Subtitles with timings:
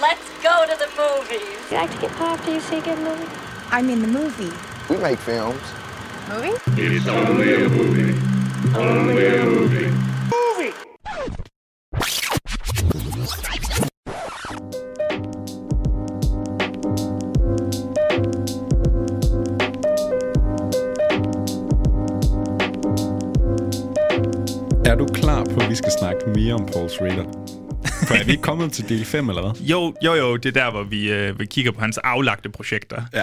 [0.00, 1.70] Let's go to the movies.
[1.70, 2.42] You like to get pop?
[2.46, 3.28] Do you see a good movie?
[3.70, 4.50] I mean the movie.
[4.88, 5.60] We make films.
[6.26, 6.54] Movie?
[6.80, 8.14] It's only a movie.
[8.74, 9.92] Only a movie.
[24.86, 27.49] Er du klar på, at vi skal snakke mere om Paul Schrader?
[28.10, 29.60] For er vi ikke kommet til del 5, eller hvad?
[29.66, 33.02] Jo, jo, jo, det er der, hvor vi, øh, vi kigger på hans aflagte projekter.
[33.14, 33.22] Ja.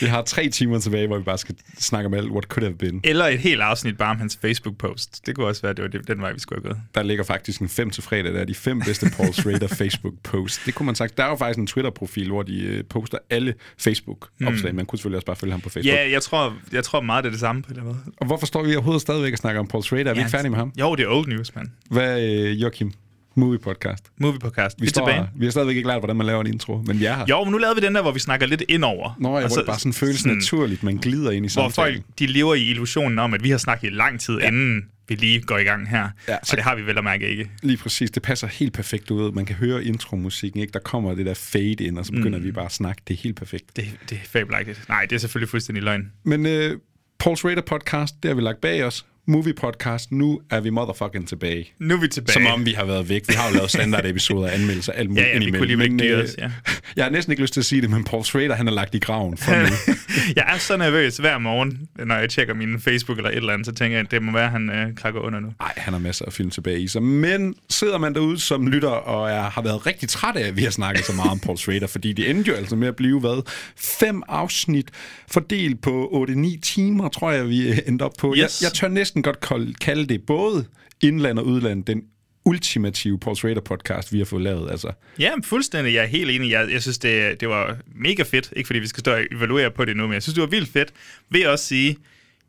[0.00, 2.78] vi har tre timer tilbage, hvor vi bare skal snakke om alt, what could have
[2.78, 3.00] been.
[3.04, 5.26] Eller et helt afsnit bare om hans Facebook-post.
[5.26, 6.82] Det kunne også være, det var det- den vej, vi skulle have gået.
[6.94, 10.62] Der ligger faktisk en 5 til fredag, der er de fem bedste Paul Schrader Facebook-posts.
[10.66, 11.16] Det kunne man sagt.
[11.16, 14.74] Der er jo faktisk en Twitter-profil, hvor de øh, poster alle Facebook-opslag.
[14.74, 15.94] Man kunne selvfølgelig også bare følge ham på Facebook.
[15.96, 17.96] Ja, jeg tror, jeg tror meget, det er det samme på den måde.
[18.20, 20.10] Og hvorfor står vi overhovedet stadigvæk og snakker om Paul Schrader?
[20.10, 20.72] Er vi Ja, ikke færdige med ham?
[20.80, 21.72] Jo, det er old news, man.
[21.90, 22.92] Hvad øh, Joachim?
[23.34, 24.04] Movie podcast.
[24.18, 24.76] Movie podcast.
[24.78, 25.28] Vi, Vi, er står, tilbage.
[25.36, 27.24] vi har stadigvæk ikke lært, hvordan man laver en intro, men vi er her.
[27.30, 29.16] Jo, men nu lavede vi den der, hvor vi snakker lidt indover.
[29.20, 31.68] Nå, ja, Og hvor det bare sådan føles sådan, naturligt, man glider ind i Hvor
[31.68, 31.94] samtalen.
[31.94, 34.46] folk de lever i illusionen om, at vi har snakket i lang tid, ja.
[34.48, 36.08] inden vi lige går i gang her.
[36.28, 37.50] Ja, så- og det har vi vel at mærke ikke.
[37.62, 39.32] Lige præcis, det passer helt perfekt ud.
[39.32, 40.72] Man kan høre intromusikken, ikke?
[40.72, 42.44] Der kommer det der fade ind, og så begynder mm.
[42.44, 43.02] vi bare at snakke.
[43.08, 43.76] Det er helt perfekt.
[43.76, 44.88] Det, det er fabelagtigt.
[44.88, 46.12] Nej, det er selvfølgelig fuldstændig løgn.
[46.24, 46.78] Men øh,
[47.18, 49.06] Paul Schrader podcast, det har vi lagt bag os.
[49.26, 51.72] Movie podcast, nu er vi motherfucking tilbage.
[51.78, 52.32] Nu er vi tilbage.
[52.32, 53.22] Som om vi har været væk.
[53.28, 56.28] Vi har jo lavet standard-episoder, anmeldelser, alt muligt Ja, ja, vi kunne lige væk øh,
[56.38, 56.50] ja.
[56.96, 58.94] Jeg har næsten ikke lyst til at sige det, men Paul Schrader, han er lagt
[58.94, 59.94] i graven for nu.
[60.36, 63.66] jeg er så nervøs hver morgen, når jeg tjekker min Facebook eller et eller andet,
[63.66, 65.48] så tænker jeg, at det må være, at han øh, krakker under nu.
[65.60, 67.02] Nej, han har masser af film tilbage i sig.
[67.02, 70.62] Men sidder man derude som lytter og er, har været rigtig træt af, at vi
[70.62, 73.20] har snakket så meget om Paul Schrader, fordi det endte jo altså med at blive,
[73.20, 73.42] hvad?
[73.76, 74.90] Fem afsnit
[75.30, 78.34] fordelt på 8-9 timer, tror jeg, vi endte op på.
[78.36, 78.62] Yes.
[78.62, 80.64] Jeg, jeg tør næsten godt kal- kalde det både
[81.02, 82.02] indland og udland den
[82.44, 84.70] ultimative Paul Schrader podcast, vi har fået lavet.
[84.70, 85.94] Altså, Ja, fuldstændig.
[85.94, 86.50] Jeg er helt enig.
[86.50, 88.52] Jeg, jeg synes, det, det var mega fedt.
[88.56, 90.46] Ikke fordi vi skal stå og evaluere på det nu, men jeg synes, det var
[90.48, 90.92] vildt fedt.
[91.30, 91.96] Vil jeg også sige,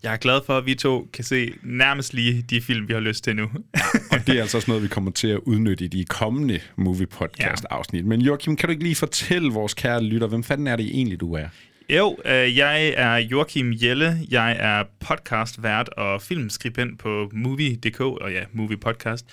[0.03, 3.00] jeg er glad for, at vi to kan se nærmest lige de film, vi har
[3.00, 3.44] lyst til nu.
[4.11, 7.07] og det er altså også noget, vi kommer til at udnytte i de kommende movie
[7.07, 8.06] podcast afsnit.
[8.06, 11.19] Men Joachim, kan du ikke lige fortælle vores kære lytter, hvem fanden er det egentlig,
[11.19, 11.47] du er?
[11.90, 14.19] Jo, øh, jeg er Joachim Jelle.
[14.31, 19.25] Jeg er podcastvært og filmskribent på Movie.dk, og ja, Movie Podcast.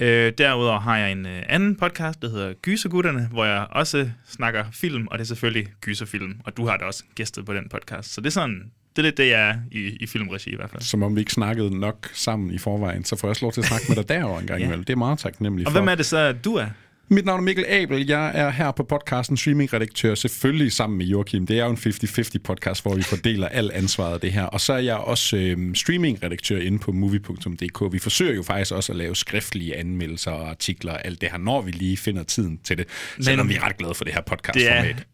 [0.00, 4.64] Øh, derudover har jeg en øh, anden podcast, der hedder Gysergutterne, hvor jeg også snakker
[4.72, 6.32] film, og det er selvfølgelig gyserfilm.
[6.44, 8.14] Og du har da også gæstet på den podcast.
[8.14, 10.70] Så det er sådan, det er lidt det, jeg er i, i filmregi i hvert
[10.70, 10.82] fald.
[10.82, 13.60] Som om vi ikke snakkede nok sammen i forvejen, så får jeg også lov til
[13.60, 14.66] at snakke med dig derover en gang Ja.
[14.66, 14.84] imellem.
[14.84, 15.80] Det er meget taknemmeligt Og for.
[15.80, 16.66] hvem er det så, du er?
[17.08, 18.06] Mit navn er Mikkel Abel.
[18.06, 21.46] Jeg er her på podcasten streamingredaktør, selvfølgelig sammen med Joachim.
[21.46, 24.44] Det er jo en 50-50 podcast, hvor vi fordeler al ansvaret af det her.
[24.44, 27.92] Og så er jeg også øhm, streamingredaktør inde på movie.dk.
[27.92, 31.38] Vi forsøger jo faktisk også at lave skriftlige anmeldelser og artikler og alt det her,
[31.38, 32.86] når vi lige finder tiden til det.
[33.20, 35.06] Selvom vi er ret glade for det her Det er podcastformat.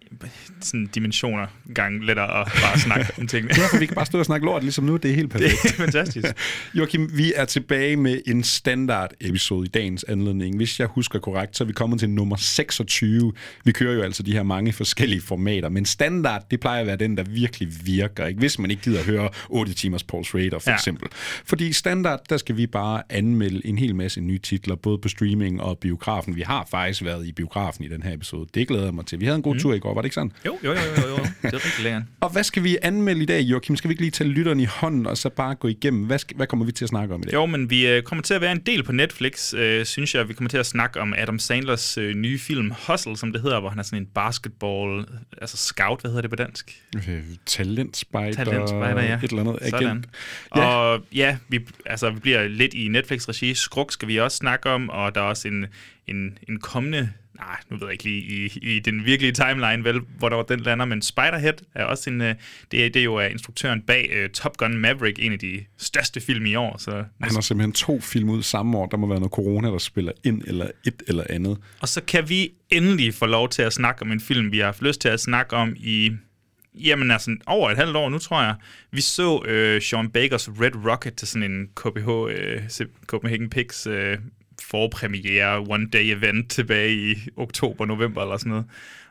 [0.61, 3.55] Sådan dimensioner gang lettere at bare snakke om tingene.
[3.55, 4.97] Derfor vi kan bare stå og snakke lort ligesom nu.
[4.97, 5.63] Det er helt perfekt.
[5.63, 6.27] Det er fantastisk.
[6.75, 10.57] Joachim, vi er tilbage med en standard episode i dagens anledning.
[10.57, 13.33] Hvis jeg husker korrekt, så er vi kommet til nummer 26.
[13.65, 16.97] Vi kører jo altså de her mange forskellige formater, men standard, det plejer at være
[16.97, 18.27] den, der virkelig virker.
[18.27, 18.39] Ikke?
[18.39, 20.77] Hvis man ikke gider at høre 8 timers Paul Schrader, for ja.
[20.77, 21.09] eksempel.
[21.45, 25.63] Fordi standard, der skal vi bare anmelde en hel masse nye titler, både på streaming
[25.63, 26.37] og biografen.
[26.37, 28.49] Vi har faktisk været i biografen i den her episode.
[28.55, 29.21] Det glæder jeg mig til.
[29.21, 29.61] Vi havde en god mm.
[29.61, 30.33] tur i går, var det ikke sådan?
[30.47, 31.17] Jo, jo, jo, jo, jo.
[31.43, 32.03] Det er rigtig lækkert.
[32.21, 33.77] Og hvad skal vi anmelde i dag, Joachim?
[33.77, 36.05] Skal vi ikke lige tage lytteren i hånden, og så bare gå igennem?
[36.05, 37.33] Hvad, skal, hvad kommer vi til at snakke om i dag?
[37.33, 40.29] Jo, men vi øh, kommer til at være en del på Netflix, øh, synes jeg.
[40.29, 43.61] Vi kommer til at snakke om Adam Sandlers øh, nye film Hustle, som det hedder,
[43.61, 45.07] hvor han er sådan en basketball,
[45.41, 46.83] altså scout, hvad hedder det på dansk?
[46.97, 48.45] Øh, Talentspejder.
[48.45, 49.17] Talentspejder, ja.
[49.17, 49.59] Et eller andet.
[49.63, 49.87] Sådan.
[49.87, 50.07] Agent.
[50.57, 50.61] Ja.
[50.61, 50.67] Ja.
[50.67, 53.55] Og ja, vi, altså, vi bliver lidt i Netflix-regi.
[53.55, 55.67] Skruk skal vi også snakke om, og der er også en,
[56.07, 57.11] en, en kommende
[57.41, 60.43] nej, nu ved jeg ikke lige i, i den virkelige timeline, vel, hvor der var
[60.43, 62.35] den lander, men Spiderhead er også en, øh,
[62.71, 65.65] det, er, det er jo øh, instruktøren bag uh, Top Gun Maverick, en af de
[65.79, 66.91] største film i år, så
[67.21, 68.87] Han har simpelthen to film ud samme år.
[68.87, 71.59] Der må være noget corona, der spiller ind eller et eller andet.
[71.81, 74.65] Og så kan vi endelig få lov til at snakke om en film, vi har
[74.65, 76.11] haft lyst til at snakke om i
[76.75, 78.55] Jamen altså, over et halvt år nu, tror jeg.
[78.91, 82.63] Vi så øh, Sean Bakers Red Rocket til sådan en KPH, øh,
[83.07, 84.19] Copenhagen Pix øh,
[84.71, 88.67] forpremiere one day event tilbage i oktober, november eller sådan noget.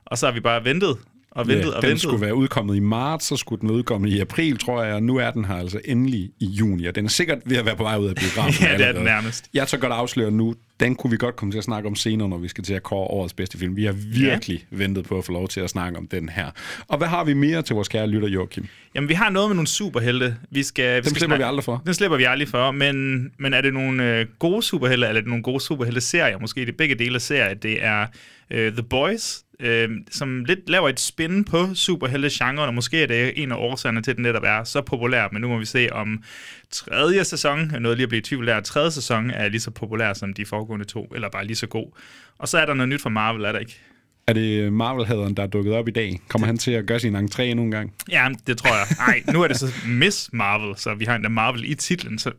[0.05, 0.97] Og så har vi bare ventet
[1.39, 2.01] og ventet ja, og den ventet.
[2.01, 5.03] skulle være udkommet i marts, så skulle den være udkommet i april, tror jeg, og
[5.03, 7.75] nu er den her altså endelig i juni, og den er sikkert ved at være
[7.75, 8.65] på vej ud af biografen.
[8.69, 9.49] Ja, det er den nærmest.
[9.53, 12.29] Jeg tør godt afsløre nu, den kunne vi godt komme til at snakke om senere,
[12.29, 13.75] når vi skal til at kåre årets bedste film.
[13.75, 14.77] Vi har virkelig ja.
[14.77, 16.51] ventet på at få lov til at snakke om den her.
[16.87, 18.67] Og hvad har vi mere til vores kære lytter, Joachim?
[18.95, 20.35] Jamen, vi har noget med nogle superhelte.
[20.51, 21.81] Vi skal, vi Dem skal slipper vi aldrig for.
[21.85, 25.13] Den slipper vi aldrig for, men, men er det nogle øh, gode superhelte, eller er
[25.21, 26.39] det nogle gode superhelte-serier?
[26.39, 27.53] Måske det begge dele af serier.
[27.53, 28.05] Det er
[28.51, 33.43] øh, The Boys, øh, som lidt laver et spin på superhelte-genren, og måske er det
[33.43, 35.87] en af årsagerne til, at den netop er så populær, men nu må vi se
[35.91, 36.23] om
[36.71, 39.71] tredje sæson, er noget lige at blive i tvivl der, tredje sæson er lige så
[39.71, 41.97] populær som de foregående to, eller bare lige så god.
[42.37, 43.79] Og så er der noget nyt fra Marvel, er der ikke?
[44.27, 46.19] Er det Marvel-haderen, der er dukket op i dag?
[46.27, 47.93] Kommer han til at gøre sin entré endnu en gang?
[48.11, 48.87] Ja, det tror jeg.
[49.07, 52.31] Nej, nu er det så Miss Marvel, så vi har endda Marvel i titlen, så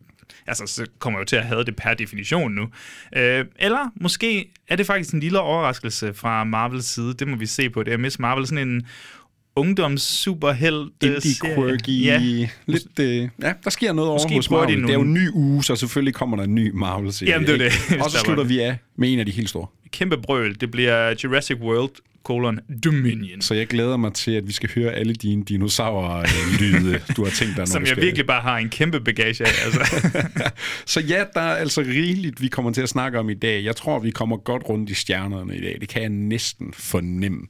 [0.46, 2.68] altså, så kommer jeg jo til at have det per definition nu.
[3.16, 7.14] Øh, eller måske er det faktisk en lille overraskelse fra Marvels side.
[7.14, 7.82] Det må vi se på.
[7.82, 8.86] Det er Miss Marvel sådan en
[9.56, 12.04] ungdoms superheld Indie quirky.
[12.04, 12.48] Ja.
[12.66, 14.76] Lidt, øh, ja, der sker noget over hos Marvel.
[14.76, 17.32] Det, det er jo en ny uge, så selvfølgelig kommer der en ny Marvel-serie.
[17.32, 18.02] Jamen, det er det.
[18.02, 19.66] Og så slutter vi af med en af de helt store.
[19.90, 20.60] Kæmpe brøl.
[20.60, 21.90] Det bliver Jurassic World
[22.24, 23.40] colon Dominion.
[23.40, 27.56] Så jeg glæder mig til, at vi skal høre alle dine dinosaurer-lyde, du har tænkt
[27.56, 28.02] dig, når Som jeg skal...
[28.02, 29.64] virkelig bare har en kæmpe bagage af.
[29.64, 30.10] Altså.
[30.92, 33.64] Så ja, der er altså rigeligt, vi kommer til at snakke om i dag.
[33.64, 35.76] Jeg tror, vi kommer godt rundt i stjernerne i dag.
[35.80, 37.40] Det kan jeg næsten fornemme.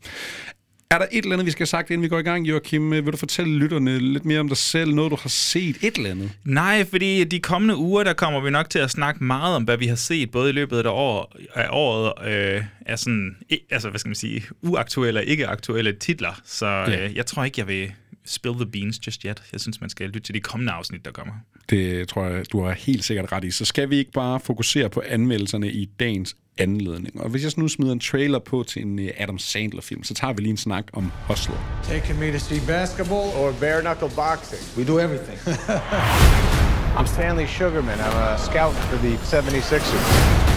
[0.93, 2.91] Er der et eller andet, vi skal have sagt, inden vi går i gang, Joachim?
[2.91, 4.95] Vil du fortælle lytterne lidt mere om dig selv?
[4.95, 5.77] Noget, du har set?
[5.83, 6.31] Et eller andet?
[6.45, 9.77] Nej, fordi de kommende uger, der kommer vi nok til at snakke meget om, hvad
[9.77, 13.37] vi har set, både i løbet af, år, af året, øh, er sådan,
[13.71, 16.41] altså, hvad skal man sige, uaktuelle og ikke-aktuelle titler.
[16.45, 17.05] Så Ja.
[17.09, 17.93] øh, jeg tror ikke, jeg vil
[18.25, 19.43] spill the beans just yet.
[19.53, 21.33] Jeg synes, man skal lytte til de kommende afsnit, der kommer.
[21.71, 23.51] Det tror jeg, du har helt sikkert ret i.
[23.51, 27.21] Så skal vi ikke bare fokusere på anmeldelserne i dagens anledning.
[27.21, 30.33] Og hvis jeg nu smider en trailer på til en øh, Adam Sandler-film, så tager
[30.33, 31.57] vi lige en snak om Hustler.
[31.83, 34.63] Taking me to see basketball or bare knuckle boxing.
[34.79, 35.39] We do everything.
[36.99, 37.99] I'm Stanley Sugarman.
[38.07, 40.51] I'm a scout for the 76ers.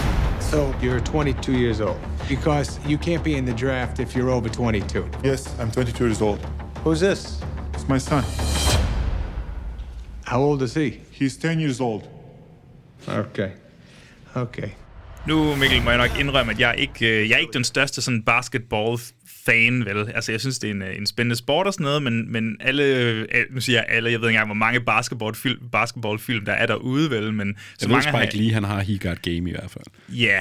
[0.50, 1.98] so you're 22 years old
[2.28, 5.08] because you can't be in the draft if you're over 22.
[5.24, 6.38] Yes, I'm 22 years old.
[6.84, 7.40] Who's this?
[7.72, 8.24] It's my son.
[10.24, 11.00] How old is he?
[11.10, 12.08] He's 10 years old.
[13.08, 13.52] Okay.
[14.36, 14.74] Okay.
[15.28, 18.02] Nu, Mikkel, må jeg nok indrømme, at jeg ikke, øh, jeg er ikke den største
[18.02, 20.10] sådan basketball-fan, vel?
[20.14, 22.56] Altså, jeg synes, det er en, øh, en spændende sport og sådan noget, men, men
[22.60, 26.52] alle, øh, nu siger jeg alle, jeg ved ikke engang, hvor mange basketballfilm, basketballfilm der
[26.52, 27.32] er derude, vel?
[27.32, 29.50] Men så Jeg ved mange bare har- ikke lige, han har He Got Game i
[29.50, 29.84] hvert fald.
[30.08, 30.38] Ja,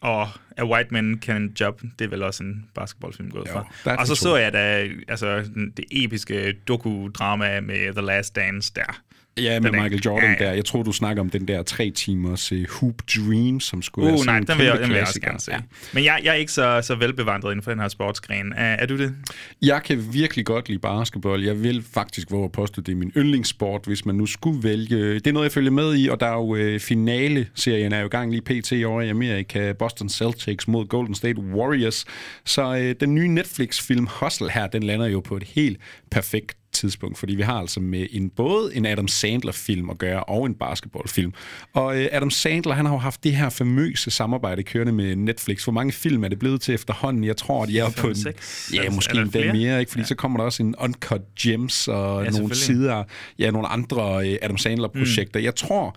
[0.00, 3.52] og A White Man Can Job, det er vel også en basketballfilm gået Jo,
[3.84, 3.96] fra.
[3.96, 5.44] Og så så jeg da altså,
[5.76, 9.00] det episke dokudrama med The Last Dance der.
[9.40, 10.50] Ja, med Den Michael Jordan ja, ja.
[10.50, 10.54] der.
[10.54, 14.14] Jeg tror, du snakker om den der tre timers uh, Hoop Dream, som skulle være
[14.14, 15.52] Uh, sådan nej, en den vil, jeg, den vil jeg også gerne se.
[15.52, 15.58] Ja.
[15.92, 18.52] Men jeg, jeg er ikke så, så velbevandret inden for den her sportsgren.
[18.52, 19.14] Er, er du det?
[19.62, 21.44] Jeg kan virkelig godt lide basketball.
[21.44, 25.14] Jeg vil faktisk våge at påstå, det er min yndlingssport, hvis man nu skulle vælge.
[25.14, 28.06] Det er noget, jeg følger med i, og der er jo øh, finale-serien er jo
[28.06, 28.72] i gang lige pt.
[28.84, 29.72] over i Amerika.
[29.72, 32.04] Boston Celtics mod Golden State Warriors.
[32.44, 35.78] Så øh, den nye Netflix-film Hustle her, den lander jo på et helt
[36.10, 40.46] perfekt tidspunkt, fordi vi har altså med en både en Adam Sandler-film at gøre og
[40.46, 41.32] en basketballfilm.
[41.74, 45.64] Og øh, Adam Sandler, han har jo haft det her famøse samarbejde kørende med Netflix.
[45.64, 47.24] Hvor mange film er det blevet til efterhånden?
[47.24, 48.16] Jeg tror, de er Fem, på en,
[48.74, 49.52] ja, Er- måske er flere?
[49.52, 49.90] mere, ikke?
[49.90, 50.06] Fordi Ja.
[50.06, 53.04] så kommer der også en Uncut Gems og Ja, nogle sider,
[53.38, 55.40] ja, nogle andre øh, Adam Sandler-projekter.
[55.40, 55.44] Mm.
[55.44, 55.96] Jeg tror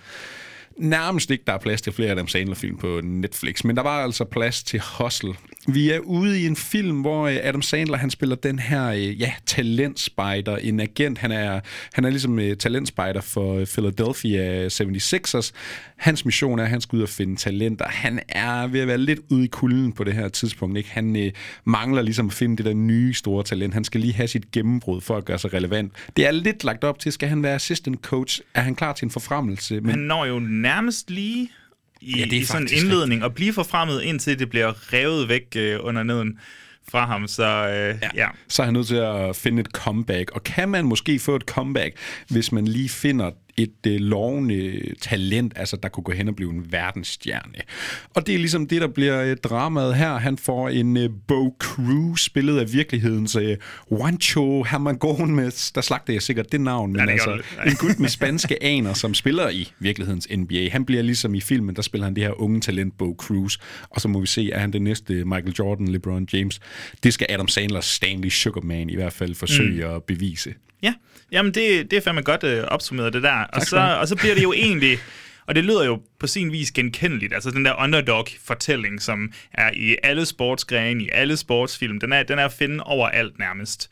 [0.77, 4.23] nærmest ikke, der er plads til flere Adam Sandler-film på Netflix, men der var altså
[4.23, 5.33] plads til Hustle.
[5.67, 9.21] Vi er ude i en film, hvor øh, Adam Sandler, han spiller den her, øh,
[9.21, 11.17] ja, talentspejder, en agent.
[11.17, 11.59] Han er,
[11.93, 15.51] han er ligesom øh, talentspejder for Philadelphia 76ers.
[15.97, 17.85] Hans mission er, at han skal ud og finde talenter.
[17.87, 20.77] Han er ved at være lidt ude i kulden på det her tidspunkt.
[20.77, 20.91] Ikke?
[20.91, 21.31] Han øh,
[21.65, 23.73] mangler ligesom at finde det der nye store talent.
[23.73, 25.93] Han skal lige have sit gennembrud for at gøre sig relevant.
[26.17, 28.41] Det er lidt lagt op til, skal han være assistant coach?
[28.53, 29.81] Er han klar til en forfremmelse?
[29.81, 31.49] Men Han når jo nærmest lige
[32.01, 35.29] i, Ja, det er i sådan en indledning og blive forfremmet, indtil det bliver revet
[35.29, 36.39] væk øh, under neden
[36.91, 37.27] fra ham.
[37.27, 38.09] Så øh, ja.
[38.15, 38.27] ja.
[38.47, 40.31] så er han nødt til at finde et comeback.
[40.31, 41.97] Og kan man måske få et comeback,
[42.29, 46.51] hvis man lige finder et øh, lovende talent, altså der kunne gå hen og blive
[46.51, 47.59] en verdensstjerne.
[48.13, 50.17] Og det er ligesom det, der bliver øh, dramaet her.
[50.17, 53.57] Han får en øh, Bo Cruz, spillet af virkelighedens øh,
[53.91, 57.31] Juancho Hermagon med, der slagte jeg sikkert det navn, men Ja, det altså
[57.67, 60.69] en gut med spanske aner, som spiller i virkelighedens NBA.
[60.69, 63.57] Han bliver ligesom i filmen, der spiller han det her unge talent Bo Cruz,
[63.89, 66.59] og så må vi se, er han det næste Michael Jordan, LeBron James.
[67.03, 69.95] Det skal Adam Sandlers Stanley Sugarman i hvert fald forsøge mm.
[69.95, 70.53] at bevise.
[70.83, 70.93] Ja,
[71.31, 73.43] jamen det, det er fandme godt øh, opsummeret, det der.
[73.43, 74.97] Og så, og så bliver det jo egentlig,
[75.47, 79.97] og det lyder jo på sin vis genkendeligt, altså den der underdog-fortælling, som er i
[80.03, 83.89] alle sportsgrene, i alle sportsfilm, den er, den er at finde overalt nærmest.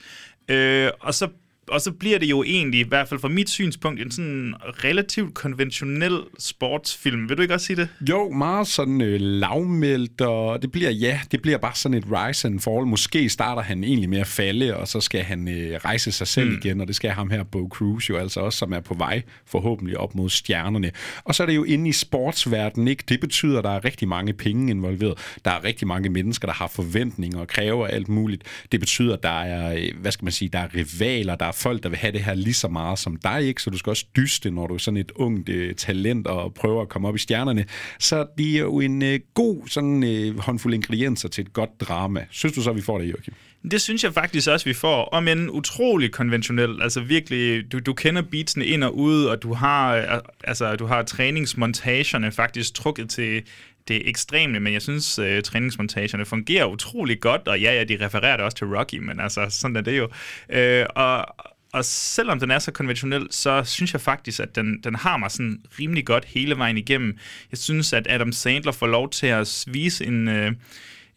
[0.50, 1.28] Øh, og så
[1.68, 5.34] og så bliver det jo egentlig, i hvert fald fra mit synspunkt, en sådan relativt
[5.34, 7.30] konventionel sportsfilm.
[7.30, 7.90] Vil du ikke også sige det?
[8.10, 12.48] Jo, meget sådan øh, lavmældt, og det bliver, ja, det bliver bare sådan et rise
[12.48, 12.86] and fall.
[12.86, 16.50] Måske starter han egentlig med at falde, og så skal han øh, rejse sig selv
[16.50, 16.58] mm.
[16.64, 19.22] igen, og det skal ham her, Bo Cruz jo altså også, som er på vej
[19.46, 20.92] forhåbentlig op mod stjernerne.
[21.24, 23.04] Og så er det jo inde i sportsverdenen, ikke?
[23.10, 25.38] Det betyder, at der er rigtig mange penge involveret.
[25.46, 28.44] Der er rigtig mange mennesker, der har forventninger og kræver alt muligt.
[28.72, 31.52] Det betyder, at der er, øh, hvad skal man sige, der er rivaler, der er
[31.62, 33.62] folk, der vil have det her lige så meget som dig, ikke?
[33.62, 36.82] Så du skal også dyste, når du er sådan et ungt øh, talent og prøver
[36.82, 37.66] at komme op i stjernerne.
[38.00, 42.26] Så det er jo en øh, god sådan øh, håndfuld ingredienser til et godt drama.
[42.30, 43.34] Synes du så, vi får det, Joachim?
[43.72, 45.06] Det synes jeg faktisk også, vi får.
[45.06, 46.82] Om en utrolig konventionel.
[46.82, 50.04] Altså virkelig, du, du kender beatsene ind og ud, og du har, øh,
[50.44, 53.44] altså, du har træningsmontagerne faktisk trukket til
[53.88, 58.38] det ekstreme, men jeg synes, uh, træningsmontagerne fungerer utrolig godt, og ja, ja, de refererer
[58.38, 60.04] det også til Rocky, men altså, sådan er det jo.
[60.04, 61.26] Uh, og,
[61.74, 65.32] og selvom den er så konventionel, så synes jeg faktisk, at den, den har mig
[65.32, 67.18] sådan rimelig godt hele vejen igennem.
[67.52, 70.28] Jeg synes, at Adam Sandler får lov til at vise en...
[70.28, 70.52] øh,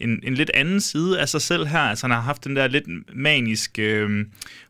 [0.01, 1.79] en, en lidt anden side af sig selv her.
[1.79, 4.27] Altså, han har haft den der lidt maniske, øh,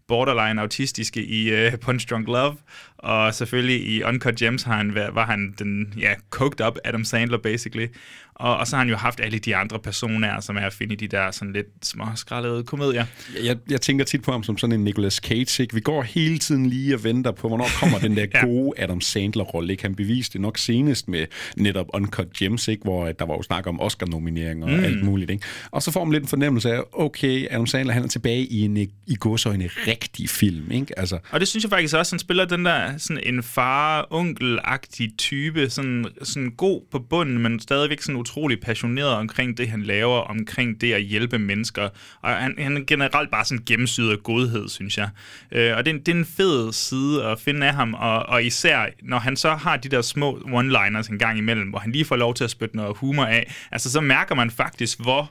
[0.08, 2.56] borderline autistiske i uh, Punch Drunk Love,
[2.98, 7.38] og selvfølgelig i Uncut Gems har han, var han den, ja, coked up Adam Sandler,
[7.38, 7.86] basically.
[8.34, 10.92] Og, og så har han jo haft alle de andre personer, som er at finde
[10.92, 13.06] i de der sådan lidt små skrællede komedier.
[13.44, 15.62] Jeg, jeg tænker tit på ham som sådan en Nicolas Cage.
[15.62, 15.74] Ikke?
[15.74, 18.46] Vi går hele tiden lige og venter på, hvornår kommer den der ja.
[18.46, 19.72] gode Adam Sandler-rolle.
[19.72, 19.82] Ikke?
[19.82, 22.82] Han beviste det nok senest med netop Uncut Gems, ikke?
[22.82, 24.84] hvor der var jo snak om Oscar-nomineringer og mm.
[24.84, 25.30] alt muligt.
[25.30, 25.44] Ikke?
[25.70, 28.60] Og så får man lidt en fornemmelse af, okay, Adam Sandler han er tilbage i
[28.60, 30.70] en i godsøjne rigtig film.
[30.70, 30.98] Ikke?
[30.98, 35.70] Altså, og det synes jeg faktisk også, han spiller den der sådan en far-onkel-agtig type,
[35.70, 40.80] sådan, sådan god på bunden, men stadigvæk sådan utrolig passioneret omkring det, han laver, omkring
[40.80, 41.88] det at hjælpe mennesker.
[42.20, 45.08] Og han, han er generelt bare sådan gennemsyret af godhed, synes jeg.
[45.52, 48.44] Øh, og det er, det er en fed side at finde af ham, og, og
[48.44, 52.04] især når han så har de der små one-liners en gang imellem, hvor han lige
[52.04, 55.30] får lov til at spytte noget humor af, altså så mærker man faktisk, hvor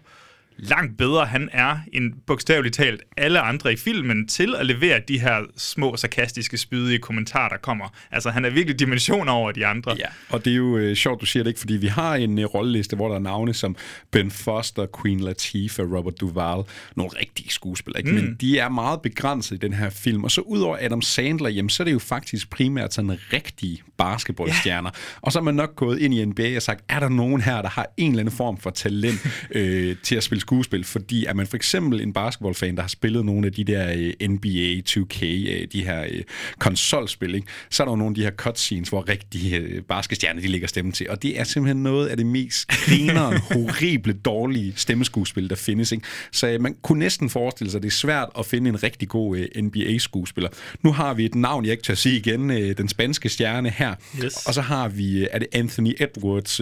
[0.58, 5.20] langt bedre han er end bogstaveligt talt alle andre i filmen til at levere de
[5.20, 7.86] her små, sarkastiske, spydige kommentarer, der kommer.
[8.12, 9.96] Altså, han er virkelig dimensioner over de andre.
[10.00, 12.40] Ja, og det er jo øh, sjovt, du siger det ikke, fordi vi har en
[12.40, 13.76] øh, rolleliste, hvor der er navne som
[14.12, 16.64] Ben Foster, Queen Latifah, Robert Duvall,
[16.96, 18.12] nogle rigtige skuespillere, ikke?
[18.12, 18.16] Mm.
[18.16, 20.24] men de er meget begrænset i den her film.
[20.24, 24.90] Og så udover Adam Sandler, jamen, så er det jo faktisk primært sådan rigtige basketballstjerner.
[24.94, 25.20] Ja.
[25.22, 27.62] Og så er man nok gået ind i NBA og sagt, er der nogen her,
[27.62, 31.34] der har en eller anden form for talent øh, til at spille skuespil, fordi er
[31.34, 35.24] man for eksempel en basketballfan, der har spillet nogle af de der uh, NBA 2K,
[35.24, 36.20] uh, de her uh,
[36.60, 37.48] konsolspil, ikke?
[37.70, 40.92] så er der jo nogle af de her cutscenes, hvor rigtige basketstjerner, de ligger stemme
[40.92, 45.92] til, og det er simpelthen noget af det mest grineren, horrible, dårlige stemmeskuespil, der findes.
[45.92, 46.06] Ikke?
[46.32, 49.62] Så man kunne næsten forestille sig, at det er svært at finde en rigtig god
[49.62, 50.50] NBA-skuespiller.
[50.82, 54.46] Nu har vi et navn, jeg ikke tør sige igen, den spanske stjerne her, yes.
[54.46, 56.62] og så har vi, er det Anthony Edwards,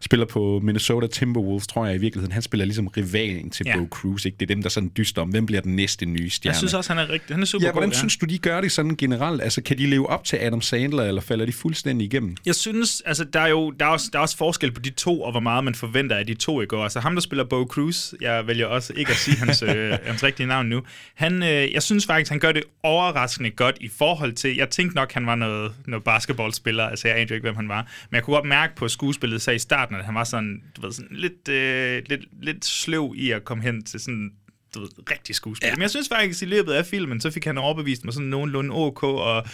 [0.00, 3.78] spiller på Minnesota Timberwolves, tror jeg i virkeligheden, han spiller ligesom rivalen til ja.
[3.78, 4.24] Bo Cruz.
[4.24, 4.36] Ikke?
[4.40, 6.52] Det er dem, der sådan dyster om, hvem bliver den næste nye stjerne.
[6.52, 7.98] Jeg synes også, han er, rigtig, han er super ja, hvordan god, ja.
[7.98, 9.42] synes du, de gør det sådan generelt?
[9.42, 12.36] Altså, kan de leve op til Adam Sandler, eller falder de fuldstændig igennem?
[12.46, 14.90] Jeg synes, altså, der er jo der er også, der er også forskel på de
[14.90, 16.82] to, og hvor meget man forventer af de to i går.
[16.82, 20.22] Altså, ham, der spiller Bo Cruz, jeg vælger også ikke at sige hans, øh, hans
[20.24, 20.82] rigtige navn nu,
[21.14, 24.96] han, øh, jeg synes faktisk, han gør det overraskende godt i forhold til, jeg tænkte
[24.96, 28.22] nok, han var noget, noget basketballspiller, altså jeg anede ikke, hvem han var, men jeg
[28.22, 31.16] kunne godt mærke på skuespillet, så i starten, at han var sådan, du ved, sådan
[31.16, 34.32] lidt, øh, lidt, lidt sløv i at komme hen til sådan
[34.74, 35.66] du ved, rigtig skuespil.
[35.66, 35.74] Ja.
[35.74, 38.28] Men jeg synes faktisk, at i løbet af filmen, så fik han overbevist mig sådan
[38.28, 39.46] nogenlunde ok, og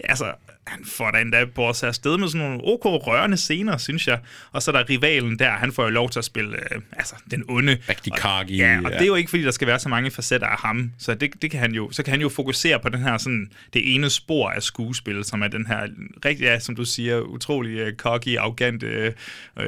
[0.00, 0.32] altså,
[0.66, 4.18] han får da endda sig afsted med sådan nogle ok rørende scener, synes jeg.
[4.52, 7.14] Og så er der rivalen der, han får jo lov til at spille øh, altså,
[7.30, 7.78] den onde.
[7.88, 8.56] Rigtig kargi.
[8.56, 8.96] Ja, og ja.
[8.96, 10.92] det er jo ikke, fordi der skal være så mange facetter af ham.
[10.98, 13.50] Så det, det kan han jo, så kan han jo fokusere på den her sådan,
[13.72, 15.86] det ene spor af skuespil, som er den her,
[16.24, 19.64] rigtig, ja, som du siger, utrolig uh, cocky, arrogant uh, uh,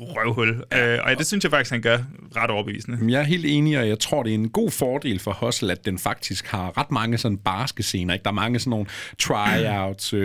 [0.00, 0.64] røvhul.
[0.72, 0.96] Ja.
[0.96, 1.98] Uh, og ja, det synes jeg faktisk, han gør
[2.36, 3.12] ret overbevisende.
[3.12, 5.84] Jeg er helt enig, og jeg tror, det er en god fordel for Hustle, at
[5.84, 8.14] den faktisk har ret mange sådan barske scener.
[8.14, 8.24] Ikke?
[8.24, 8.86] Der er mange sådan nogle
[9.18, 10.23] tryouts, øh,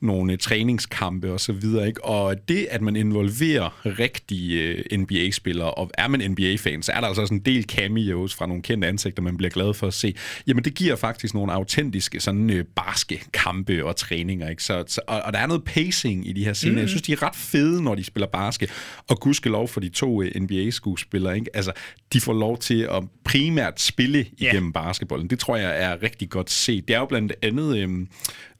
[0.00, 1.88] nogle træningskampe og så videre.
[1.88, 2.04] Ikke?
[2.04, 7.06] Og det, at man involverer rigtige øh, NBA-spillere, og er man NBA-fan, så er der
[7.06, 10.14] altså også en del cameos fra nogle kendte ansigter, man bliver glad for at se.
[10.46, 14.48] Jamen, det giver faktisk nogle autentiske, sådan øh, barske kampe og træninger.
[14.48, 14.62] Ikke?
[14.62, 16.74] Så, så, og, og der er noget pacing i de her scener.
[16.74, 16.78] Mm.
[16.78, 18.70] Jeg synes, de er ret fede, når de spiller basket.
[19.08, 21.36] Og gudskelov for de to øh, NBA-skuespillere.
[21.36, 21.56] Ikke?
[21.56, 21.72] Altså,
[22.12, 24.86] de får lov til at primært spille igennem yeah.
[24.86, 25.30] basketballen.
[25.30, 26.88] Det tror jeg er rigtig godt set.
[26.88, 27.78] Det er jo blandt andet...
[27.78, 28.06] Øh,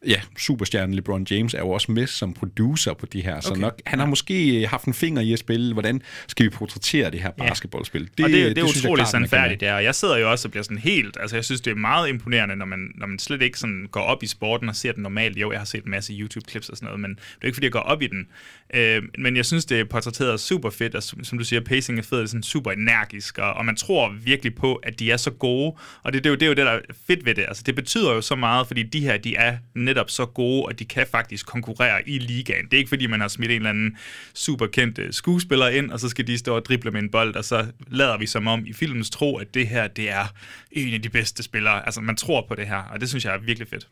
[0.07, 3.61] ja, superstjernen LeBron James er jo også med som producer på de her, så Okay.
[3.61, 7.21] nok, han har måske haft en finger i at spille, hvordan skal vi portrættere det
[7.21, 8.11] her basketballspil.
[8.19, 9.75] Det, og det, det er synes jeg utroligt sandfærdigt, ja.
[9.75, 11.16] Og jeg sidder jo også og bliver sådan helt...
[11.21, 14.00] Altså, jeg synes, det er meget imponerende, når man, når man slet ikke sådan går
[14.00, 15.37] op i sporten og ser den normalt.
[15.37, 17.64] Jo, jeg har set en masse YouTube-clips og sådan noget, men det er ikke, fordi
[17.64, 18.26] jeg går op i den.
[18.74, 21.98] Øh, men jeg synes, det er portrætteret super fedt, og som, som du siger, pacing
[21.98, 25.10] er fedt, det er sådan super energisk, og, og man tror virkelig på, at de
[25.10, 25.76] er så gode.
[26.02, 27.44] Og det, det, er jo, det er jo det, der er fedt ved det.
[27.48, 30.78] Altså, det betyder jo så meget, fordi de her, de er netop så gode, og
[30.78, 32.64] de kan faktisk konkurrere i ligaen.
[32.64, 33.96] Det er ikke, fordi man har smidt en eller anden
[34.34, 37.36] super kendt øh, skuespiller ind, og så skal de stå og drible med en bold,
[37.36, 40.34] og så lader vi som om i filmens tro, at det her, det er
[40.72, 41.86] en af de bedste spillere.
[41.86, 43.88] Altså, man tror på det her, og det synes jeg er virkelig fedt.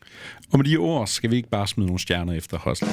[0.51, 2.87] Og med de ord skal vi ikke bare smide nogle stjerner efter Hustle.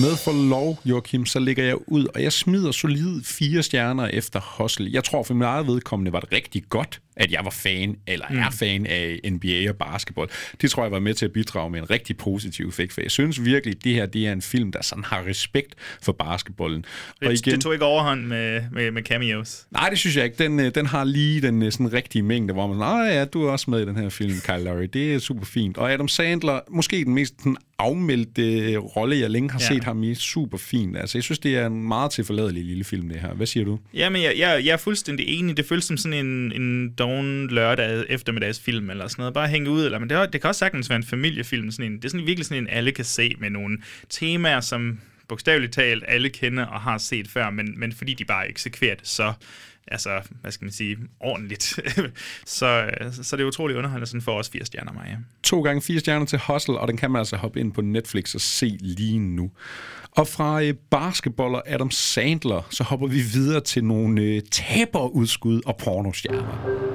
[0.00, 4.40] Med for lov, Joachim, så ligger jeg ud, og jeg smider solid fire stjerner efter
[4.40, 4.90] Hustle.
[4.92, 8.26] Jeg tror for min eget vedkommende var det rigtig godt, at jeg var fan, eller
[8.30, 8.38] mm.
[8.38, 10.28] er fan af NBA og basketball.
[10.60, 13.10] Det tror jeg var med til at bidrage med en rigtig positiv effekt, for jeg
[13.10, 16.84] synes virkelig, at det her det er en film, der sådan har respekt for basketballen.
[17.22, 19.66] Og igen, det tog ikke overhånd med, med, med cameos.
[19.70, 20.44] Nej, det synes jeg ikke.
[20.44, 23.46] Den, øh, den har lige den øh, sådan rigtige mængde, hvor man nej ja, du
[23.46, 24.88] er også med i den her film, Kyle Lowry.
[24.92, 25.78] Det er super fint.
[25.78, 29.74] Og Adam Sandler, måske den mest sådan, afmeldte øh, rolle, jeg længe har Ja.
[29.74, 30.96] set ham i, super fint.
[30.96, 33.34] Altså, jeg synes, det er en meget tilforladelig lille film, det her.
[33.34, 33.78] Hvad siger du?
[33.94, 35.56] Jamen, jeg, jeg, jeg er fuldstændig enig.
[35.56, 39.34] Det føles som sådan en, en nogen lørdag eftermiddagsfilm eller sådan noget.
[39.34, 39.84] Bare hænge ud.
[39.84, 41.70] Eller, men det, det kan også sagtens være en familiefilm.
[41.70, 45.00] Sådan en, det er sådan virkelig sådan en, alle kan se med nogle temaer, som
[45.28, 49.08] bogstaveligt talt alle kender og har set før, men, men fordi de bare eksekverer det
[49.08, 49.32] så
[49.90, 51.64] altså, hvad skal man sige, ordentligt.
[52.58, 55.18] så, øh, så det er utrolig underholdende, sådan for os fire stjerner mig.
[55.42, 58.34] To gange fire stjerner til Hustle, og den kan man altså hoppe ind på Netflix
[58.34, 59.50] og se lige nu.
[60.10, 65.76] Og fra øh, basketballer Adam Sandler, så hopper vi videre til nogle øh, taberudskud og
[65.76, 66.87] pornostjerner.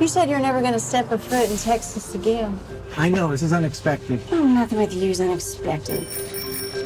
[0.00, 2.58] You said you're never going to step a foot in Texas again.
[2.98, 4.20] I know, this is unexpected.
[4.30, 6.06] Oh, nothing with you is unexpected.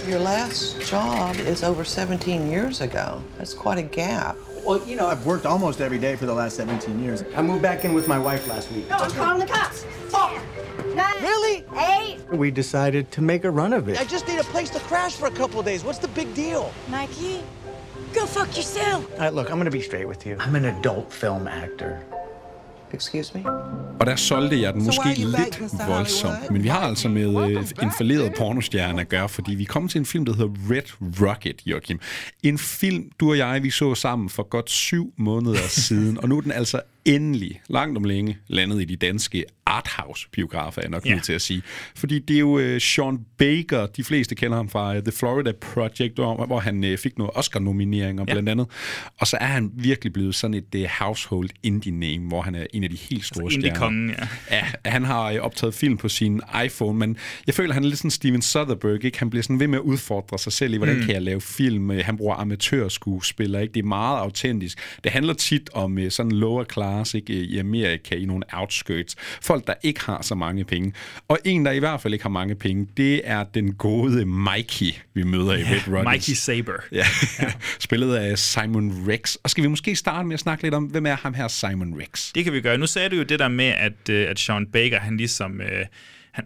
[0.07, 3.21] Your last job is over 17 years ago.
[3.37, 4.37] That's quite a gap.
[4.64, 7.25] Well, you know, I've worked almost every day for the last 17 years.
[7.35, 8.88] I moved back in with my wife last week.
[8.88, 9.85] No, I'm calling the cops.
[10.09, 10.31] Four,
[10.95, 11.64] nine, Really?
[11.79, 12.19] eight.
[12.31, 14.00] We decided to make a run of it.
[14.00, 15.83] I just need a place to crash for a couple of days.
[15.83, 16.73] What's the big deal?
[16.88, 17.43] Mikey,
[18.14, 19.11] go fuck yourself.
[19.14, 20.37] All right, look, I'm gonna be straight with you.
[20.38, 22.05] I'm an adult film actor.
[22.94, 23.44] Excuse me?
[24.00, 26.50] Og der solgte jeg den So måske back, lidt voldsomt.
[26.50, 29.99] Men vi har altså med øh, en falderet pornostjerne at gøre, fordi vi kom til
[29.99, 32.00] en film, der hedder Red Rocket, Joachim.
[32.42, 36.37] En film, du og jeg, vi så sammen for godt syv måneder siden, og nu
[36.37, 41.06] er den altså endelig, langt om længe, landet i de danske arthouse-biografer, er jeg nok
[41.06, 41.12] Ja.
[41.12, 41.62] nødt til at sige.
[41.96, 45.52] Fordi det er jo øh, Sean Baker, de fleste kender ham fra øh, The Florida
[45.52, 48.33] Project, hvor, hvor han øh, fik nogle Oscar-nomineringer Ja.
[48.35, 48.66] blandt andet.
[49.20, 52.85] Og så er han virkelig blevet sådan et øh, household indie-name, hvor han er en
[52.85, 53.68] af de helt store Altså stjerner.
[53.68, 54.11] indie-kongen,
[54.50, 54.56] ja.
[54.85, 57.98] Ja, han har øh, optaget film på sin iPhone, men jeg føler, han er lidt
[57.98, 59.18] sådan Steven Soderbergh, ikke?
[59.18, 61.02] Han bliver sådan ved med at udfordre sig selv i, hvordan mm.
[61.02, 61.90] kan jeg lave film?
[61.90, 63.74] Øh, Han bruger amatørskuespillere, ikke?
[63.74, 64.78] Det er meget autentisk.
[65.04, 67.33] Det handler tit om øh, sådan lower class, ikke?
[67.33, 69.16] I Amerika, i nogle outskirts.
[69.42, 70.92] Folk, der ikke har så mange penge.
[71.29, 74.92] Og en, der i hvert fald ikke har mange penge, det er den gode Mikey,
[75.14, 76.29] vi møder i Red Rockets.
[76.29, 76.73] Mikey Saber.
[76.92, 77.05] Ja,
[77.79, 79.35] spillet af Simon Rex.
[79.35, 82.01] Og skal vi måske starte med at snakke lidt om, hvem er ham her Simon
[82.01, 82.33] Rex?
[82.33, 82.79] Det kan vi gøre.
[82.79, 85.61] Nu sagde du jo det der med, at, øh, at Sean Baker, han ligesom...
[85.61, 85.87] Øh,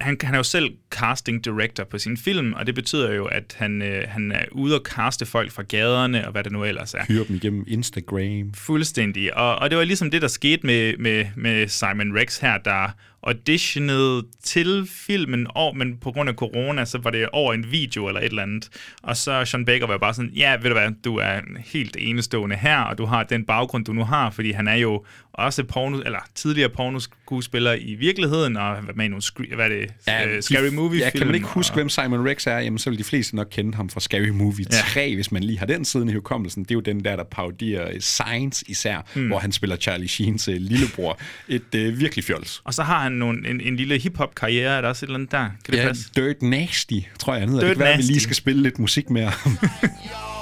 [0.00, 3.24] han, han, han er jo selv casting director på sin film, og det betyder jo,
[3.24, 6.64] at han, øh, han er ude og caste folk fra gaderne, og hvad det nu
[6.64, 7.04] ellers er.
[7.08, 8.54] Hyrer dem igennem Instagram.
[8.54, 9.36] Fuldstændig.
[9.36, 12.88] Og, og det var ligesom det, der skete med, med, med Simon Rex her, der
[13.26, 18.08] auditionede til filmen, og, men på grund af corona, så var det over en video
[18.08, 18.68] eller et eller andet.
[19.02, 22.56] Og så Sean Baker var bare sådan, ja, ved du hvad, du er helt enestående
[22.56, 25.04] her, og du har den baggrund, du nu har, fordi han er jo
[25.34, 29.64] også porno, eller tidligere pornoskuespiller i virkeligheden, og har været med i nogle, scre- hvad
[29.64, 32.78] er det, ja, Scary Movie Ja, kan man ikke huske, hvem Simon Rex er, jamen
[32.78, 34.76] så vil de fleste nok kende ham fra Scary Movie Ja.
[34.92, 36.62] 3, hvis man lige har den siden i hukommelsen.
[36.64, 39.26] Det er jo den der, der parodierer øh, Science især, Hmm.
[39.26, 41.18] hvor han spiller Charlie Sheens øh, lillebror.
[41.48, 42.60] Et øh, virkelig fjols.
[42.64, 45.32] Og så har han nogle, en, en lille hip-hop-karriere, er der også et eller andet
[45.32, 45.38] der?
[45.64, 46.10] Kan det Ja, passe?
[46.16, 47.60] Dirt Nasty, tror jeg, han hedder.
[47.62, 49.58] Dirt det kan være, at vi lige skal spille lidt musik med ham.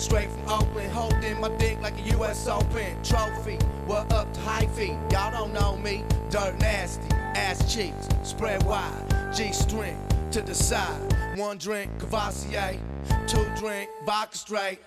[0.00, 2.48] straight from Oakland, holding my dick like a U.S.
[2.48, 3.56] Open trophy.
[3.86, 4.96] What up to high feet.
[5.10, 6.04] Y'all don't know me.
[6.30, 9.98] Dirt nasty, ass cheeks, spread wide, G string
[10.30, 10.98] to the side.
[11.36, 12.78] One drink, Cavassier.
[13.26, 14.78] Two drink, vodka straight.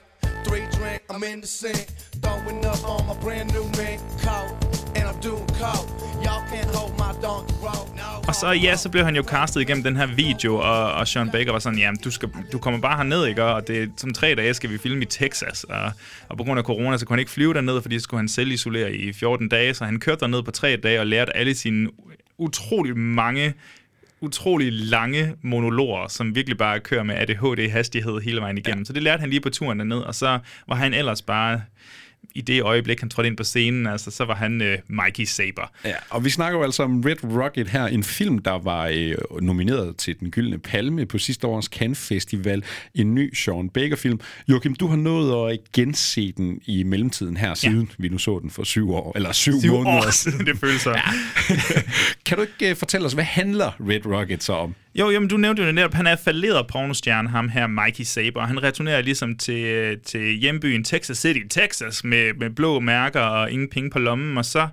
[0.46, 1.88] Three drink, I'm in the sink.
[2.22, 4.56] Throwing up on my brand new mink coat,
[4.96, 5.88] and I'm doing coke.
[8.28, 11.30] Og så, ja, så blev han jo castet igennem den her video, og, og Sean
[11.32, 13.44] Baker var sådan, jamen, du, skal, du kommer bare herned, ikke?
[13.44, 15.92] Og det, som tre dage skal vi filme i Texas, og,
[16.30, 18.28] og på grund af corona, så kunne han ikke flyve derned, fordi så skulle han
[18.28, 21.56] selv isolere i 14 dage, så han kørte derned på tre dage og lærte alle
[21.56, 21.90] sine
[22.38, 23.54] utrolig mange
[24.24, 28.82] utrolig lange monologer, som virkelig bare kører med ADHD-hastighed hele vejen igennem.
[28.82, 28.86] Ja.
[28.86, 31.62] Så det lærte han lige på turen derned, og så var han ellers bare
[32.36, 35.72] i det øjeblik, han trådte ind på scenen, altså, så var han øh, Mikey Saber.
[35.86, 39.16] Ja, og vi snakker jo altså om Red Rocket her, en film, der var øh,
[39.42, 42.64] nomineret til Den Gyldne Palme på sidste års Cannes Festival,
[42.96, 44.20] en ny Sean Baker-film.
[44.48, 47.96] Joachim, du har nået at gense den i mellemtiden her, siden ja.
[47.98, 50.82] vi nu så den for syv år, eller syv, syv måneder år siden, det føles
[50.82, 50.90] så.
[50.90, 51.02] Ja.
[52.26, 54.76] kan du ikke uh, fortælle os, hvad handler Red Rocket så om?
[54.96, 58.64] Jo, jamen, du nævnte jo netop, han er falderet pornostjerne, ham her Mikey Saber, han
[58.64, 63.90] returnerer ligesom til, til hjembyen Texas City, Texas, med, med blå mærker og ingen penge
[63.90, 64.68] på lommen, og så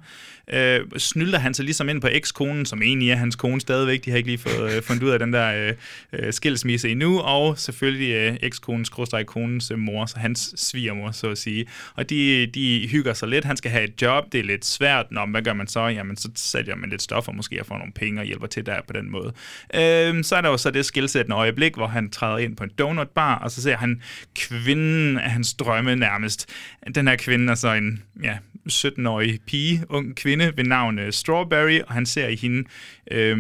[0.53, 4.05] øh, snylder han sig ligesom ind på ekskonen, som egentlig er hans kone stadigvæk.
[4.05, 5.75] De har ikke lige fået øh, fundet ud af den der øh,
[6.13, 7.21] øh skilsmisse endnu.
[7.21, 11.67] Og selvfølgelig øh, ekskonens, skråstrej konens øh, mor, så hans svigermor, så at sige.
[11.95, 13.45] Og de, de hygger sig lidt.
[13.45, 14.33] Han skal have et job.
[14.33, 15.07] Det er lidt svært.
[15.11, 15.81] Nå, hvad gør man så?
[15.81, 18.81] Jamen, så sælger man lidt stoffer måske og får nogle penge og hjælper til der
[18.87, 19.33] på den måde.
[19.75, 22.71] Øh, så er der jo så det skilsættende øjeblik, hvor han træder ind på en
[22.79, 24.03] donutbar, og så ser han
[24.35, 26.49] kvinden af hans drømme nærmest.
[26.95, 28.37] Den her kvinde er så en, ja,
[28.71, 32.69] 17-årig pige, ung kvinde ved navn øh, Strawberry, og han ser i hende
[33.11, 33.39] øh,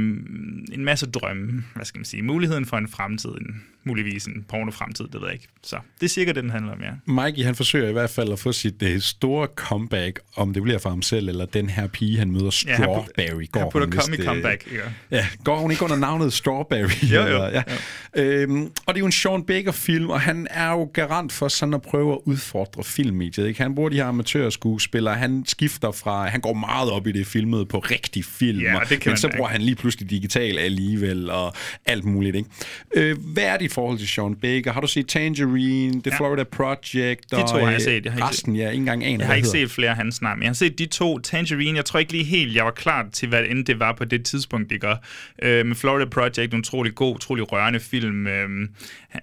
[0.72, 5.04] en masse drømme, hvad skal man sige, muligheden for en fremtid, en muligvis en porno-fremtid,
[5.04, 5.48] det ved jeg ikke.
[5.62, 7.22] Så det er cirka det, den handler om, ja.
[7.22, 10.78] Mikey, han forsøger i hvert fald at få sit uh, store comeback, om det bliver
[10.78, 13.46] for ham selv, eller den her pige, han møder, Strawberry.
[13.54, 15.16] Ja, han putter kom i comeback, ja.
[15.16, 15.26] ja.
[15.44, 17.04] Går hun ikke under navnet Strawberry?
[17.14, 17.44] jo, jo.
[17.44, 17.62] ja.
[18.16, 18.22] ja.
[18.22, 21.74] Øhm, og det er jo en Sean Baker-film, og han er jo garant for sådan
[21.74, 23.46] at prøve at udfordre filmmediet.
[23.46, 23.62] Ikke?
[23.62, 27.68] Han bruger de her amatørskuespillere, han skifter fra, han går meget op i det filmet
[27.68, 31.54] på rigtig film, ja, det kan men så bruger han lige pludselig digital alligevel, og
[31.86, 32.36] alt muligt.
[32.36, 32.48] Ikke?
[32.94, 34.72] Øh, hvad er dit forhold til Sean Baker?
[34.72, 36.16] Har du set Tangerine, The ja.
[36.16, 37.30] Florida Project?
[37.30, 38.04] De to har jeg set.
[38.04, 39.66] Jeg har resten, ja, ikke engang aner, Jeg har ikke hedder.
[39.66, 41.18] set flere af hans navn, men jeg har set de to.
[41.18, 44.04] Tangerine, jeg tror ikke lige helt, jeg var klar til, hvad end det var på
[44.04, 44.94] det tidspunkt, det gør.
[45.42, 48.26] Øh, med Florida Project, en utrolig god, utrolig rørende film.
[48.26, 48.48] Øh,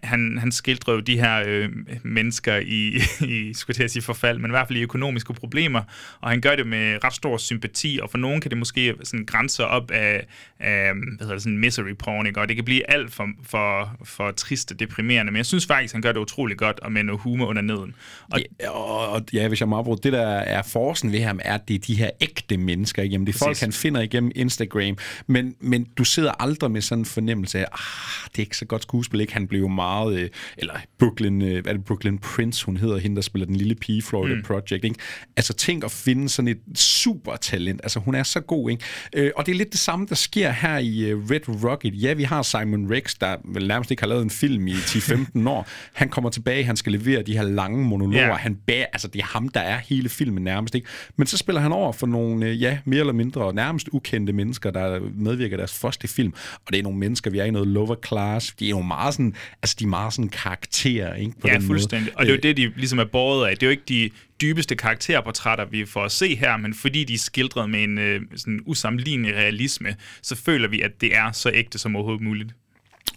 [0.03, 1.69] han, han skildrer jo de her øh,
[2.03, 2.93] mennesker i,
[3.35, 5.81] i skulle jeg sige forfald, men i hvert fald i økonomiske problemer,
[6.21, 9.25] og han gør det med ret stor sympati, og for nogen kan det måske sådan
[9.25, 10.25] grænse op af,
[10.59, 12.39] af hvad hedder det, sådan misery porn, ikke?
[12.39, 15.93] og det kan blive alt for, for, for trist og deprimerende, men jeg synes faktisk,
[15.93, 17.95] han gør det utrolig godt, og med noget humor under neden.
[18.31, 21.53] Og, ja, og ja, hvis jeg må afbryde, det der er forsen ved ham, er,
[21.53, 23.03] at det er de her ægte mennesker?
[23.03, 24.97] Jamen, det er folk, han finder igennem Instagram,
[25.27, 28.65] men, men du sidder aldrig med sådan en fornemmelse af, ah, det er ikke så
[28.65, 29.33] godt skuespil, ikke?
[29.33, 32.97] Han blev jo meget, øh, eller Brooklyn, øh, hvad er det, Brooklyn Prince, hun hedder,
[32.97, 34.43] hende, der spiller den lille pige, Florida mm.
[34.43, 34.95] Project, ikke?
[35.37, 38.83] Altså, tænk at finde sådan et super talent, altså hun er så god, ikke?
[39.13, 42.03] Øh, og det er lidt det samme, der sker her i Red Rocket.
[42.03, 45.49] Ja, vi har Simon Rex, der vel nærmest ikke har lavet en film i 10-15
[45.49, 45.67] år.
[45.93, 48.27] Han kommer tilbage, han skal levere de her lange monologer.
[48.27, 48.39] Yeah.
[48.39, 50.87] Han bærer, altså det er ham, der er hele filmen nærmest, ikke?
[51.15, 54.99] Men så spiller han over for nogle, ja, mere eller mindre nærmest ukendte mennesker, der
[55.15, 56.33] medvirker deres første film.
[56.65, 58.53] Og det er nogle mennesker, vi er i noget lower class.
[58.59, 61.31] De er jo meget sådan, altså de er meget sådan karakterer, ikke?
[61.41, 62.05] På ja, den fuldstændig.
[62.05, 62.15] Måde.
[62.15, 63.57] Og det er jo det, de ligesom er båret af.
[63.57, 64.09] Det er jo ikke de
[64.41, 68.21] dybeste karakterportrætter, vi får at se her, men fordi de er skildret med en øh,
[68.35, 72.53] sådan usammenlignelig realisme, så føler vi, at det er så ægte som overhovedet muligt.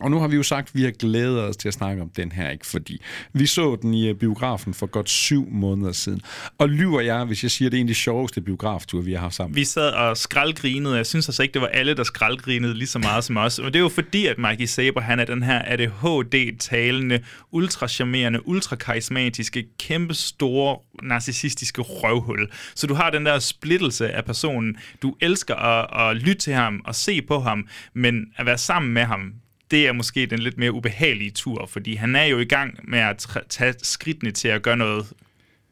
[0.01, 2.11] Og nu har vi jo sagt, at vi har glædet os til at snakke om
[2.17, 2.67] den her, ikke?
[2.67, 6.21] Fordi vi så den i øh, biografen for godt syv måneder siden.
[6.59, 9.13] Og lyver jeg, hvis jeg siger, at det er en af de sjoveste biografture, vi
[9.13, 9.57] har haft sammen.
[9.57, 10.97] Vi sad og skraldgrinede.
[10.97, 13.59] Jeg synes altså ikke, det var alle, der skraldgrinede lige så meget som os.
[13.59, 19.65] Men det er jo fordi, at Mikey Saber, han er den her ADHD-talende, ultracharmerende, ultrakarismatiske,
[19.79, 22.49] kæmpe store, narcissistiske røvhul.
[22.75, 24.77] Så du har den der splittelse af personen.
[25.03, 28.93] Du elsker at, at lytte til ham og se på ham, men at være sammen
[28.93, 29.33] med ham,
[29.71, 32.99] det er måske den lidt mere ubehagelige tur, fordi han er jo i gang med
[32.99, 35.13] at tage skridtene til at gøre noget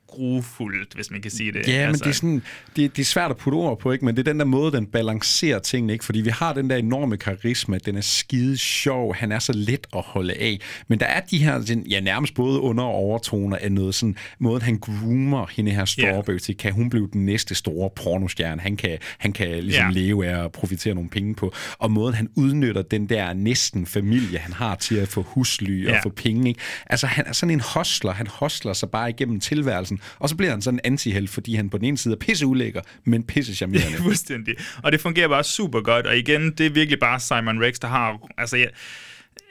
[0.08, 1.68] grufuldt, hvis man kan sige det.
[1.68, 1.86] Ja, altså.
[1.86, 2.42] men det er, sådan,
[2.76, 4.04] det, det er svært at putte ord på, ikke?
[4.04, 6.04] men det er den der måde, den balancerer tingene, ikke?
[6.04, 9.86] fordi vi har den der enorme karisma, den er skide sjov, han er så let
[9.96, 13.72] at holde af, men der er de her, ja nærmest både under- og overtoner af
[13.72, 16.40] noget sådan, måden han groomer hende her Strawberry yeah.
[16.40, 19.94] til, kan hun blive den næste store pornostjerne, han kan, han kan ligesom yeah.
[19.94, 24.38] leve af at profitere nogle penge på, og måden han udnytter den der næsten familie,
[24.38, 25.96] han har til at få husly yeah.
[25.96, 26.60] og få penge, ikke?
[26.86, 30.50] altså han er sådan en hostler, han hostler sig bare igennem tilværelsen, og så bliver
[30.50, 33.54] han sådan en antihelt, fordi han på den ene side er pisse ulækker, men pisse
[33.54, 33.98] charmerende.
[34.08, 34.54] Fuldstændig.
[34.82, 36.06] Og det fungerer bare super godt.
[36.06, 38.28] Og igen, det er virkelig bare Simon Rex, der har...
[38.38, 38.66] Altså, ja,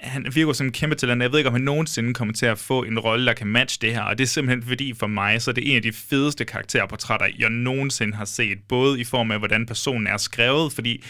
[0.02, 1.22] han virker som en kæmpe talent.
[1.22, 3.88] Jeg ved ikke, om han nogensinde kommer til at få en rolle, der kan matche
[3.88, 4.02] det her.
[4.02, 7.28] Og det er simpelthen fordi for mig, så er det en af de fedeste karakterportrætter,
[7.40, 8.58] jeg nogensinde har set.
[8.70, 11.04] Både i form af, hvordan personen er skrevet, fordi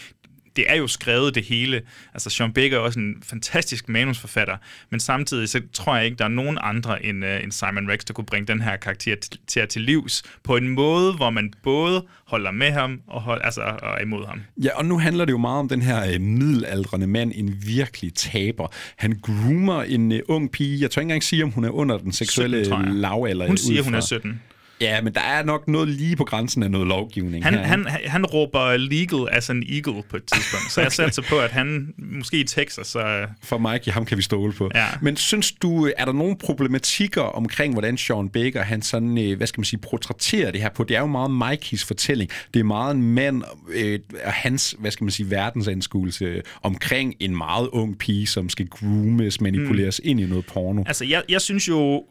[0.58, 1.80] det er jo skrevet det hele.
[2.14, 4.56] Altså, Sean Baker er også en fantastisk manusforfatter,
[4.90, 8.00] men samtidig så tror jeg ikke, der er nogen andre end, uh, end Simon Rex,
[8.00, 11.52] der kunne bringe den her karakter til, til, til livs på en måde, hvor man
[11.62, 14.40] både holder med ham og, hold, altså, og er imod ham.
[14.64, 18.14] Ja, og nu handler det jo meget om den her øh, middelaldrende mand, en virkelig
[18.14, 18.66] taber.
[18.96, 20.80] Han groomer en øh, ung pige.
[20.82, 23.46] Jeg tør ikke engang sige, om hun er under den seksuelle 17, lavalder.
[23.46, 24.40] Hun siger, ud hun er fra- 17.
[24.80, 27.62] Ja, men der er nok noget lige på grænsen af noget lovgivning Han, her.
[27.62, 31.50] han, han, råber legal as an eagle på et tidspunkt, så jeg satser på, at
[31.50, 33.26] han måske i Texas, så...
[33.42, 34.70] For Mikey, ham kan vi stole på.
[34.74, 34.86] Ja.
[35.02, 39.46] Men synes du, er der nogle problematikker omkring, hvordan Sean Baker, han sådan, øh, hvad
[39.46, 40.84] skal man sige, portrætterer det her på?
[40.84, 42.30] Det er jo meget Mikeys fortælling.
[42.54, 43.42] Det er meget en mand
[43.74, 48.48] øh, og hans, hvad skal man sige, verdensanskuelse øh, omkring en meget ung pige, som
[48.48, 50.10] skal groomes, manipuleres mm.
[50.10, 50.84] ind i noget porno.
[50.86, 52.04] Altså, jeg, jeg synes jo...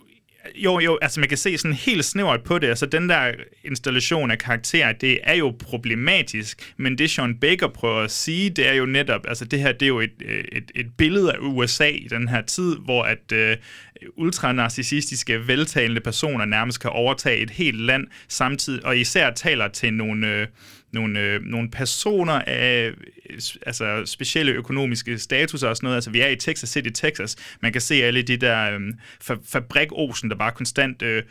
[0.56, 2.68] Jo, jo, altså man kan se sådan helt snævert på det.
[2.68, 3.32] Altså den der
[3.64, 8.68] installation af karakterer, det er jo problematisk, men det Sean Baker prøver at sige, det
[8.68, 11.38] er jo netop, altså det her, det er jo et, øh, et, et billede af
[11.42, 13.58] USA i den her tid, hvor at øh,
[14.18, 20.28] ultranarcissistiske, veltalende personer nærmest kan overtage et helt land samtidig, og især taler til nogle...
[20.28, 20.48] Øh,
[20.94, 22.92] nogle, øh, nogle personer af
[23.66, 25.96] altså specielle økonomiske statuser og sådan noget.
[25.96, 27.36] Altså, vi er i Texas City, Texas.
[27.62, 28.80] Man kan se alle de der øh,
[29.24, 31.24] fa- fabrikosen, der bare konstant øh,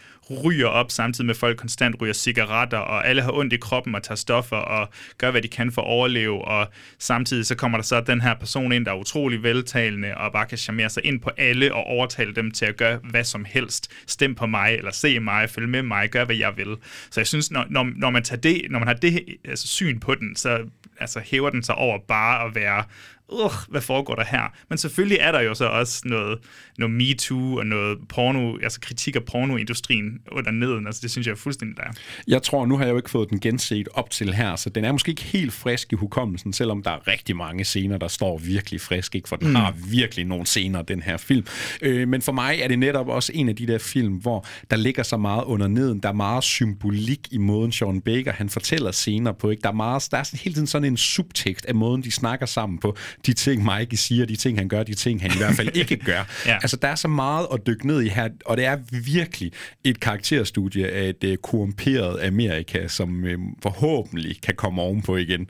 [0.45, 3.95] ryger op, samtidig med at folk konstant ryger cigaretter, og alle har ondt i kroppen
[3.95, 6.45] og tager stoffer og gør, hvad de kan for at overleve.
[6.45, 10.33] Og samtidig så kommer der så den her person ind, der er utrolig veltalende og
[10.33, 13.45] bare kan charmere sig ind på alle og overtale dem til at gøre hvad som
[13.45, 13.91] helst.
[14.07, 16.77] Stem på mig, eller se mig, følg med mig, gør hvad jeg vil.
[17.11, 20.01] Så jeg synes, når, når, når man tager det, når man har det altså, syn
[20.01, 20.65] på den, så
[21.01, 22.85] altså, hæver den sig over bare at være
[23.29, 24.53] uh, hvad foregår der her?
[24.69, 26.39] Men selvfølgelig er der jo så også noget,
[26.79, 30.87] noget MeToo og noget porno, altså kritik af pornoindustrien under neden.
[30.87, 31.83] Altså det synes jeg er fuldstændig der.
[31.83, 31.91] er.
[32.29, 34.85] Jeg tror, nu har jeg jo ikke fået den genset op til her, så den
[34.85, 38.39] er måske ikke helt frisk i hukommelsen, selvom der er rigtig mange scener, der står
[38.39, 39.29] virkelig frisk, ikke?
[39.29, 39.55] for den Mm.
[39.55, 41.47] har virkelig nogle scener, den her film.
[41.83, 44.77] Øh, men for mig er det netop også en af de der film, hvor der
[44.77, 46.01] ligger så meget under neden.
[46.01, 49.51] Der er meget symbolik i måden, Sean Baker han fortæller scener på.
[49.51, 49.62] Ikke?
[49.62, 52.47] Der er, meget, der er sådan, hele tiden sådan en subtekst af måden, de snakker
[52.47, 52.97] sammen på.
[53.26, 55.96] De ting, Mikey siger, de ting, han gør, de ting, han i hvert fald ikke
[55.96, 56.29] gør.
[56.46, 56.55] Ja.
[56.55, 59.52] Altså, der er så meget at dykke ned i her, og det er virkelig
[59.85, 63.31] et karakterstudie af et uh, korrumperet Amerika, som uh,
[63.62, 65.46] forhåbentlig kan komme ovenpå igen.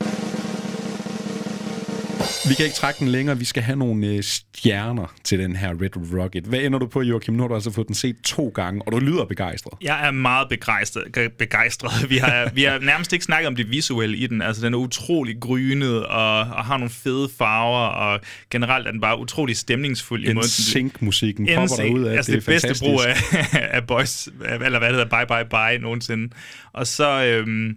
[2.48, 3.38] Vi kan ikke trække den længere.
[3.38, 6.44] Vi skal have nogle øh, stjerner til den her Red Rocket.
[6.44, 7.34] Hvad ender du på, Joachim?
[7.34, 9.72] Nu har du altså fået den set to gange, og du lyder begejstret.
[9.82, 11.32] Jeg er meget begejstret.
[11.38, 12.10] begejstret.
[12.10, 14.42] Vi har, vi har nærmest ikke snakket om det visuelle i den.
[14.42, 19.00] Altså, den er utrolig grynet og, og har nogle fede farver, og generelt er den
[19.00, 20.48] bare utrolig stemningsfuld i måden.
[20.48, 22.16] sync-musikken popper derud af.
[22.16, 23.16] Altså det, det, bedste brug af,
[23.76, 24.28] af Boys,
[24.64, 26.34] eller hvad det hedder, Bye Bye Bye nogensinde.
[26.72, 27.76] Og så, øhm,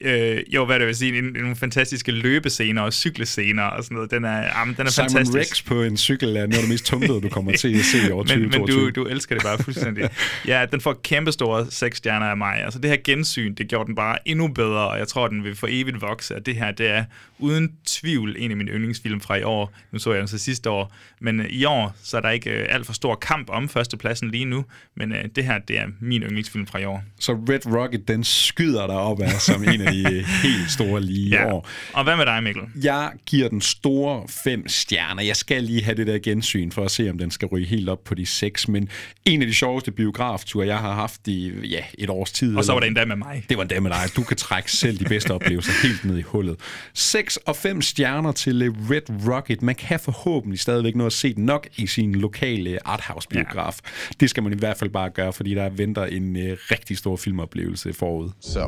[0.00, 4.10] øh, jo, hvad det vil sige, en, nogle fantastiske løbescener og cyklescener og sådan noget.
[4.10, 5.52] Den er, jamen, den er Simon fantastisk.
[5.52, 8.08] Rex på en cykel er noget af det mest tumpede, du kommer til at se
[8.08, 8.90] i år men, men 2022.
[8.90, 10.10] du, du elsker det bare fuldstændig.
[10.46, 12.64] ja, den får kæmpe store seks stjerner af mig.
[12.64, 15.54] Altså det her gensyn, det gjorde den bare endnu bedre, og jeg tror, den vil
[15.54, 16.36] for evigt vokse.
[16.36, 17.04] Og det her, det er
[17.38, 19.72] uden tvivl en af mine yndlingsfilm fra i år.
[19.92, 20.92] Nu så jeg den så sidste år.
[21.20, 24.30] Men øh, i år, så er der ikke øh, alt for stor kamp om førstepladsen
[24.30, 24.64] lige nu.
[24.96, 27.02] Men øh, det her, det er min yndlingsfilm fra i år.
[27.20, 31.00] Så Red Rocket, den skyder dig op af som en af de øh, helt store
[31.00, 31.52] lige Ja.
[31.52, 31.68] år.
[31.92, 32.62] Og hvad med dig, Mikkel?
[32.82, 35.22] Jeg giver den store fem stjerner.
[35.22, 37.88] Jeg skal lige have det der gensyn for at se, om den skal ryge helt
[37.88, 38.68] op på de seks.
[38.68, 38.88] Men
[39.24, 42.56] en af de sjoveste biografture, jeg har haft i ja, et års tid.
[42.56, 43.44] Og så var det endda med mig.
[43.48, 44.16] Det var endda med dig.
[44.16, 46.56] Du kan trække selv de bedste oplevelser helt ned i hullet.
[46.94, 49.62] 6 og 5 stjerner til Red Rocket.
[49.62, 53.78] Man kan forhåbentlig stadigvæk nå at se den nok i sin lokale arthouse-biograf.
[53.84, 54.14] Ja.
[54.20, 57.16] Det skal man i hvert fald bare gøre, fordi der venter en uh, rigtig stor
[57.16, 58.30] filmoplevelse forud.
[58.40, 58.60] So,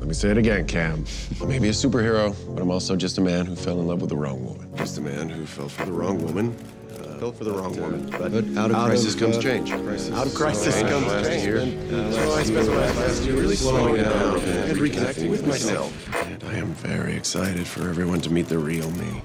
[0.00, 1.04] let me say it again, Cam.
[1.40, 4.00] I may be a superhero, but I'm also just a man who fell in love
[4.00, 4.68] with the wrong woman.
[4.76, 6.56] Just a man who fell for the wrong woman.
[6.92, 8.06] Uh, fell for the wrong woman.
[8.10, 9.70] But, out of crisis comes change.
[9.70, 11.44] Out of crisis So, comes last change.
[11.44, 15.92] Year, Uh, so I spent the last year really slowing down and reconnecting with myself.
[16.26, 19.22] And I am very excited for everyone to meet the real me.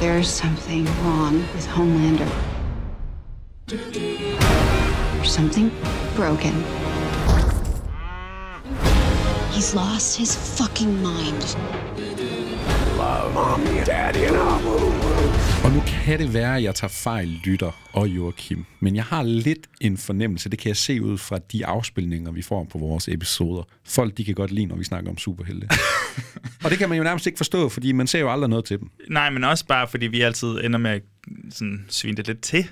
[0.00, 2.30] There's something wrong with Homelander.
[3.66, 5.70] There's something
[6.14, 6.54] broken.
[9.58, 11.42] He's lost his fucking mind.
[12.96, 14.36] Love, mommy, daddy, and.
[15.64, 18.64] Og nu kan det være, at jeg tager fejl, lytter og Joachim.
[18.80, 22.42] Men jeg har lidt en fornemmelse, det kan jeg se ud fra de afspilninger, vi
[22.42, 23.62] får på vores episoder.
[23.84, 25.68] Folk, de kan godt lide, når vi snakker om superhelte.
[26.64, 28.78] og det kan man jo nærmest ikke forstå, fordi man ser jo aldrig noget til
[28.78, 28.90] dem.
[29.08, 31.02] Nej, men også bare, fordi vi altid ender med at
[31.50, 32.68] sådan svine det lidt til.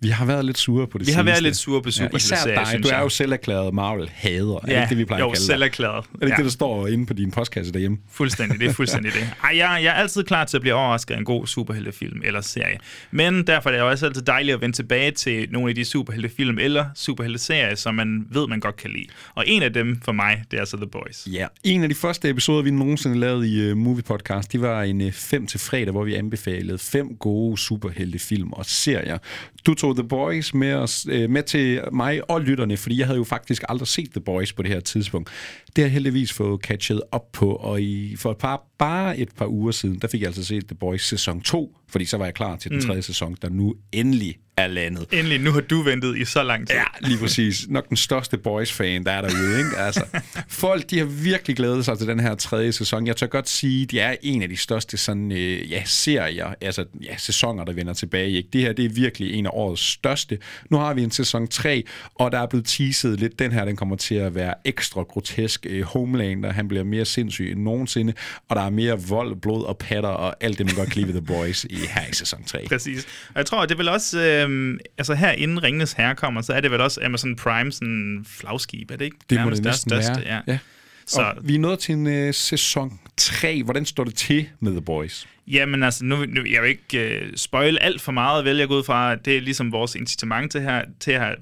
[0.00, 1.48] Vi har været lidt sure på det Vi har været seneste.
[1.48, 2.82] lidt sure på ja, Især dig.
[2.84, 4.54] Du er jo selv erklæret Marvel-hader.
[4.56, 5.46] er det Ja, det, vi plejer jo, at kalde dig?
[5.46, 5.96] selverklæret.
[5.96, 6.36] Er det ikke Ja.
[6.36, 7.98] det, der står inde på din postkasse derhjemme?
[8.10, 9.20] Fuldstændig, det er fuldstændig det.
[9.44, 12.40] Ej, jeg, jeg er altid klar til at blive overrasket af en god superheltefilm eller
[12.40, 12.78] serie.
[13.10, 16.58] Men derfor er det også altid dejligt at vende tilbage til nogle af de superheltefilm
[16.58, 19.06] eller superhelteserier, som man ved, man godt kan lide.
[19.34, 21.26] Og en af dem for mig, det er altså The Boys.
[21.32, 24.82] Ja, en af de første episoder, vi nogensinde lavede i uh, Movie Podcast, det var
[24.82, 29.18] en 5 til fredag, hvor vi anbefalede fem gode superheltefilm og serier.
[29.66, 33.18] Du tog The Boys med, os, øh, med til mig og lytterne, fordi jeg havde
[33.18, 35.30] jo faktisk aldrig set The Boys på det her tidspunkt.
[35.76, 39.28] Det har jeg heldigvis fået catchet op på, og i, for et par, bare et
[39.36, 42.24] par uger siden, der fik jeg altså set The Boys sæson 2, fordi så var
[42.24, 42.84] jeg klar til den Mm.
[42.86, 45.06] tredje sæson, der nu endelig er landet.
[45.12, 46.76] Endelig, nu har du ventet i så lang tid.
[46.76, 47.66] Ja, lige præcis.
[47.68, 49.58] Nok den største Boys-fan, der er derude.
[49.58, 49.76] Ikke?
[49.78, 50.04] Altså,
[50.48, 53.06] folk de har virkelig glædet sig til den her tredje sæson.
[53.06, 56.84] Jeg tør godt sige, de er en af de største sådan, øh, ja, serier, altså
[57.02, 58.30] ja, sæsoner, der vender tilbage.
[58.30, 58.48] Ikke?
[58.52, 60.38] Det her det er virkelig en af årets største.
[60.70, 61.84] Nu har vi en sæson 3,
[62.14, 63.38] og der er blevet teaset lidt.
[63.38, 65.63] Den her den kommer til at være ekstra grotesk.
[65.66, 68.12] Øh, Homelander, han bliver mere sindssyg end nogensinde,
[68.48, 71.14] og der er mere vold, blod og patter og alt det, man godt kan lide
[71.14, 72.66] ved The Boys i her i sæson 3.
[72.68, 73.04] Præcis.
[73.04, 76.60] Og jeg tror, det vel også, øh, altså her inden Ringenes Herre kommer, så er
[76.60, 79.16] det vel også Amazon Prime sådan flagskib, er det ikke?
[79.30, 80.20] Det må Nærmest det næsten være.
[80.26, 80.40] Ja.
[80.52, 80.58] ja.
[81.06, 81.22] Så-.
[81.22, 83.62] Og vi er nået til en øh, sæson 3.
[83.62, 85.26] Hvordan står det til med The Boys?
[85.46, 88.76] Jamen altså, nu, nu jeg vil ikke øh, spoil alt for meget, vel jeg går
[88.76, 91.34] ud fra, det er ligesom vores incitament til her, til her,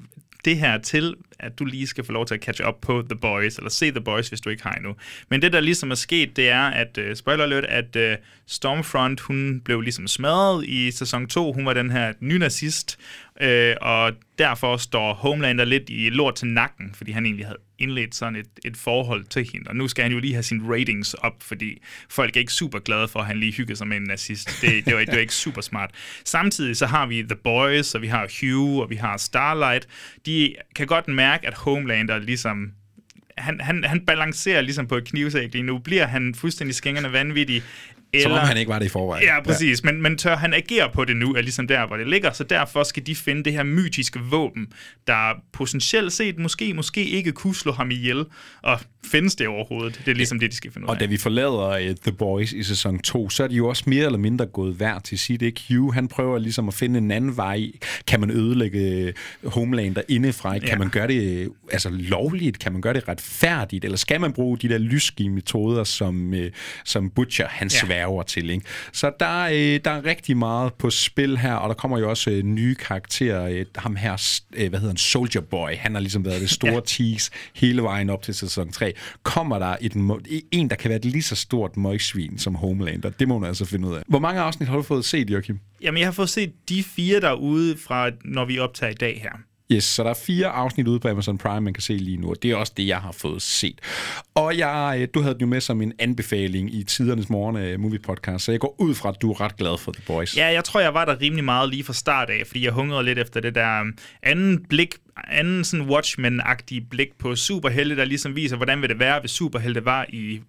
[0.45, 3.19] det her til, at du lige skal få lov til at catch up på The
[3.19, 4.95] Boys, eller se The Boys, hvis du ikke har endnu.
[5.29, 9.21] Men det, der ligesom er sket, det er, at, uh, spoiler alert, at uh, Stormfront,
[9.21, 11.53] hun blev ligesom smadret i sæson 2.
[11.53, 12.99] Hun var den her nynazist,
[13.41, 18.15] øh, og derfor står Homelander lidt i lort til nakken, fordi han egentlig havde indledt
[18.15, 19.69] sådan et, et forhold til hende.
[19.69, 22.79] Og nu skal han jo lige have sine ratings op, fordi folk er ikke super
[22.79, 24.61] glade for, at han lige hygger sig med en nazist.
[24.61, 25.91] Det, det, var, det var ikke super smart.
[26.25, 29.89] Samtidig så har vi The Boys, og vi har Hugh, og vi har Starlight.
[30.27, 32.73] De kan godt mærke, at Homelander ligesom
[33.39, 35.79] han, han, han balancerer ligesom på et knivsæg lige nu.
[35.79, 37.63] Bliver han fuldstændig skængerne vanvittig?
[38.23, 39.25] Som om han ikke var det i forvejen.
[39.25, 39.83] Ja, præcis.
[39.85, 39.91] Ja.
[39.93, 42.33] Men, men tør han agere på det nu, er ligesom der, hvor det ligger.
[42.33, 44.67] Så derfor skal de finde det her mytiske våben,
[45.07, 45.15] der
[45.53, 48.25] potentielt set måske, måske ikke kunne slå ham ihjel.
[48.63, 50.03] Og findes det overhovedet?
[50.05, 50.95] Det er ligesom det, de skal finde ud af.
[50.95, 53.83] Og da vi forlader uh, The Boys i sæson 2, så er de jo også
[53.87, 55.43] mere eller mindre gået hver til sit.
[55.43, 55.63] Ikke?
[55.69, 57.63] Hugh, han prøver ligesom at finde en anden vej.
[58.07, 59.13] Kan man ødelægge øh,
[59.47, 60.59] Homelander indefra?
[60.59, 60.77] Kan Ja.
[60.79, 62.59] man gøre det uh, altså, lovligt?
[62.59, 63.85] Kan man gøre det retfærdigt?
[63.85, 66.39] Eller skal man bruge de der lyssky metoder, som, uh,
[66.85, 67.79] som Butcher han Ja.
[68.03, 68.51] Sværger til?
[68.51, 68.67] Ikke?
[68.93, 72.31] Så der, uh, der er rigtig meget på spil her, og der kommer jo også
[72.31, 73.61] uh, nye karakterer.
[73.61, 74.13] Uh, ham her,
[74.51, 76.81] uh, hvad hedder han, Soldier Boy, han har ligesom været det store Ja.
[76.87, 78.93] tease hele vejen op til sæson 3.
[79.23, 83.11] Kommer der et, mo- en, der kan være et lige så stort møgsvin som Homelander?
[83.11, 84.03] Det må man altså finde ud af.
[84.09, 85.59] Hvor mange afsnit har du fået set, Joachim?
[85.83, 89.33] Jamen, jeg har fået set de fire derude fra, når vi optager i dag her.
[89.73, 92.31] Yes, så der er fire afsnit ude på Amazon Prime, man kan se lige nu,
[92.31, 93.81] og det er også det, jeg har fået set.
[94.35, 97.81] Og jeg, øh, du havde den jo med som en anbefaling i tidernes morgen øh,
[97.81, 100.37] Movie Podcast, så jeg går ud fra, at du er ret glad for The Boys.
[100.37, 103.05] Ja, jeg tror, jeg var der rimelig meget lige fra start af, fordi jeg hungrede
[103.05, 103.87] lidt efter det der øh,
[104.23, 104.95] anden blik,
[105.29, 109.85] anden sådan Watchmen-agtig blik på superhelte, der ligesom viser, hvordan vil det være, hvis superhelte
[109.85, 110.41] var i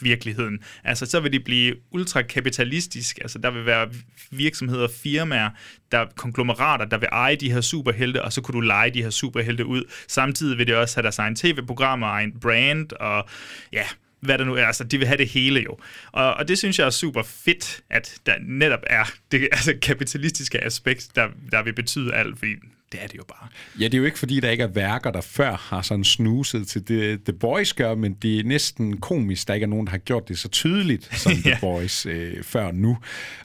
[0.00, 0.58] virkeligheden.
[0.84, 3.18] Altså, så vil de blive ultrakapitalistisk.
[3.22, 3.90] Altså, der vil være
[4.30, 5.50] virksomheder og firmaer,
[5.92, 9.10] der konglomerater, der vil eje de her superhelte, og så kunne du lege de her
[9.10, 9.84] superhelte ud.
[10.08, 13.28] Samtidig vil det også have deres egen tv-programmer, egen brand, og
[13.72, 13.84] ja,
[14.20, 14.66] hvad der nu er.
[14.66, 15.78] Altså, de vil have det hele jo.
[16.12, 20.64] Og, og det synes jeg er super fedt, at der netop er det altså, kapitalistiske
[20.64, 22.54] aspekt, der, der vil betyde alt, fordi
[22.92, 23.48] det er det jo bare.
[23.80, 26.68] Ja, det er jo ikke fordi, der ikke er værker, der før har sådan snuset
[26.68, 29.90] til det, The Boys gør, men det er næsten komisk, der ikke er nogen, der
[29.90, 31.58] har gjort det så tydeligt, som The Ja.
[31.60, 32.98] Boys øh, før nu.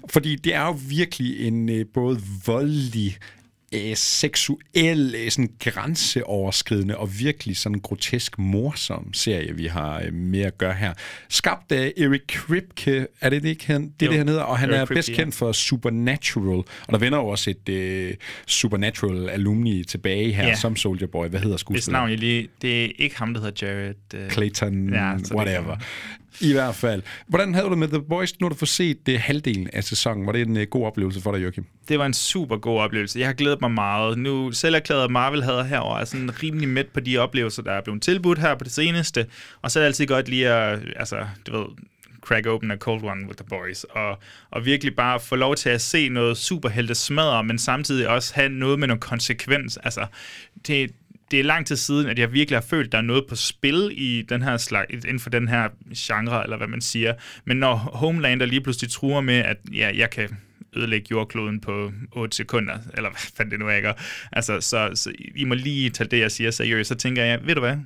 [0.09, 3.17] Fordi det er jo virkelig en øh, både voldelig,
[3.75, 10.41] øh, seksuel, øh, sådan grænseoverskridende og virkelig sådan grotesk morsom serie, vi har øh, med
[10.41, 10.93] at gøre her.
[11.29, 13.91] Skabt af Eric Kripke, er det det ikke han?
[13.99, 15.13] Det Jo, det, han hedder, og han Eric er Kripke, bedst ja.
[15.15, 18.13] kendt for Supernatural, og der vender jo også et øh,
[18.47, 20.55] Supernatural alumni tilbage her, Ja.
[20.55, 21.27] som Soldier Boy.
[21.27, 21.93] Hvad hedder Hvis skuespilleren?
[22.01, 22.47] navn jeg lige...
[22.61, 23.95] Det er ikke ham, der hedder Jared...
[24.25, 25.77] Uh, Clayton, Ja, whatever.
[26.41, 27.01] I hvert fald.
[27.27, 28.39] Hvordan havde du det med The Boys?
[28.39, 30.25] når du får set det halvdelen af sæsonen.
[30.25, 31.65] Var det en uh, god oplevelse for dig, Joachim?
[31.87, 33.19] Det var en super god oplevelse.
[33.19, 34.17] Jeg har glædet mig meget.
[34.17, 37.81] Nu selv erklæret Marvel hader herover er sådan rimelig midt på de oplevelser, der er
[37.81, 39.25] blevet tilbudt her på det seneste.
[39.61, 41.17] Og så er det altid godt lige at, altså,
[41.47, 41.65] du ved,
[42.21, 44.19] crack open a cold one with the boys, og,
[44.51, 48.49] og virkelig bare få lov til at se noget superhelte smadre, men samtidig også have
[48.49, 49.77] noget med noget konsekvens.
[49.77, 50.05] Altså,
[50.67, 50.91] det,
[51.31, 53.35] det er lang tid siden, at jeg virkelig har følt, at der er noget på
[53.35, 57.13] spil i den her slag, inden for den her genre, eller hvad man siger.
[57.45, 60.29] Men når Homelander lige pludselig truer med, at ja, jeg kan
[60.75, 63.93] ødelægge jordkloden på 8 sekunder, eller hvad fanden det nu er, ikke?
[64.31, 66.87] Altså, så, så I må lige tage det, jeg siger seriøst.
[66.87, 67.77] Så tænker jeg, ved du hvad?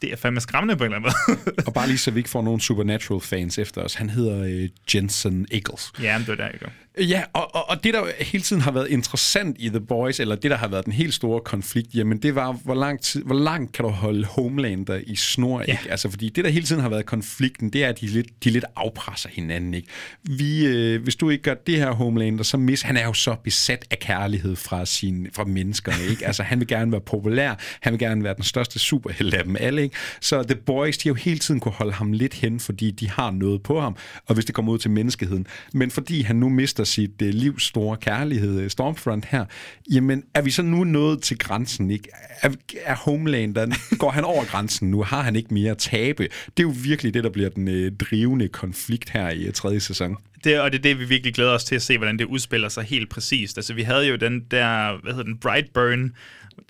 [0.00, 1.40] Det er fandme skræmmende på en eller anden måde.
[1.66, 3.94] og bare lige så vi ikke får nogen Supernatural-fans efter os.
[3.94, 5.92] Han hedder øh, Jensen Ackles.
[6.02, 6.66] Ja, det er der, ikke?
[6.98, 10.36] Ja, og, og, og det, der hele tiden har været interessant i The Boys, eller
[10.36, 13.34] det, der har været den helt store konflikt, jamen det var, hvor, lang tid, hvor
[13.34, 15.72] langt kan du holde Homelander i snor, ja.
[15.72, 15.90] ikke?
[15.90, 18.50] Altså, fordi det, der hele tiden har været konflikten, det er, at de lidt, de
[18.50, 19.88] lidt afpresser hinanden, ikke?
[20.22, 22.82] Vi, øh, hvis du ikke gør det her, Homelander, så mis...
[22.82, 26.26] Han er jo så besat af kærlighed fra, sin, fra menneskerne, ikke?
[26.26, 29.56] Altså, han vil gerne være populær, han vil gerne være den største superheld af dem
[29.60, 29.96] alle, ikke?
[30.20, 33.10] Så The Boys, de har jo hele tiden kunne holde ham lidt hen, fordi de
[33.10, 35.46] har noget på ham, og hvis det kommer ud til menneskeheden.
[35.72, 39.44] Men fordi han nu mister sit øh, livs store kærlighed, øh, Stormfront her,
[39.92, 42.08] jamen er vi så nu nået til grænsen, ikke?
[42.42, 42.50] Er,
[42.84, 43.66] er Homelander,
[44.02, 45.02] går han over grænsen nu?
[45.02, 46.22] Har han ikke mere at tabe?
[46.22, 49.80] Det er jo virkelig det, der bliver den øh, drivende konflikt her i øh, tredje
[49.80, 50.16] sæson.
[50.44, 52.68] Det, og det er det, vi virkelig glæder os til at se, hvordan det udspiller
[52.68, 53.58] sig helt præcist.
[53.58, 56.12] Altså, vi havde jo den der, hvad hedder den, Brightburn,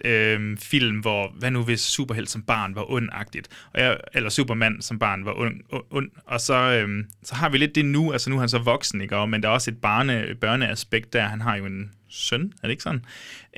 [0.05, 4.83] øh, film, hvor, hvad nu hvis superhelt som barn var ondagtigt, og jeg, eller Superman
[4.83, 5.61] som barn var ond,
[5.91, 8.59] ond og så, øh, så har vi lidt det nu, altså nu er han så
[8.59, 9.27] voksen, ikke?
[9.27, 12.71] men der er også et barne, børneaspekt der, han har jo en søn, er det
[12.71, 13.05] ikke sådan?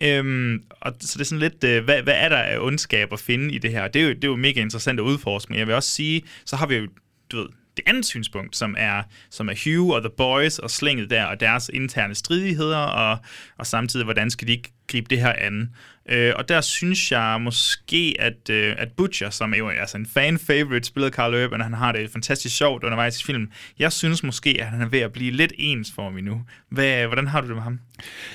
[0.03, 3.21] Øhm, og så det er sådan lidt, øh, hvad, hvad er der af ondskab at
[3.21, 3.89] finde i det her?
[3.89, 6.23] Det er jo, det er jo mega interessant at udforske, men jeg vil også sige,
[6.45, 6.89] så har vi jo,
[7.33, 7.47] du ved,
[7.77, 11.41] det andet synspunkt, som er, som er Hugh og The Boys og slænget der, og
[11.41, 13.19] deres interne stridigheder, og,
[13.59, 14.53] og samtidig, hvordan skal de
[14.89, 15.71] gribe det her an.
[16.09, 20.07] Øh, og der synes jeg måske, at, øh, at Butcher, som er jo altså en
[20.07, 23.49] fan-favorite, spillet Carl Urban, han har det fantastisk sjovt undervejs i filmen.
[23.79, 26.41] Jeg synes måske, at han er ved at blive lidt ens for mig nu.
[26.71, 27.79] Hvad, hvordan har du det med ham?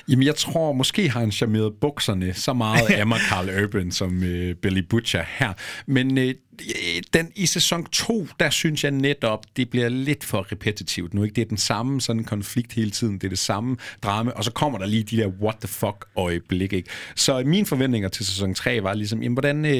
[0.08, 4.22] Jamen, jeg tror, måske har han charmeret bukserne så meget af mig, Carl Urban, som
[4.24, 5.52] øh, Billy Butcher her.
[5.86, 6.34] Men øh,
[7.12, 11.24] den, i sæson 2, der synes jeg netop, det bliver lidt for repetitivt nu.
[11.24, 11.34] Ikke?
[11.34, 14.50] Det er den samme sådan konflikt hele tiden, det er det samme drama, og så
[14.50, 16.06] kommer der lige de der what the fuck
[16.42, 16.72] øjeblik.
[16.72, 16.90] Ikke?
[17.16, 19.70] Så mine forventninger til sæson 3 var ligesom, jamen, hvordan, uh,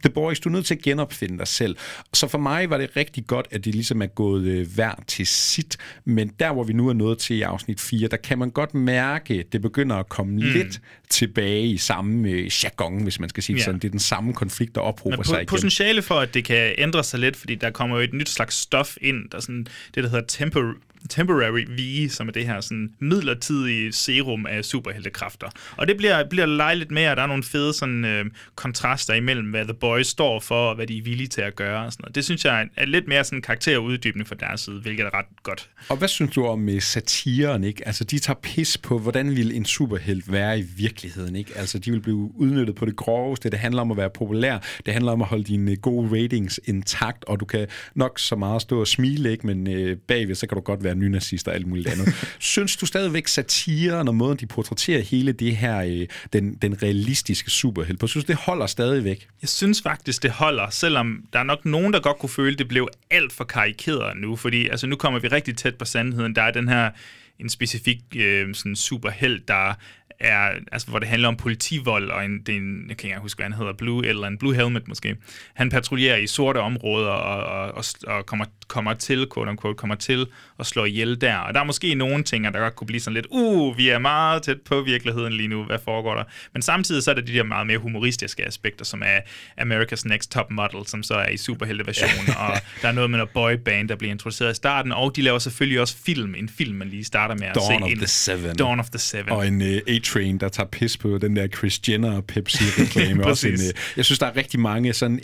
[0.00, 1.76] The Boys, du er nødt til at genopfinde dig selv.
[2.14, 5.26] Så for mig var det rigtig godt, at det ligesom er gået uh, hver til
[5.26, 8.50] sit, men der, hvor vi nu er nået til i afsnit 4, der kan man
[8.50, 10.38] godt mærke, det begynder at komme mm.
[10.38, 10.80] lidt
[11.10, 13.64] tilbage i samme uh, jargon, hvis man skal sige ja.
[13.64, 13.80] sådan.
[13.80, 15.46] Det er den samme konflikt, der ophober men sig igen.
[15.46, 18.56] potentiale for, at det kan ændre sig lidt, fordi der kommer jo et nyt slags
[18.56, 20.74] stof ind, der er sådan det, der hedder tempor
[21.10, 25.48] temporary V, som er det her sådan midlertidige serum af superheltekræfter.
[25.76, 28.24] Og det bliver, bliver lejligt med, at der er nogle fede sådan, øh,
[28.54, 31.86] kontraster imellem, hvad The Boys står for, og hvad de er villige til at gøre.
[31.86, 32.14] Og sådan noget.
[32.14, 35.26] Det synes jeg er, er lidt mere sådan karakteruddybning fra deres side, hvilket er ret
[35.42, 35.70] godt.
[35.88, 37.64] Og hvad synes du om uh, satiren?
[37.64, 37.86] Ikke?
[37.86, 41.36] Altså, de tager pis på, hvordan vil en superhelt være i virkeligheden?
[41.36, 41.52] Ikke?
[41.56, 43.50] Altså, de vil blive udnyttet på det groveste.
[43.50, 44.58] Det handler om at være populær.
[44.86, 48.36] Det handler om at holde dine øh, gode ratings intakt, og du kan nok så
[48.36, 49.46] meget stå og smile, ikke?
[49.46, 52.28] men øh, bagved, så kan du godt være nynazister og alt muligt andet.
[52.38, 57.50] Synes du stadigvæk satiren og måden, de portrætterer hele det her, øh, den, den realistiske
[57.50, 59.28] superhelt på, synes det holder stadigvæk?
[59.42, 62.68] Jeg synes faktisk, det holder, selvom der er nok nogen, der godt kunne føle, det
[62.68, 66.34] blev alt for karikeret nu, fordi altså, nu kommer vi rigtig tæt på sandheden.
[66.36, 66.90] Der er den her
[67.38, 69.74] en specifik øh, sådan superhelt, der
[70.20, 73.20] er, altså, hvor det handler om politivold, og en, det er en, jeg kan ikke
[73.20, 75.16] huske, hvad han hedder, Blue, eller en Blue Helmet måske.
[75.54, 80.26] Han patruljerer i sorte områder, og, og, og kommer, kommer til, quote unquote, kommer til
[80.58, 81.36] at slå ihjel der.
[81.36, 83.98] Og der er måske nogle ting, der godt kunne blive sådan lidt, uh, vi er
[83.98, 86.24] meget tæt på virkeligheden lige nu, hvad foregår der?
[86.52, 89.20] Men samtidig så er der de der meget mere humoristiske aspekter, som er
[89.60, 92.52] America's Next Top Model, som så er i superhelteversionen, og
[92.82, 95.80] der er noget med noget boyband, der bliver introduceret i starten, og de laver selvfølgelig
[95.80, 97.84] også film, en film, man lige starter med at Dawn se.
[97.84, 98.56] of en, the Seven.
[98.56, 99.32] Dawn of the Seven.
[99.32, 99.78] Og en uh,
[100.08, 103.26] A-Train, der tager pis på den der Chris Jenner Pepsi-reklame.
[103.30, 103.58] også en,
[103.96, 105.20] jeg synes, der er rigtig mange sådan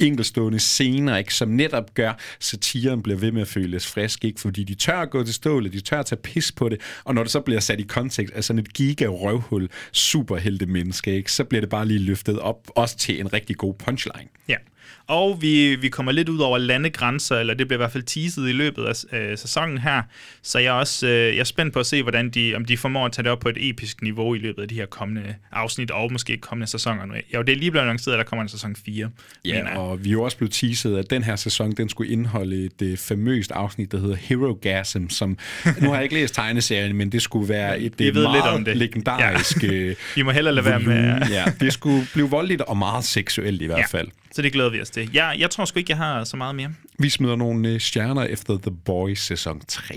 [0.00, 4.64] enkelstående scener, ikke, som netop gør, satiren bliver ved med at føles frisk, ikke, fordi
[4.64, 7.22] de tør at gå til stålet, de tør at tage pis på det, og når
[7.22, 11.60] det så bliver sat i kontekst af sådan et giga-røvhul superhelte menneske, ikke, så bliver
[11.60, 14.28] det bare lige løftet op, også til en rigtig god punchline.
[14.48, 14.56] Ja.
[15.06, 18.48] Og vi, vi kommer lidt ud over landegrænser, eller det bliver i hvert fald teaset
[18.48, 20.02] i løbet af øh, sæsonen her.
[20.42, 22.76] Så jeg er også øh, jeg er spændt på at se, hvordan de, om de
[22.76, 25.34] formår at tage det op på et episk niveau i løbet af de her kommende
[25.52, 27.02] afsnit, og måske kommende sæsoner.
[27.32, 29.10] Ja, det er lige blevet annonceret, at der kommer en sæson 4.
[29.44, 32.64] Ja, og vi er jo også blevet teaset, at den her sæson, den skulle indeholde
[32.64, 35.38] et uh, famøst afsnit, der hedder Hero Gasm, som,
[35.80, 38.44] nu har jeg ikke læst tegneserien, men det skulle være et Vi ved meget lidt
[38.46, 38.76] om det.
[38.76, 39.62] legendarisk...
[39.62, 39.92] Ja.
[40.20, 41.20] I må hellere lade være med...
[41.30, 43.98] ja, det skulle blive voldeligt og meget seksuelt i hvert Ja.
[43.98, 44.08] fald.
[44.32, 45.10] Så det glæder vi os til.
[45.12, 46.70] Jeg, jeg tror sgu ikke, jeg har så meget mere.
[46.98, 49.94] Vi smider nogle øh, stjerner efter The Boys sæson 3.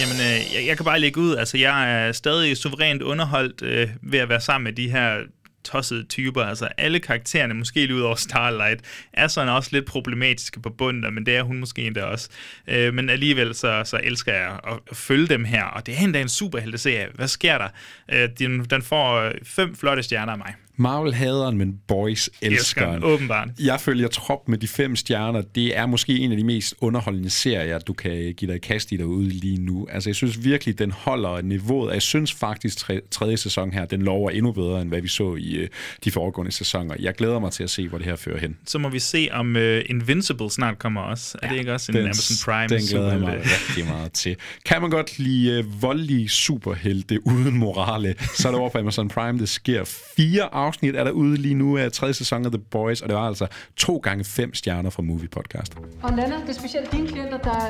[0.00, 1.36] Jamen, øh, jeg, jeg kan bare lægge ud.
[1.36, 5.18] Altså, jeg er stadig suverænt underholdt øh, ved at være sammen med de her
[5.64, 6.42] tossede typer.
[6.42, 8.80] Altså alle karaktererne, måske lige ud over Starlight,
[9.12, 12.28] er sådan også lidt problematiske på bunden, men det er hun måske endda også.
[12.68, 15.98] Øh, men alligevel så, så elsker jeg at, at følge dem her, og det er
[15.98, 17.08] endda en superhelteserie.
[17.14, 17.68] Hvad sker der?
[18.12, 20.54] Øh, den, den får øh, fem flotte stjerner af mig.
[20.76, 23.04] Marvel hader men Boys elsker den.
[23.04, 23.48] åbenbart.
[23.60, 25.40] Jeg følger trop med de fem stjerner.
[25.40, 28.96] Det er måske en af de mest underholdende serier, du kan give dig kast i
[28.96, 29.86] derude lige nu.
[29.90, 31.92] Altså, jeg synes virkelig, den holder niveauet.
[31.92, 35.34] Jeg synes faktisk, tre, tredje sæson her, den lover endnu bedre, end hvad vi så
[35.34, 35.68] i uh,
[36.04, 36.94] de foregående sæsoner.
[36.98, 38.56] Jeg glæder mig til at se, hvor det her fører hen.
[38.66, 41.38] Så må vi se, om uh, Invincible snart kommer også.
[41.42, 42.78] Er ja, det ikke også en den, Amazon Prime?
[42.78, 44.36] Den glæder jeg mig rigtig meget til.
[44.64, 49.08] Kan man godt lide uh, voldelige superhelte uden morale, så er det over på Amazon
[49.08, 49.38] Prime.
[49.38, 49.84] Det sker
[50.16, 53.16] fire afsnit er der ude lige nu af tredje sæson af The Boys, og det
[53.16, 53.46] var altså
[53.76, 55.74] to gange fem stjerner fra Movie Podcast.
[56.02, 57.66] Og Nana, det er specielt dine klienter, der...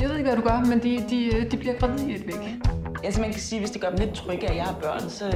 [0.00, 2.34] Jeg ved ikke, hvad du gør, men de, de, de bliver gravide i et væk.
[3.04, 5.30] Altså man kan sige, hvis det gør dem lidt trygge, at jeg har børn, så,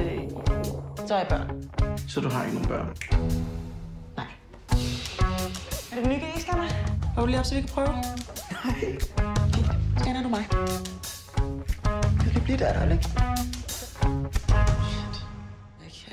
[1.07, 1.47] så er jeg børn.
[2.07, 2.87] Så du har ikke nogen børn?
[4.17, 4.25] Nej.
[5.91, 6.67] Er det den nye G-scanner?
[7.15, 7.87] Har du lige op, så vi kan prøve?
[7.87, 8.97] Nej.
[9.97, 10.47] Scanner du mig?
[12.25, 13.09] Du kan blive der, eller ikke?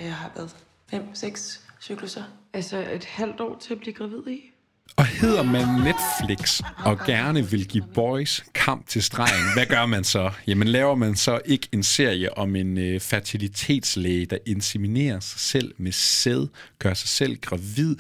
[0.05, 0.57] Jeg har været
[0.91, 2.23] fem, seks cykluser.
[2.53, 4.51] Altså et halvt år til at blive gravid i?
[4.97, 10.05] Og hedder man Netflix og gerne vil give boys kamp til stregen, hvad gør man
[10.05, 10.31] så?
[10.47, 15.75] Jamen laver man så ikke en serie om en øh, fertilitetslæge, der inseminerer sig selv
[15.79, 17.97] med sæd, gør sig selv gravid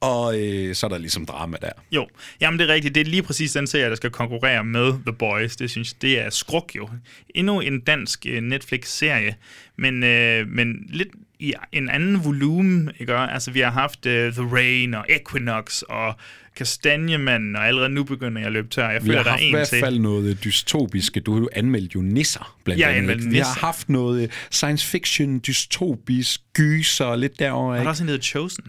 [0.00, 1.72] og øh, så er der ligesom drama der.
[1.92, 2.08] Jo,
[2.40, 2.94] jamen det er rigtigt.
[2.94, 5.56] Det er lige præcis den serie, der skal konkurrere med The Boys.
[5.56, 6.88] Det synes det er skruk jo.
[7.34, 9.36] Endnu en dansk øh, Netflix-serie,
[9.76, 11.08] men, øh, men lidt
[11.40, 13.14] i en anden volumen, ikke?
[13.14, 16.14] Altså vi har haft uh, The Rain og Equinox og
[16.56, 18.90] Kastanjemanden, og allerede nu begynder jeg at løbe tør.
[18.90, 20.02] Jeg føler, der er en i hvert fald til.
[20.02, 21.20] noget dystopiske.
[21.20, 23.18] Du har jo anmeldt jo nisser, blandt ja, andet.
[23.18, 23.44] Vi nisser.
[23.44, 27.76] har haft noget science fiction, dystopisk, gyser, lidt derovre.
[27.76, 28.64] Har der også en, der Chosen?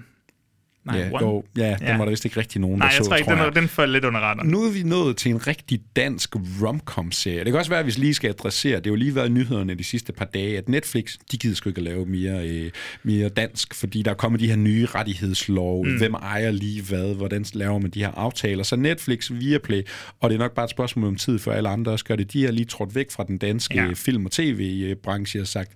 [0.86, 1.98] Nej, ja, jo, ja, den ja.
[1.98, 3.68] var der vist ikke rigtig nogen, Nej, der jeg så, tror ikke, tror den, den
[3.68, 4.50] faldt lidt under radaren.
[4.50, 7.40] Nu er vi nået til en rigtig dansk romcom-serie.
[7.40, 9.76] Det kan også være, at vi lige skal adressere, det har jo lige været nyhederne
[9.76, 12.72] de sidste par dage, at Netflix, de gider sgu ikke at lave mere, øh,
[13.04, 15.98] mere dansk, fordi der er kommet de her nye rettighedslov, mm.
[15.98, 18.64] hvem ejer lige hvad, hvordan laver man de her aftaler.
[18.64, 19.82] Så Netflix, Viaplay,
[20.20, 22.34] og det er nok bare et spørgsmål om tid, for alle andre også gør det.
[22.34, 23.92] De har lige trådt væk fra den danske ja.
[23.96, 25.72] film- og tv-branche og sagt,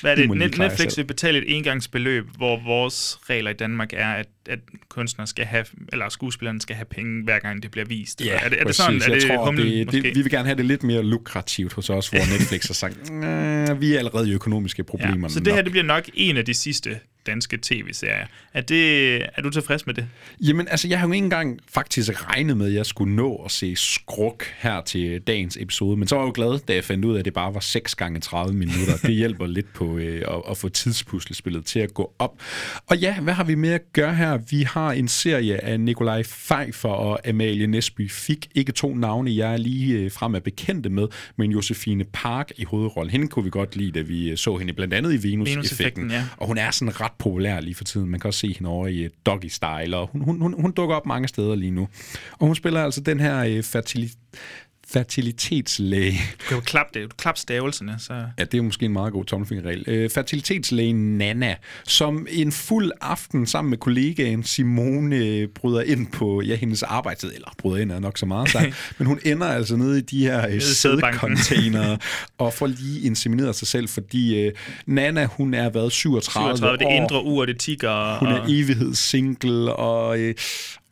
[0.00, 0.58] hvad er det?
[0.58, 5.44] Netflix vil betale et engangsbeløb, hvor vores regler i Danmark er, at at kunstnere skal
[5.44, 8.24] have, eller skuespillerne skal have penge, hver gang det bliver vist?
[8.24, 9.02] Ja, er det, er det sådan?
[9.02, 11.90] Er det, tror, humlen, det, det, vi vil gerne have det lidt mere lukrativt hos
[11.90, 12.98] os, hvor Netflix har sagt,
[13.80, 15.28] vi er allerede i økonomiske problemer.
[15.28, 16.98] Ja, så det her det bliver nok en af de sidste
[17.28, 18.26] danske tv-serier.
[18.54, 20.06] Er, det, er du tilfreds med det?
[20.40, 23.50] Jamen, altså, jeg har jo ikke engang faktisk regnet med, at jeg skulle nå at
[23.50, 27.04] se skruk her til dagens episode, men så var jeg jo glad, da jeg fandt
[27.04, 28.96] ud af, at det bare var 6 gange 30 minutter.
[29.02, 32.42] Det hjælper lidt på øh, at, at få tidspuslespillet til at gå op.
[32.86, 34.38] Og ja, hvad har vi med at gøre her?
[34.50, 38.48] Vi har en serie af Nikolaj Pfeiffer og Amalie Nesby Fik.
[38.54, 41.06] Ikke to navne, jeg er lige øh, frem er bekendte med,
[41.36, 43.10] men Josefine Park i hovedrollen.
[43.10, 46.02] Hende kunne vi godt lide, da vi øh, så hende blandt andet i Venus-effekten.
[46.02, 46.24] Venus ja.
[46.36, 48.08] Og hun er sådan ret populær lige for tiden.
[48.08, 50.72] Man kan også se hende over i øh, Doggy Style, og hun, hun, hun, hun
[50.72, 51.88] dukker op mange steder lige nu.
[52.32, 54.18] Og hun spiller altså den her øh, fertilitet
[54.90, 56.12] fertilitetslæge.
[56.12, 57.10] Du kan jo klappe det.
[57.10, 57.96] Du klap stavelserne.
[57.98, 58.12] Så...
[58.38, 59.84] Ja, det er måske en meget god tommelfingerregel.
[59.86, 66.54] Øh, fertilitetslægen Nana, som en fuld aften sammen med kollegaen Simone bryder ind på ja,
[66.54, 68.66] hendes arbejdstid, eller bryder ind er nok så meget sagt,
[68.98, 71.96] men hun ender altså nede i de her sædcontainer
[72.38, 74.52] og får lige insemineret sig selv, fordi øh,
[74.86, 76.76] Nana, hun er været 37, 37 år.
[76.76, 78.18] det indre ur, det tigger.
[78.18, 80.34] Hun er evighedssingle, og, øh,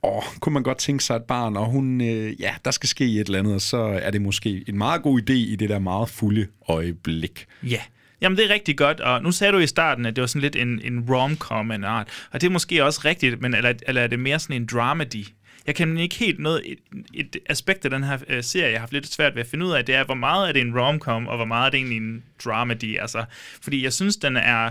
[0.07, 3.04] åh, kunne man godt tænke sig et barn, og hun, øh, ja, der skal ske
[3.04, 5.78] et eller andet, og så er det måske en meget god idé i det der
[5.78, 7.46] meget fulde øjeblik.
[7.62, 7.80] Ja.
[8.20, 10.42] Jamen, det er rigtig godt, og nu sagde du i starten, at det var sådan
[10.42, 14.02] lidt en, en rom-com en art, og det er måske også rigtigt, men eller, eller
[14.02, 15.26] er det mere sådan en dramedy?
[15.66, 16.78] Jeg kan ikke helt noget, et,
[17.14, 19.66] et aspekt af den her øh, serie, jeg har haft lidt svært ved at finde
[19.66, 21.78] ud af, det er, hvor meget er det en rom-com, og hvor meget er det
[21.78, 23.24] egentlig en dramedy, altså,
[23.62, 24.70] fordi jeg synes, den er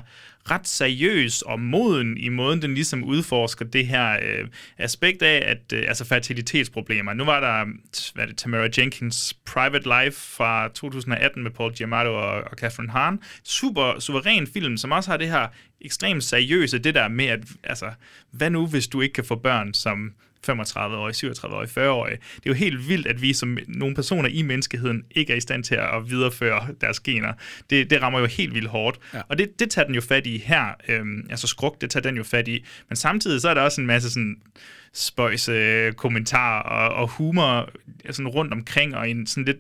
[0.52, 5.74] ret seriøs og moden i måden, den ligesom udforsker det her øh, aspekt af, at
[5.74, 7.14] øh, altså fertilitetsproblemer.
[7.14, 7.66] Nu var der
[8.14, 12.92] hvad er det, Tamara Jenkins Private Life fra 2018 med Paul Giamatti og, og Catherine
[12.92, 13.20] Hahn.
[13.44, 15.48] Super suveræn film, som også har det her
[15.82, 17.92] ekstremt seriøse, det der med, at altså,
[18.32, 20.14] hvad nu, hvis du ikke kan få børn som
[20.50, 22.18] 35-årige, 37-årige, 40-årige.
[22.36, 25.40] Det er jo helt vildt, at vi som nogle personer i menneskeheden ikke er i
[25.40, 27.34] stand til at videreføre deres gener.
[27.70, 29.00] Det, det rammer jo helt vildt hårdt.
[29.14, 29.22] Ja.
[29.30, 30.66] Og det, det tager den jo fat i her.
[30.88, 32.66] Øhm, altså skruk, det tager den jo fat i.
[32.90, 34.38] Men samtidig så er der også en masse sådan
[34.94, 37.70] spøjse kommentarer og, og humor
[38.12, 39.58] sådan rundt omkring, og en sådan lidt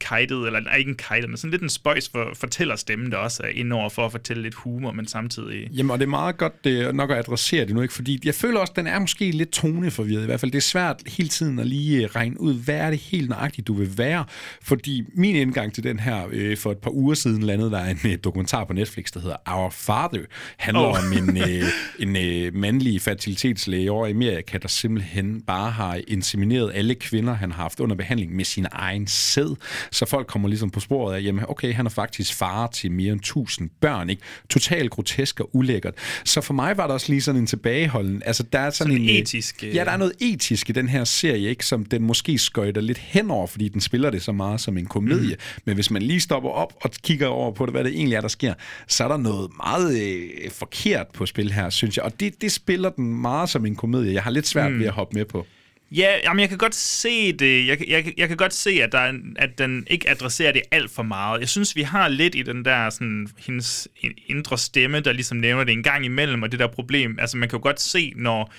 [0.00, 3.16] kajtet, eller nej, ikke en kajtet, men sådan lidt en spøjs for, fortæller stemme, der
[3.16, 5.68] også er indover for at fortælle lidt humor, men samtidig...
[5.72, 7.94] Jamen, og det er meget godt det, nok at adressere det nu, ikke?
[7.94, 10.52] fordi jeg føler også, at den er måske lidt toneforvirret i hvert fald.
[10.52, 13.66] Det er svært hele tiden at lige øh, regne ud, hvad er det helt nøjagtigt,
[13.66, 14.24] du vil være.
[14.62, 17.98] Fordi min indgang til den her øh, for et par uger siden landede der en
[18.04, 20.24] øh, dokumentar på Netflix, der hedder Our Father.
[20.56, 20.98] handler oh.
[20.98, 21.64] om en, øh,
[21.98, 27.52] en øh, mandlig fertilitetslæge over i Amerika, der simpelthen bare har insemineret alle kvinder, han
[27.52, 29.56] har haft under behandling med sin egen sæd.
[29.90, 33.12] Så folk kommer ligesom på sporet af, jamen okay, han er faktisk far til mere
[33.12, 34.22] end 1000 børn, ikke?
[34.50, 35.94] Totalt grotesk og ulækkert.
[36.24, 38.22] Så for mig var der også lige sådan en tilbageholden.
[38.26, 39.22] Altså, der er sådan, sådan en...
[39.22, 39.62] etisk...
[39.62, 41.66] Ja, der er noget etisk i den her serie, ikke?
[41.66, 45.34] Som den måske skøjter lidt henover, fordi den spiller det så meget som en komedie.
[45.34, 45.62] Mm.
[45.64, 48.20] Men hvis man lige stopper op og kigger over på det, hvad det egentlig er,
[48.20, 48.54] der sker,
[48.86, 52.04] så er der noget meget øh, forkert på spil her, synes jeg.
[52.04, 54.14] Og det, det spiller den meget som en komedie.
[54.14, 54.78] Jeg har lidt svært mm.
[54.78, 55.46] ved at hoppe med på.
[55.90, 57.66] Ja, jamen jeg kan godt se det.
[57.66, 60.90] Jeg, jeg, jeg kan godt se, at, der er, at den ikke adresserer det alt
[60.90, 61.40] for meget.
[61.40, 63.88] Jeg synes, vi har lidt i den der sådan, hendes
[64.26, 67.18] indre stemme, der ligesom nævner det en gang imellem, og det der problem.
[67.20, 68.52] Altså man kan jo godt se, når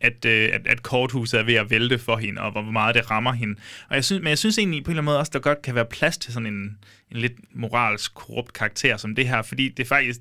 [0.00, 3.10] at, øh, at, at korthuset er ved at vælte for hende, og hvor meget det
[3.10, 3.54] rammer hende.
[3.88, 5.62] Og jeg synes, men jeg synes egentlig på en eller anden måde også, der godt
[5.62, 6.78] kan være plads til sådan en,
[7.10, 10.20] en lidt moralsk korrupt karakter som det her, fordi det faktisk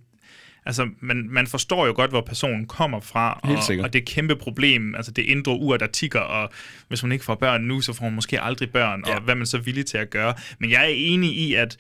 [0.66, 4.36] altså, man, man forstår jo godt, hvor personen kommer fra, og, og det et kæmpe
[4.36, 6.50] problem, altså det indre ur, der tigger, og
[6.88, 9.16] hvis hun ikke får børn nu, så får hun måske aldrig børn, ja.
[9.16, 10.34] og hvad man så er villig til at gøre.
[10.60, 11.78] Men jeg er enig i, at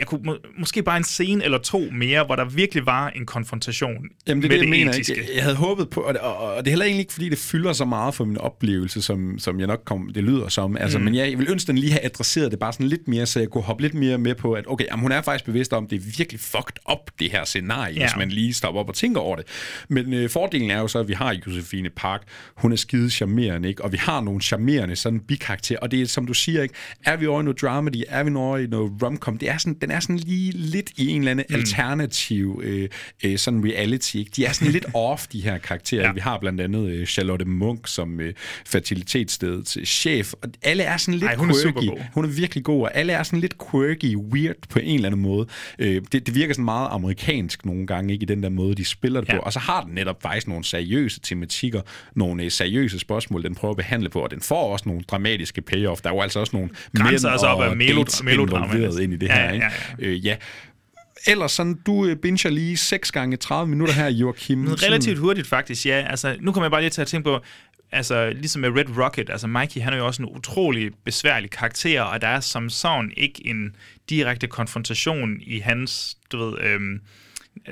[0.00, 3.26] jeg kunne må, måske bare en scene eller to mere, hvor der virkelig var en
[3.26, 4.92] konfrontation Jamen, det med det, det, jeg mener.
[4.92, 5.14] etiske.
[5.16, 7.38] Jeg, jeg havde håbet på, og, og, og det er heller egentlig ikke, fordi det
[7.38, 10.76] fylder så meget for min oplevelse, som, som jeg nok kom, det lyder som.
[10.76, 11.04] Altså, mm.
[11.04, 13.40] Men jeg, jeg vil ønske, den lige have adresseret det bare sådan lidt mere, så
[13.40, 15.84] jeg kunne hoppe lidt mere med på, at okay, jamen, hun er faktisk bevidst om,
[15.84, 18.00] at det er virkelig fucked up, det her scenarie, ja.
[18.00, 19.46] hvis man lige stopper op og tænker over det.
[19.88, 22.22] Men øh, fordelen er jo så, at vi har Josefine Park,
[22.56, 23.84] hun er skide charmerende, ikke?
[23.84, 26.74] og vi har nogle charmerende sådan bikarakterer, og det er, som du siger, ikke?
[27.04, 29.74] er vi over i noget dramedy, er vi over i noget romcom, det er sådan,
[29.80, 31.54] den er sådan lige lidt i en eller anden mm.
[31.54, 32.88] alternativ øh,
[33.24, 34.14] øh, sådan reality.
[34.16, 34.30] Ikke?
[34.36, 36.02] De er sådan lidt off, de her karakterer.
[36.06, 36.12] Ja.
[36.12, 38.34] Vi har blandt andet øh, Charlotte Munk som øh,
[38.66, 41.66] fertilitetsstedets chef, og alle er sådan lidt Ej, hun er quirky.
[41.68, 41.98] supergod.
[42.14, 45.20] Hun er virkelig god, og alle er sådan lidt quirky, weird på en eller anden
[45.22, 45.46] måde.
[45.78, 48.84] Øh, det, det virker sådan meget amerikansk nogle gange, ikke i den der måde, de
[48.84, 49.34] spiller det ja.
[49.36, 49.40] på.
[49.42, 51.80] Og så har den netop faktisk nogle seriøse tematikker,
[52.14, 55.60] nogle øh, seriøse spørgsmål, den prøver at behandle på, og den får også nogle dramatiske
[55.62, 56.00] payoff.
[56.00, 58.74] Der er jo altså også nogle Grænser mænd altså op og af melo- dates melodrama.
[59.02, 59.52] ind i det Ja, her.
[59.52, 59.66] Ikke?
[59.98, 60.06] Ja.
[60.06, 60.36] Øh, ja.
[61.26, 64.66] Ellers sådan, du øh, binger lige 6 gange 30 minutter her, Joachim.
[64.66, 66.06] Relativt hurtigt faktisk, ja.
[66.10, 67.40] Altså, nu kommer jeg bare lige til at tænke på,
[67.92, 72.02] altså ligesom med Red Rocket, altså Mikey, han er jo også en utrolig besværlig karakter,
[72.02, 73.76] og der er som sådan ikke en
[74.10, 77.00] direkte konfrontation i hans, du ved, øhm,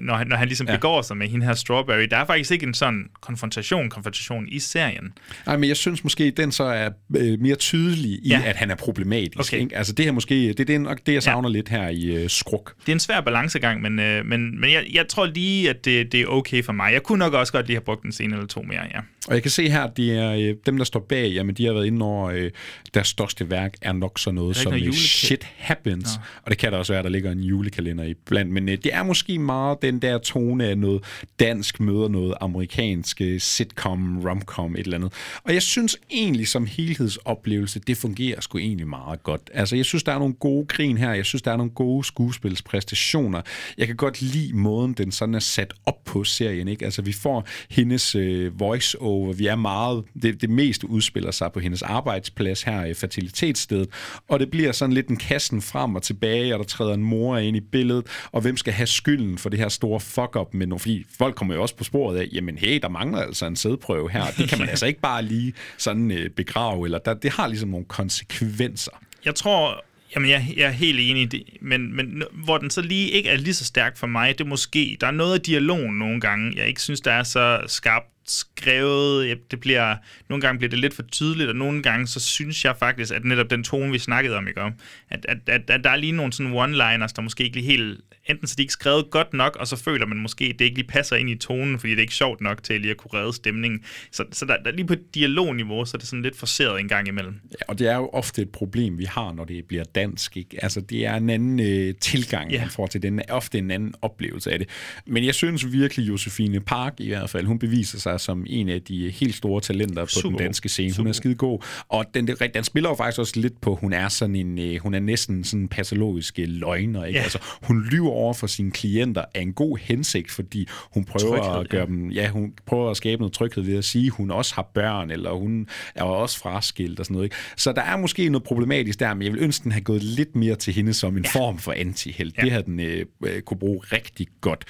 [0.03, 0.77] når, han, når han ligesom Ja.
[0.77, 2.07] begår sig med hende her Strawberry.
[2.11, 5.13] Der er faktisk ikke en sådan konfrontation, konfrontation i serien.
[5.47, 8.43] Nej, men jeg synes måske, den så er øh, mere tydelig i, ja.
[8.45, 9.53] At han er problematisk.
[9.53, 9.63] Okay.
[9.63, 9.77] Ikke?
[9.77, 11.53] Altså det her måske, det, det er nok det, jeg savner ja.
[11.53, 12.75] lidt her i øh, Skruk.
[12.81, 16.13] Det er en svær balancegang, men, øh, men, men jeg, jeg tror lige, at det,
[16.13, 16.93] det er okay for mig.
[16.93, 19.01] Jeg kunne nok også godt lige have brugt en scene eller to mere, ja.
[19.29, 21.67] Og jeg kan se her, at de er, øh, dem, der står bag, jamen, de
[21.67, 22.51] har været inde over, øh,
[22.95, 26.17] deres største værk er nok sådan noget som noget øh, Shit Happens.
[26.17, 26.23] Nå.
[26.43, 28.53] Og det kan der også være, at der ligger en julekalender i blandt.
[28.53, 31.05] Men øh, det er måske meget den der tone af noget
[31.41, 35.13] dansk møder noget amerikansk øh, sitcom, romcom, et eller andet.
[35.45, 39.51] Og jeg synes egentlig som helhedsoplevelse, det fungerer sgu egentlig meget godt.
[39.55, 41.13] Altså jeg synes, der er nogle gode grin her.
[41.13, 43.43] Jeg synes, der er nogle gode skuespilspræstationer.
[43.79, 46.69] Jeg kan godt lide måden, den sådan er sat op på serien.
[46.69, 46.85] Ikke?
[46.85, 49.33] Altså vi får hendes øh, voice-over.
[49.33, 53.89] Vi er meget, det, det meste udspiller sig på hendes arbejdsplads her i fertilitetsstedet.
[54.29, 57.37] Og det bliver sådan lidt en kassen frem og tilbage, og der træder en mor
[57.37, 58.07] ind i billedet.
[58.33, 60.81] Og hvem skal have skylden for det her store fuck-up med nogle?
[60.81, 64.11] Fordi folk kommer jo også på sporet af, jamen hey, der mangler altså en sædprøve
[64.11, 64.25] her.
[64.39, 67.69] Det kan man altså ikke bare lige sådan øh, begrave, eller der, det har ligesom
[67.69, 68.93] nogle konsekvenser.
[69.25, 72.83] Jeg tror, jamen jeg, jeg er helt enig i det, men, men hvor den så
[72.83, 75.41] lige ikke er lige så stærk for mig, det er måske, der er noget af
[75.41, 79.29] dialogen nogle gange, jeg ikke synes, der er så skarpt skrevet.
[79.29, 79.97] Ja, Det bliver,
[80.29, 83.25] nogle gange bliver det lidt for tydeligt, og nogle gange så synes jeg faktisk, at
[83.25, 84.73] netop den tone, vi snakkede om, ikke om,
[85.11, 88.01] at, at, at, at der er lige nogle sådan one-liners, der måske ikke lige helt,
[88.27, 90.77] enten så de ikke skrevet godt nok, og så føler man måske, at det ikke
[90.77, 93.21] lige passer ind i tonen, fordi det er ikke sjovt nok til lige at kunne
[93.21, 93.81] redde stemningen.
[94.13, 97.09] Så, så der, der, lige på dialogniveau, så er det sådan lidt forseret en gang
[97.09, 97.35] imellem.
[97.51, 100.37] Ja, og det er jo ofte et problem, vi har, når det bliver dansk.
[100.37, 100.63] Ikke?
[100.63, 102.61] Altså, det er en anden øh, tilgang, yeah.
[102.61, 103.23] man får til den.
[103.29, 104.69] Ofte en anden oplevelse af det.
[105.07, 108.83] Men jeg synes virkelig, Josefine Park i hvert fald, hun beviser sig som en af
[108.83, 110.89] de helt store talenter på Super den danske scene.
[110.89, 111.65] Hun Super er skide god.
[111.89, 114.95] Og den, den, spiller jo faktisk også lidt på, hun er sådan en, øh, hun
[114.95, 117.05] er næsten sådan en patologisk øh, løgner.
[117.05, 117.19] Ikke?
[117.19, 117.23] Ja.
[117.23, 121.61] Altså, hun lyver over for sine klienter af en god hensigt, fordi hun prøver Tryghed,
[121.61, 121.87] at gøre ja.
[121.87, 124.71] dem, ja, hun prøver at skabe noget tryghed ved at sige, at hun også har
[124.75, 127.27] børn, eller hun er også fraskilt og sådan noget.
[127.27, 127.37] Ikke?
[127.57, 130.37] Så der er måske noget problematisk der, men jeg vil ønske, den have gået lidt
[130.37, 131.41] mere til hende som en ja.
[131.41, 132.37] form for antihelt.
[132.37, 132.43] Ja.
[132.43, 134.65] Det har den øh, øh, kunne bruge rigtig godt.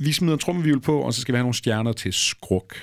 [0.00, 2.76] Vi smider trummevivel på, og så skal vi have nogle stjerner til skruk.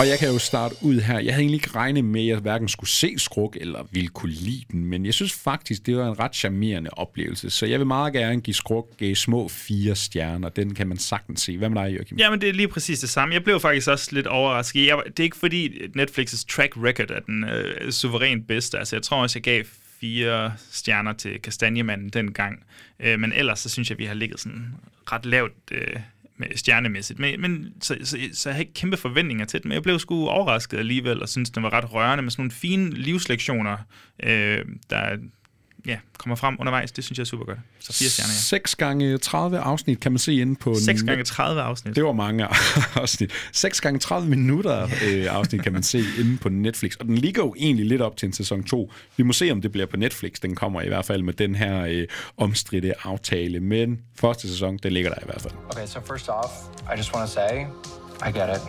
[0.00, 1.18] Og jeg kan jo starte ud her.
[1.18, 4.32] Jeg havde egentlig ikke regnet med, at jeg hverken skulle se Skruk eller ville kunne
[4.32, 7.50] lide den, men jeg synes faktisk, det var en ret charmerende oplevelse.
[7.50, 10.48] Så jeg vil meget gerne give Skruk øh, små fire stjerner.
[10.48, 11.58] Den kan man sagtens se.
[11.58, 12.18] Hvad med dig, Joachim?
[12.18, 13.34] Jamen, det er lige præcis det samme.
[13.34, 14.86] Jeg blev faktisk også lidt overrasket.
[14.86, 18.78] Jeg, det er ikke fordi Netflix's track record er den øh, suverænt bedste.
[18.78, 19.64] Altså, jeg tror også, jeg gav
[20.00, 22.64] fire stjerner til Kastanjemanden dengang.
[23.00, 24.74] Øh, men ellers, så synes jeg, vi har ligget sådan
[25.12, 25.96] ret lavt øh,
[26.36, 27.18] med stjernemæssigt.
[27.18, 29.98] Men, men så, så, så jeg havde ikke kæmpe forventninger til den, men jeg blev
[29.98, 33.76] sgu overrasket alligevel, og synes, den var ret rørende med sådan nogle fine livslektioner,
[34.22, 35.18] øh, der
[35.86, 36.92] ja, kommer frem undervejs.
[36.92, 37.58] Det synes jeg er super godt.
[37.80, 38.38] Så fire stjerner, ja.
[38.40, 40.74] 6 gange 30 afsnit kan man se inde på...
[40.84, 41.96] 6 gange 30 afsnit.
[41.96, 42.46] Det var mange
[43.02, 43.32] afsnit.
[43.52, 46.94] 6 gange 30 minutter øh, afsnit kan man se inde på Netflix.
[46.96, 48.92] Og den ligger jo egentlig lidt op til en sæson 2.
[49.16, 50.32] Vi må se, om det bliver på Netflix.
[50.32, 52.06] Den kommer i hvert fald med den her øh,
[52.36, 53.60] omstridte aftale.
[53.60, 55.54] Men første sæson, den ligger der i hvert fald.
[55.70, 56.52] Okay, so first off,
[56.94, 57.58] I just want to say,
[58.28, 58.62] I get it.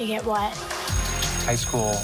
[0.00, 0.52] You get what?
[1.48, 1.94] High school.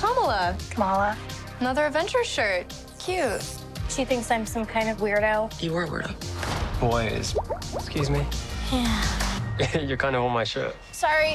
[0.00, 0.56] Kamala.
[0.70, 1.14] Kamala.
[1.60, 2.91] Another Avengers shirt.
[3.04, 3.42] Cute.
[3.88, 5.60] She thinks I'm some kind of weirdo.
[5.60, 6.80] You were a weirdo.
[6.80, 7.34] Boys.
[7.74, 8.24] Excuse me.
[8.70, 9.80] Yeah.
[9.80, 10.76] you're kind of on my shirt.
[10.92, 11.34] Sorry.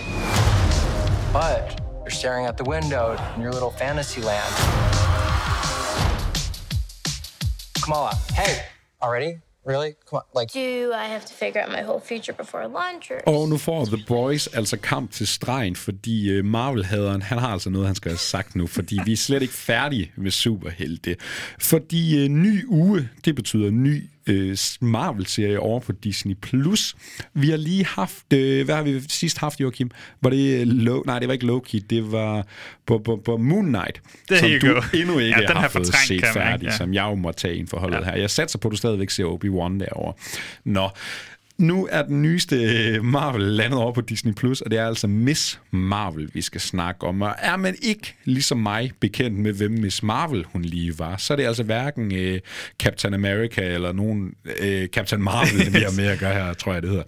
[1.34, 4.54] But you're staring out the window in your little fantasy land.
[7.82, 8.64] Kamala, hey!
[9.02, 9.40] Already?
[9.68, 9.92] Really?
[10.10, 10.54] Come on, like...
[10.54, 13.34] Do I have to figure out my whole future before lunch or...
[13.34, 17.70] Og nu får The Boys altså kamp til stregen, fordi øh, Marvel-haderen, han har altså
[17.70, 21.16] noget, han skal have sagt nu, fordi vi er slet ikke færdige med superhelte.
[21.60, 26.36] Fordi øh, ny uge, det betyder ny øh, Marvel-serie over på Disney+.
[26.42, 26.96] Plus.
[27.34, 29.92] Vi har lige haft, øh, hvad har vi sidst haft, Joachim?
[30.22, 32.46] Var det øh, Lo- Nej, det var ikke Loki, det var
[32.88, 34.82] på, på, på Moon Knight, There som du go.
[34.94, 36.78] endnu ikke Ja, den har har fået set færdig, ja.
[36.78, 38.04] som jeg jo må tage ind for holdet ja.
[38.04, 38.16] her.
[38.16, 40.14] Jeg satser på, at du stadigvæk ser Obi-Wan derovre.
[40.66, 40.90] Nå,
[41.58, 45.08] nu er den nyeste øh, Marvel landet over på Disney+, Plus, og det er altså
[45.08, 47.22] Miss Marvel, vi skal snakke om.
[47.22, 51.34] Og er man ikke ligesom mig bekendt med, hvem Miss Marvel hun lige var, så
[51.34, 52.40] er det altså hverken øh,
[52.80, 56.82] Captain America eller nogen øh, Captain Marvel, vi har med at gøre her, tror jeg
[56.82, 57.04] det hedder.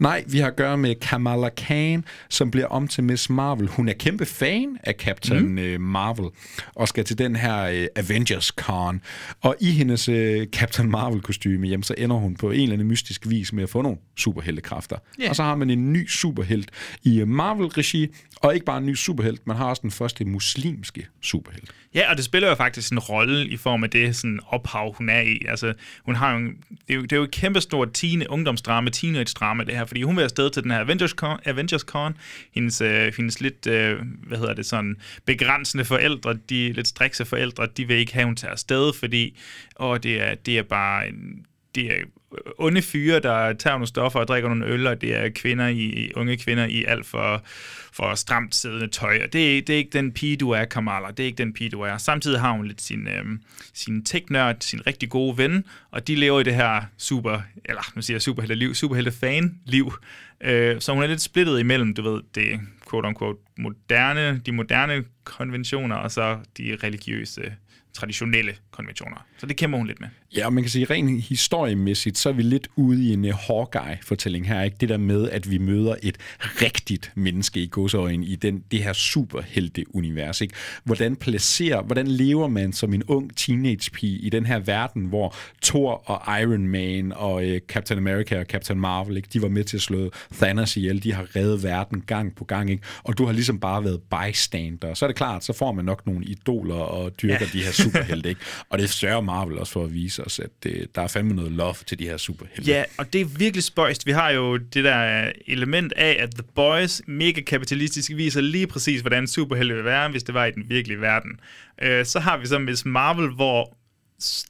[0.00, 3.68] Nej, vi har at gøre med Kamala Khan, som bliver om til Miss Marvel.
[3.68, 5.58] Hun er kæmpe fan af Captain mm.
[5.58, 6.26] øh, Marvel,
[6.74, 9.00] og skal til den her øh, Avengers Con.
[9.40, 13.28] Og i hendes øh, Captain Marvel-kostyme, jamen, så ender hun på en eller anden mystisk
[13.28, 14.96] vis med at få nogle superheltekræfter.
[15.20, 15.28] Ja.
[15.28, 16.70] Og så har man en ny superhelt
[17.02, 21.70] i Marvel-regi, og ikke bare en ny superhelt, man har også den første muslimske superhelt.
[21.94, 25.08] Ja, og det spiller jo faktisk en rolle i form af det sådan ophav, hun
[25.08, 25.38] er i.
[25.48, 25.74] Altså,
[26.04, 29.64] hun har jo, en- det, er jo, det er jo et kæmpestort teen, ungdomsdrama, teenage-drama,
[29.64, 32.16] det her, fordi hun vil afsted til den her Avengers Con, Avengers Con.
[32.54, 37.68] Hendes, øh, hendes lidt, øh, hvad hedder det, sådan begrænsende forældre, de lidt strikse forældre,
[37.76, 39.38] de vil ikke have, hun tager afsted, fordi
[39.80, 41.96] åh, det, er, det er bare en, det er
[42.58, 46.12] onde fyre, der tager nogle stoffer og drikker nogle øl, og det er kvinder i,
[46.16, 47.42] unge kvinder i alt for,
[47.92, 49.20] for stramt siddende tøj.
[49.24, 51.06] Og det, er- det er ikke den pige, du er, Kamala.
[51.10, 51.98] Det er ikke den pige, du er.
[51.98, 53.40] Samtidig har hun lidt sin, øhm,
[53.74, 58.02] sin tech-nørd, sin rigtig gode ven, og de lever i det her super, eller nu
[58.02, 59.92] siger jeg superhelte-liv, superhelte-fan-liv.
[60.40, 62.60] Øh, så hun er lidt splittet imellem, du ved, det
[62.90, 67.52] quote-unquote moderne, de moderne konventioner, og så de religiøse
[67.96, 69.26] traditionelle konventioner.
[69.38, 70.08] Så det kæmper hun lidt med.
[70.36, 73.30] Ja, og man kan sige, rent historiemæssigt, så er vi lidt ude i en uh,
[73.30, 74.62] Hawkeye-fortælling her.
[74.62, 74.76] Ikke?
[74.80, 78.92] Det der med, at vi møder et rigtigt menneske i godsøjen i den, det her
[78.92, 80.40] superhelte-univers.
[80.40, 80.54] Ikke?
[80.84, 86.10] Hvordan placerer, hvordan lever man som en ung teenage-pige i den her verden, hvor Thor
[86.10, 89.28] og Iron Man og uh, Captain America og Captain Marvel, ikke?
[89.32, 91.02] de var med til at slå Thanos ihjel.
[91.02, 92.70] De har reddet verden gang på gang.
[92.70, 92.82] Ikke?
[93.02, 94.94] Og du har ligesom bare været bystander.
[94.94, 97.58] Så er det klart, så får man nok nogle idoler og dyrker ja.
[97.58, 98.28] de her superhelte.
[98.28, 98.40] Ikke?
[98.70, 101.52] Og det sørger Marvel også for at vise os, at det, der er fandme noget
[101.52, 102.70] love til de her superhelte.
[102.70, 104.06] Ja, og det er virkelig spøjst.
[104.06, 109.00] Vi har jo det der element af, at The Boys mega kapitalistisk viser lige præcis,
[109.00, 111.40] hvordan superhelte vil være, hvis det var i den virkelige verden.
[111.82, 113.76] Øh, så har vi så Miss Marvel, hvor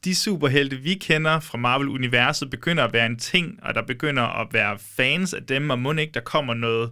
[0.05, 4.49] de superhelte, vi kender fra Marvel-universet, begynder at være en ting, og der begynder at
[4.53, 6.91] være fans af dem, og må ikke, der kommer noget,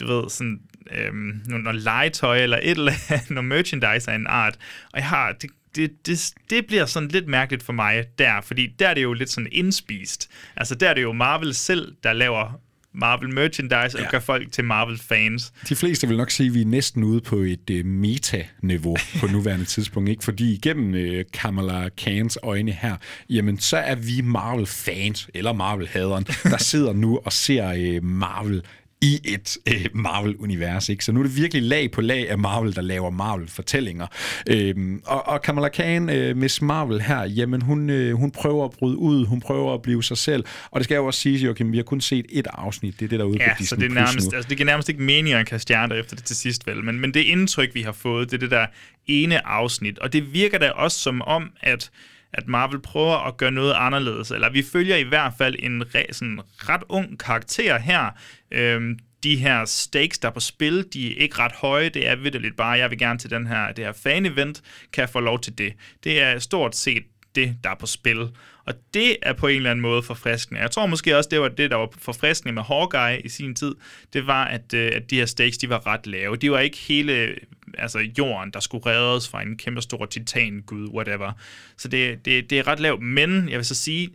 [0.00, 0.60] du ved, sådan
[0.90, 4.58] øhm, noget, noget legetøj eller et eller andet, noget merchandise af en art.
[4.92, 8.66] Og jeg har, det, det, det, det bliver sådan lidt mærkeligt for mig der, fordi
[8.78, 10.28] der er det jo lidt sådan indspist.
[10.56, 12.60] Altså der er det jo Marvel selv, der laver
[12.94, 14.10] Marvel merchandise, og Ja.
[14.10, 15.52] gør folk til Marvel-fans.
[15.68, 19.26] De fleste vil nok sige, at vi er næsten ude på et øh, meta-niveau på
[19.32, 20.24] nuværende tidspunkt, ikke?
[20.24, 22.96] Fordi igennem øh, Kamala Khans øjne her,
[23.30, 28.62] jamen så er vi Marvel-fans, eller Marvel-haderen, der sidder nu og ser øh, Marvel
[29.00, 30.88] i et øh, Marvel-univers.
[30.88, 31.04] Ikke?
[31.04, 34.06] Så nu er det virkelig lag på lag af Marvel, der laver Marvel-fortællinger.
[34.46, 38.70] Øhm, og, og Kamala Khan, øh, Miss Marvel her, jamen hun, øh, hun prøver at
[38.70, 40.44] bryde ud, hun prøver at blive sig selv.
[40.70, 43.04] Og det skal jeg jo også sige, Joachim, vi har kun set et afsnit, det
[43.04, 44.66] er det, der er ude Ja, på Disney så det, er nærmest, altså, det giver
[44.66, 46.84] nærmest ikke mening at kaste stjerner efter det til sidst, vel?
[46.84, 48.66] Men, men det indtryk, vi har fået, det er det der
[49.06, 49.98] ene afsnit.
[49.98, 51.90] Og det virker da også som om, at
[52.32, 54.30] at Marvel prøver at gøre noget anderledes.
[54.30, 58.10] Eller vi følger i hvert fald en re, sådan ret ung karakter her.
[58.50, 61.88] Øhm, de her stakes, der er på spil, de er ikke ret høje.
[61.88, 64.62] Det er vidderligt bare, jeg vil gerne til den her, det her fan-event,
[64.92, 65.72] kan jeg få lov til det.
[66.04, 67.02] Det er stort set
[67.34, 68.28] det, der er på spil.
[68.64, 70.60] Og det er på en eller anden måde forfriskende.
[70.60, 73.74] Jeg tror måske også, det var det, der var forfriskende med Hawkeye i sin tid.
[74.12, 76.36] Det var, at, øh, at de her stakes, de var ret lave.
[76.36, 77.34] De var ikke hele
[77.78, 81.32] altså jorden, der skulle reddes fra en kæmpe stor titan-gud, whatever.
[81.76, 83.02] Så det, det, det er ret lavt.
[83.02, 84.08] Men jeg vil så sige,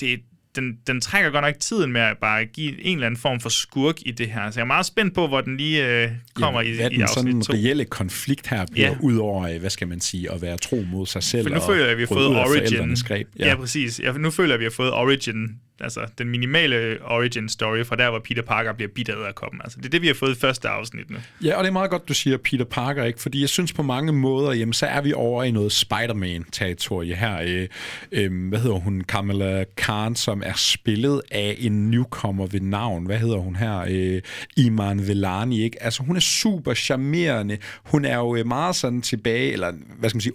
[0.00, 0.20] det,
[0.56, 3.48] den, den trækker godt nok tiden med at bare give en eller anden form for
[3.48, 4.50] skurk i det her.
[4.50, 6.96] Så jeg er meget spændt på, hvor den lige øh, kommer Jamen, i, hvad i
[6.96, 7.52] den sådan 2.
[7.52, 8.96] reelle konflikt her bliver, Ja.
[9.02, 11.60] ud over, øh, hvad skal man sige, at være tro mod sig selv For nu
[11.60, 12.96] og føler jeg, at vi har fået Origin.
[13.06, 13.28] greb.
[13.38, 13.48] Ja.
[13.48, 14.00] ja, præcis.
[14.00, 17.96] Ja, nu føler jeg, at vi har fået Origin, altså den minimale Origin story fra
[17.96, 19.60] der, hvor Peter Parker bliver bidt af komme.
[19.64, 21.16] Altså, det er det, vi har fået i første afsnit nu.
[21.42, 23.20] Ja, og det er meget godt, du siger Peter Parker, ikke?
[23.20, 27.40] Fordi jeg synes på mange måder, jamen, så er vi over i noget Spider-Man-territorie her.
[27.46, 27.68] Øh,
[28.12, 29.00] øh, hvad hedder hun?
[29.00, 33.06] Kamala Khan, som er spillet af en newcomer ved navn.
[33.06, 33.84] Hvad hedder hun her?
[33.88, 34.22] Øh,
[34.56, 35.82] Iman Velani, ikke?
[35.82, 37.58] Altså, hun er super charmerende.
[37.84, 40.34] Hun er jo øh, meget sådan tilbage, eller hvad skal man sige,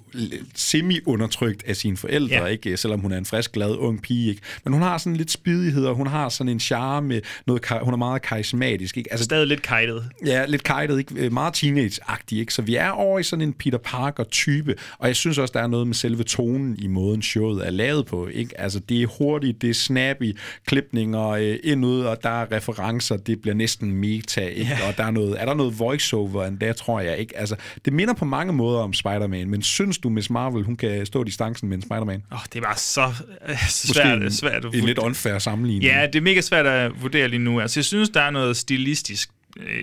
[0.56, 2.46] semi-undertrykt af sine forældre, ja.
[2.46, 2.78] ikke?
[2.78, 4.42] Selvom hun er en frisk, glad, ung pige, ikke?
[4.64, 7.98] Men hun har sådan lidt spidighed, og hun har sådan en charme, noget, hun er
[7.98, 9.12] meget karismatisk, ikke?
[9.12, 10.10] Altså, Stadig lidt kajtet.
[10.26, 11.16] Ja, lidt kajtet, ikke?
[11.16, 12.54] Øh, Meget teenage-agtig, ikke?
[12.54, 15.68] Så vi er over i sådan en Peter Parker-type, og jeg synes også, der er
[15.68, 18.62] noget med selve tonen i måden, showet er lavet på, ikke?
[18.62, 23.18] Altså, det er hurtigt, det er snappy, klipninger øh, ind ud, og der er referencer,
[23.18, 24.72] det bliver næsten meta, ikke?
[24.82, 24.88] Ja.
[24.88, 27.38] Og der er noget, er der noget voiceover endda, tror jeg, ikke?
[27.38, 27.56] Altså,
[27.86, 31.24] det minder på mange måder om Spider-Man, men synes du, Miss Marvel, hun kan stå
[31.24, 32.24] distancen med en Spider-Man?
[32.32, 35.92] Åh, oh, det var så øh, Måske svært, en, svært en lidt unfair sammenligning.
[35.92, 37.60] Ja, det er mega svært at vurdere lige nu.
[37.60, 39.30] Altså, jeg synes, der er noget stilistisk.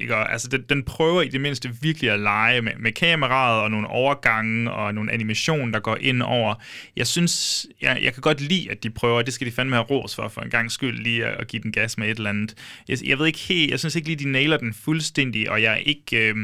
[0.01, 0.17] Ikke?
[0.17, 3.71] Og, Altså, den, den prøver i det mindste virkelig at lege med, med kameraet og
[3.71, 6.55] nogle overgange og nogle animation, der går ind over.
[6.97, 9.85] Jeg synes, jeg, jeg kan godt lide, at de prøver, det skal de fandme have
[9.85, 12.31] ros for, for en gang skyld lige at, at give den gas med et eller
[12.31, 12.55] andet.
[12.89, 15.73] Jeg, jeg ved ikke helt, jeg synes ikke lige, de nailer den fuldstændig, og jeg
[15.73, 16.29] er ikke...
[16.29, 16.37] Øh,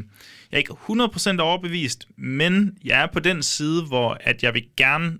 [0.54, 4.64] jeg er ikke 100% overbevist, men jeg er på den side, hvor at jeg vil
[4.76, 5.18] gerne,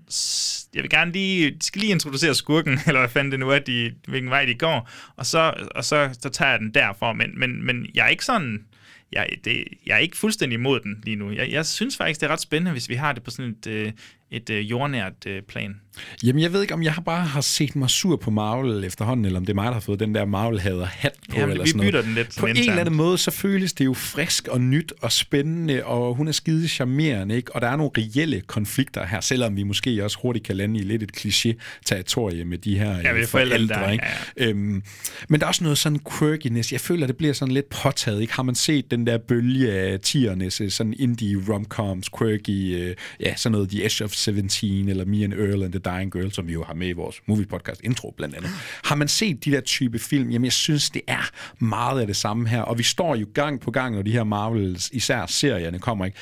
[0.73, 3.93] jeg vil gerne lige, skal lige introducere skurken, eller hvad fanden det nu er, de,
[4.07, 7.65] hvilken vej de går, og så, og så, så tager jeg den derfor, men, men,
[7.65, 8.65] men jeg er ikke sådan,
[9.11, 11.31] jeg, det, jeg er ikke fuldstændig imod den lige nu.
[11.31, 13.67] Jeg, jeg synes faktisk, det er ret spændende, hvis vi har det på sådan et,
[13.67, 13.91] øh,
[14.35, 15.75] et øh, jordnært øh, plan.
[16.23, 19.39] Jamen, jeg ved ikke, om jeg bare har set mig sur på Marvel efterhånden, eller
[19.39, 21.39] om det er mig, der har fået den der Marvel-hader hat på.
[21.39, 22.05] Ja, vi eller sådan bytter noget.
[22.05, 22.69] den lidt På en internt.
[22.69, 26.31] eller anden måde, så føles det jo frisk og nyt og spændende, og hun er
[26.31, 27.55] skide charmerende, ikke?
[27.55, 30.83] Og der er nogle reelle konflikter her, selvom vi måske også hurtigt kan lande i
[30.83, 34.05] lidt et kliché-territorie med de her Ja, øh, med forældrene forældre, der, ikke?
[34.39, 34.83] ja, Øhm,
[35.29, 36.71] men der er også noget sådan quirkiness.
[36.71, 38.33] Jeg føler, det bliver sådan lidt påtaget, ikke?
[38.33, 43.35] Har man set den der bølge af tiernes, øh, sådan indie romcoms, quirky, øh, ja,
[43.35, 46.47] sådan noget The Edge of 17, eller Me and Earl and the Dying Girl, som
[46.47, 48.49] vi jo har med i vores movie podcast intro blandt andet.
[48.83, 50.29] Har man set de der type film?
[50.29, 53.61] Jamen, jeg synes, det er meget af det samme her, og vi står jo gang
[53.61, 56.17] på gang, når de her Marvels, især serierne, kommer, ikke?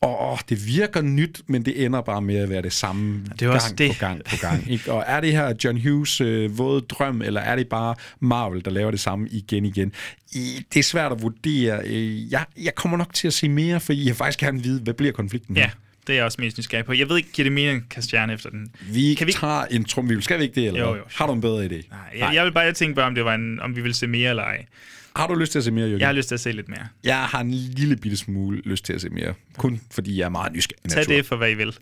[0.00, 3.48] Og åh, det virker nyt, men det ender bare med at være det samme det
[3.48, 3.90] er gang det.
[3.90, 4.70] på gang på gang.
[4.70, 4.92] Ikke?
[4.92, 8.70] Og er det her John Hughes øh, våde drøm, eller er det bare Marvel, der
[8.70, 9.92] laver det samme igen igen?
[10.32, 11.80] I, det er svært at vurdere.
[11.84, 14.94] Øh, jeg, jeg kommer nok til at se mere, for jeg faktisk gerne vide, hvad
[14.94, 15.62] bliver konflikten her?
[15.62, 15.70] Ja,
[16.10, 16.92] det er jeg også mest nysgerrig på.
[16.92, 18.68] Jeg ved ikke, giver det mening stjerne efter den?
[18.92, 20.22] Vi, kan vi tager en trumvivl.
[20.22, 21.02] Skal vi ikke det, eller Jo, jo.
[21.14, 21.88] Har du en bedre idé?
[21.90, 24.06] Nej, jeg, jeg vil bare tænke bare, om, det var en, om vi vil se
[24.06, 24.66] mere eller ej.
[25.16, 26.00] Har du lyst til at se mere, Jørgen?
[26.00, 26.86] Jeg har lyst til at se lidt mere.
[27.04, 29.34] Jeg har en lille bitte smule lyst til at se mere.
[29.56, 30.90] Kun fordi jeg er meget nysgerrig.
[30.90, 31.76] Tag det for, hvad I vil.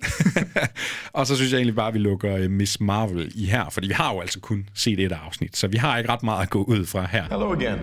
[1.12, 3.86] Og så synes jeg egentlig bare, at vi lukker øh, Miss Marvel i her, fordi
[3.86, 6.50] vi har jo altså kun set et afsnit, så vi har ikke ret meget at
[6.50, 7.22] gå ud fra her.
[7.22, 7.78] Hello again.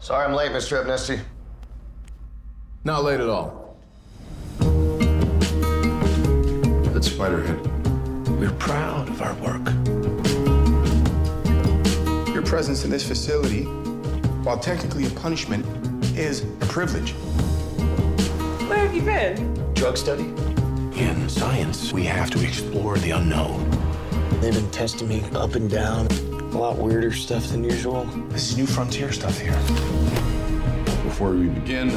[0.00, 0.80] Sorry I'm late, Mr.
[0.80, 1.12] Abnesti.
[2.84, 3.67] Not late at all.
[6.98, 8.28] That's Spiderhead.
[8.40, 9.64] We're proud of our work.
[12.34, 13.62] Your presence in this facility,
[14.42, 15.64] while technically a punishment,
[16.18, 17.12] is a privilege.
[18.66, 19.54] Where have you been?
[19.74, 20.24] Drug study?
[21.00, 23.70] In science, we have to explore the unknown.
[24.40, 26.08] They've been testing me up and down.
[26.08, 28.06] A lot weirder stuff than usual.
[28.30, 29.54] This is new frontier stuff here.
[31.04, 31.90] Before we begin,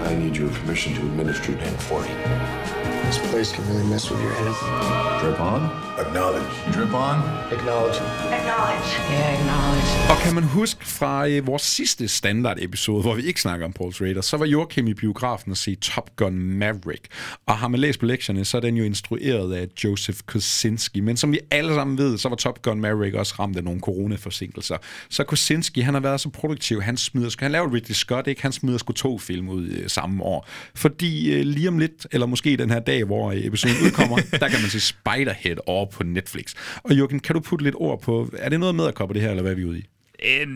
[0.00, 2.85] I need your permission to administer Pen 40.
[3.04, 5.20] This place can really mess with your head.
[5.20, 5.85] Drip on.
[5.98, 6.46] Acknowledge.
[6.74, 7.18] Drip on.
[7.52, 8.00] Acknowledge.
[8.38, 8.88] Acknowledge.
[9.12, 9.90] Yeah, acknowledge.
[10.10, 13.92] Og kan man huske fra øh, vores sidste standard-episode, hvor vi ikke snakker om Paul
[13.92, 17.06] Schrader, så var Joachim i biografen at se Top Gun Maverick.
[17.46, 21.00] Og har man læst på lektierne, så er den jo instrueret af Joseph Kosinski.
[21.00, 23.80] Men som vi alle sammen ved, så var Top Gun Maverick også ramt af nogle
[23.80, 24.76] coronaforsinkelser.
[25.10, 26.82] Så Kosinski, han har været så produktiv.
[26.82, 28.42] Han smider, han laver Ridley Scott, ikke?
[28.42, 30.48] Han smider sgu to film ud øh, samme år.
[30.74, 34.48] Fordi øh, lige om lidt, eller måske den her dag, hvor øh, episoden udkommer, der
[34.48, 36.54] kan man se Spiderhead over på Netflix.
[36.82, 39.22] Og Joachim, kan du putte lidt ord på, er det noget med at koppe det
[39.22, 39.84] her, eller hvad er vi ude i?
[40.24, 40.48] Øh,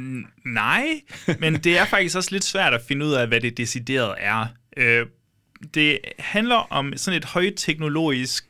[0.44, 1.00] nej,
[1.38, 4.46] men det er faktisk også lidt svært at finde ud af, hvad det decideret er.
[4.76, 5.06] Øh,
[5.74, 8.44] det handler om sådan et højteknologisk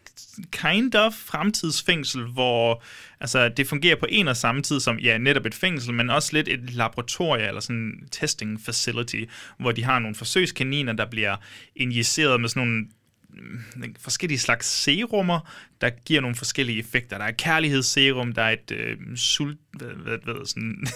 [0.50, 2.82] kind of fremtidsfængsel, hvor
[3.20, 6.30] altså, det fungerer på en og samme tid som ja, netop et fængsel, men også
[6.32, 9.22] lidt et laboratorie eller sådan en testing facility,
[9.58, 11.36] hvor de har nogle forsøgskaniner, der bliver
[11.76, 12.86] injiceret med sådan nogle
[13.98, 15.50] forskellige slags serumer,
[15.80, 17.18] der giver nogle forskellige effekter.
[17.18, 19.58] Der er kærlighedsserum, der er et øh, sult...
[19.72, 20.86] Hvad, hvad, hvad, sådan...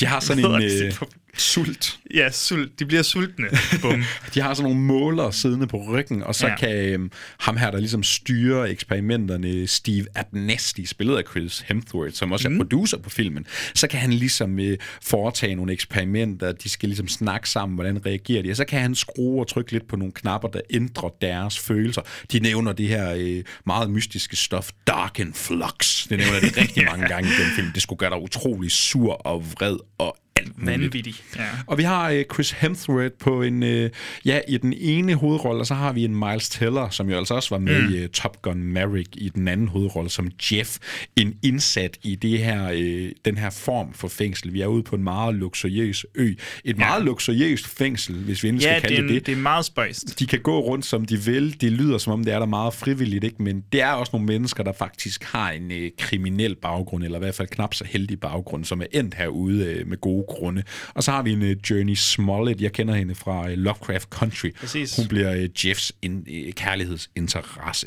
[0.00, 0.92] De har sådan en øh?
[1.40, 1.98] Sult.
[2.14, 2.78] Ja, sult.
[2.78, 3.46] De bliver sultne.
[3.82, 4.02] Bum.
[4.34, 6.56] De har sådan nogle målere siddende på ryggen, og så Ja.
[6.56, 7.10] kan øhm,
[7.40, 12.52] ham her, der ligesom styrer eksperimenterne, Steve Abnesti, spillet af Chris Hemsworth, som også er
[12.52, 12.58] Mm.
[12.58, 17.48] producer på filmen, så kan han ligesom øh, foretage nogle eksperimenter, de skal ligesom snakke
[17.50, 20.48] sammen, hvordan reagerer de, og så kan han skrue og trykke lidt på nogle knapper,
[20.48, 22.02] der ændrer deres følelser.
[22.32, 26.06] De nævner det her øh, meget mystiske stof, Dark and Flux.
[26.08, 27.72] Det nævner de rigtig mange gange i den film.
[27.72, 30.16] Det skulle gøre dig utrolig sur og vred og.
[30.56, 31.14] Vanvittig.
[31.36, 31.42] Ja.
[31.66, 33.90] Og vi har øh, Chris Hemsworth på en, øh,
[34.24, 37.34] ja, i den ene hovedrolle, og så har vi en Miles Teller, som jo altså
[37.34, 37.94] også var med Mm.
[37.94, 40.76] i uh, Top Gun Maverick i den anden hovedrolle som Jeff,
[41.16, 44.52] en indsat i det her, øh, den her form for fængsel.
[44.52, 46.34] Vi er ude på en meget luksuriøs ø.
[46.64, 49.26] Et meget luksuriøst fængsel, hvis vi endelig Ja, skal kalde det en, det.
[49.26, 50.18] det er meget spøjst.
[50.18, 51.60] De kan gå rundt, som de vil.
[51.60, 53.42] Det lyder, som om det er der meget frivilligt, ikke?
[53.42, 57.20] men det er også nogle mennesker, der faktisk har en øh, kriminel baggrund, eller i
[57.20, 60.62] hvert fald knap så heldig baggrund, som er endt herude øh, med gode grunde.
[60.94, 62.60] Og så har vi en øh, Journey Smollett.
[62.60, 64.54] Jeg kender hende fra øh, Lovecraft Country.
[64.60, 64.96] Præcis.
[64.96, 67.86] Hun bliver øh, Jeffs in, øh, kærlighedsinteresse.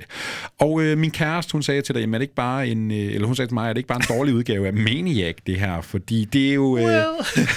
[0.60, 2.98] Og øh, min kæreste, hun sagde til dig, jamen, er det ikke bare en, øh,
[2.98, 5.60] eller hun sagde til mig, er det ikke bare en dårlig udgave af Maniac, det
[5.60, 5.82] her?
[5.82, 6.78] Fordi det er jo...
[6.78, 7.16] Øh, Well.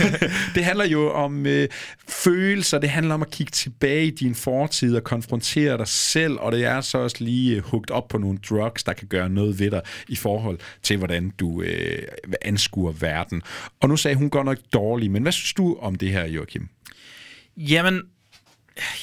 [0.55, 1.69] det handler jo om øh,
[2.09, 6.53] følelser, det handler om at kigge tilbage i din fortid og konfrontere dig selv, og
[6.53, 9.59] det er så også lige øh, hugt op på nogle drugs, der kan gøre noget
[9.59, 12.03] ved dig i forhold til, hvordan du øh,
[12.43, 13.43] anskuer verden.
[13.81, 16.69] Og nu sagde hun godt nok dårlig, men hvad synes du om det her, Joachim?
[17.57, 18.03] Jamen,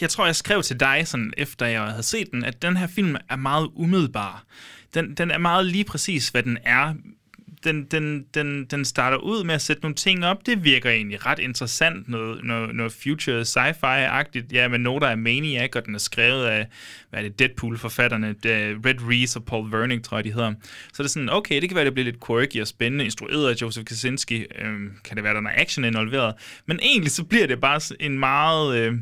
[0.01, 2.87] jeg tror, jeg skrev til dig, sådan, efter jeg havde set den, at den her
[2.87, 4.43] film er meget umiddelbar.
[4.93, 6.93] Den, den er meget lige præcis, hvad den er.
[7.63, 10.45] Den, den, den, den starter ud med at sætte nogle ting op.
[10.45, 12.09] Det virker egentlig ret interessant.
[12.09, 14.45] Noget, noget, noget future sci-fi-agtigt.
[14.53, 16.67] Ja, men noget, der er Maniac, og den er skrevet af,
[17.09, 18.27] hvad er det, Deadpool-forfatterne.
[18.43, 20.53] Det- Red Reese og Paul Wernick, tror jeg, de hedder.
[20.93, 23.05] Så det er sådan, okay, det kan være, det bliver lidt quirky og spændende.
[23.05, 24.45] Instrueret af Joseph Kaczynski.
[24.61, 26.33] Øhm, kan det være, der er noget action involveret?
[26.65, 28.77] Men egentlig så bliver det bare en meget...
[28.77, 28.93] Øh,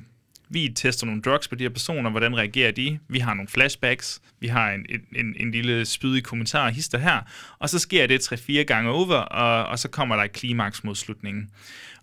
[0.49, 2.99] vi tester nogle drugs på de her personer, hvordan reagerer de?
[3.07, 7.21] Vi har nogle flashbacks, vi har en, en, en, en lille spydig kommentar hister her,
[7.59, 10.95] og så sker det 3-4 gange over, og, og så kommer der et klimaks mod
[10.95, 11.49] slutningen.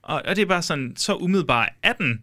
[0.03, 2.20] Og, og det er bare sådan, så umiddelbart er den,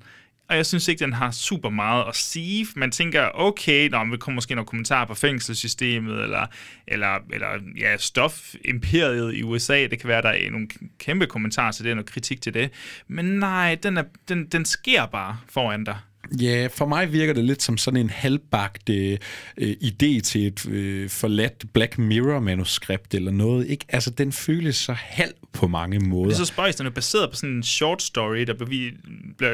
[0.52, 2.68] og jeg synes ikke, den har super meget at sige.
[2.76, 6.48] Man tænker, okay, nå, men der kommer måske nogle kommentarer på fængselssystemet, eller,
[6.88, 7.48] eller, eller
[7.78, 9.88] ja, stofimperiet i USA.
[9.88, 10.68] Det kan være, der er nogle
[11.00, 12.72] kæmpe kommentarer til det, og noget kritik til det.
[13.08, 15.98] Men nej, den, er, den, den sker bare foran dig.
[16.40, 19.18] Ja, for mig virker det lidt som sådan en halvbagt øh,
[19.62, 23.68] idé til et øh, forladt Black Mirror-manuskript eller noget.
[23.68, 23.86] Ikke?
[23.90, 26.26] Altså, den føles så halv på mange måder.
[26.26, 28.92] Det er så spøjst, den er baseret på sådan en short story, der, blev,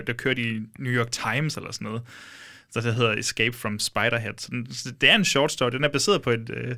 [0.08, 2.02] der kørte i New York Times eller sådan noget.
[2.72, 4.34] Så det hedder Escape from Spiderhead.
[4.38, 5.72] Så, den, så det er en short story.
[5.72, 6.76] Den er baseret på et, øh,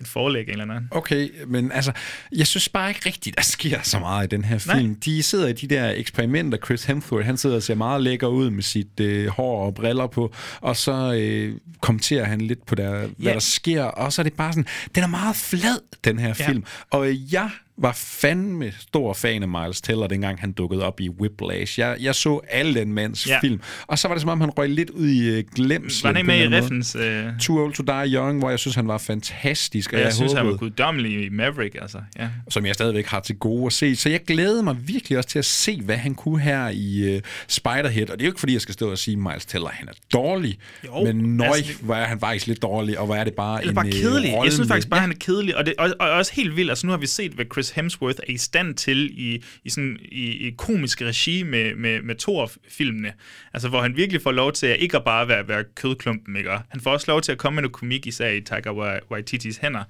[0.00, 0.82] et forlæg eller noget.
[0.90, 1.92] Okay, men altså,
[2.36, 4.76] jeg synes bare ikke rigtigt, der sker så meget i den her Nej.
[4.78, 4.94] film.
[4.94, 8.50] De sidder i de der eksperimenter, Chris Hemsworth, han sidder og ser meget lækker ud
[8.50, 12.90] med sit øh, hår og briller på, og så øh, kommenterer han lidt på, der,
[12.90, 13.32] hvad Ja.
[13.32, 16.48] der sker, og så er det bare sådan, den er meget flad, den her Ja.
[16.48, 16.64] film.
[16.90, 17.50] Og øh, jeg
[17.80, 21.78] var fandme stor fan af Miles Teller, dengang han dukkede op i Whiplash.
[21.78, 23.40] Jeg, jeg så alle den mands Ja.
[23.40, 26.14] film, og så var det som om, han røg lidt ud i øh, glemslen.
[26.14, 26.56] Var en med i.
[26.56, 26.94] Reffens?
[26.94, 27.24] Øh...
[27.40, 29.92] Too Old to Die Young, hvor jeg synes, han var fantastisk.
[29.92, 31.98] Og jeg, jeg synes, håbede, han var guddommelig i Maverick, altså.
[32.18, 32.28] Ja.
[32.48, 33.96] Som jeg stadigvæk har til gode at se.
[33.96, 37.20] Så jeg glæder mig virkelig også til at se, hvad han kunne her i uh,
[37.48, 38.10] Spiderhead.
[38.10, 39.88] Og det er jo ikke, fordi jeg skal stå og sige, at Miles Teller han
[39.88, 40.58] er dårlig.
[40.86, 43.60] Jo, men nøj, altså, hvor er han faktisk lidt dårlig, og hvor er det bare
[43.60, 44.32] Eller en bare øh, kedelig.
[44.44, 45.00] Jeg synes faktisk bare, ja.
[45.00, 45.56] han er kedelig.
[45.56, 46.70] Og, det, og, og også helt vildt.
[46.70, 49.98] Altså, nu har vi set, hvad Chris Hemsworth er i stand til i, i, sådan,
[50.02, 53.12] i, i komisk regi med, med, med Thor-filmene.
[53.52, 56.50] Altså, hvor han virkelig får lov til at ikke at bare være, være kødklumpen, ikke?
[56.68, 58.70] Han får også lov til at komme med noget komik, især i Taika
[59.10, 59.84] Waititis hænder.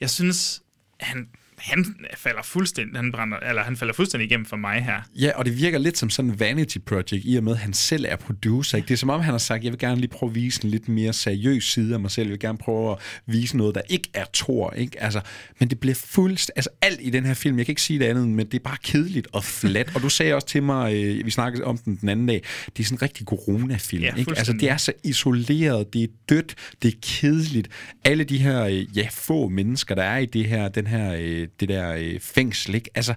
[0.00, 0.62] Jeg synes,
[1.00, 1.28] han,
[1.64, 5.00] han falder fuldstændig, han, brænder, eller han falder fuldstændig igennem for mig her.
[5.14, 7.72] Ja, og det virker lidt som sådan en vanity project, i og med, at han
[7.72, 8.76] selv er producer.
[8.76, 8.88] Ikke?
[8.88, 10.70] Det er som om, han har sagt, jeg vil gerne lige prøve at vise en
[10.70, 12.26] lidt mere seriøs side af mig selv.
[12.26, 14.70] Jeg vil gerne prøve at vise noget, der ikke er Thor.
[14.70, 15.02] Ikke?
[15.02, 15.20] Altså,
[15.60, 16.52] men det bliver fuldst...
[16.56, 18.62] Altså alt i den her film, jeg kan ikke sige det andet, men det er
[18.64, 19.92] bare kedeligt og flat.
[19.94, 22.42] og du sagde også til mig, øh, vi snakkede om den den anden dag,
[22.76, 24.02] det er sådan en rigtig corona-film.
[24.02, 24.18] Ja, ikke?
[24.18, 24.60] Altså, fuldstændig.
[24.60, 27.68] det er så isoleret, det er dødt, det er kedeligt.
[28.04, 31.48] Alle de her, øh, ja, få mennesker, der er i det her, den her, øh,
[31.60, 32.90] det der øh, fængsel, ikke?
[32.94, 33.14] Altså,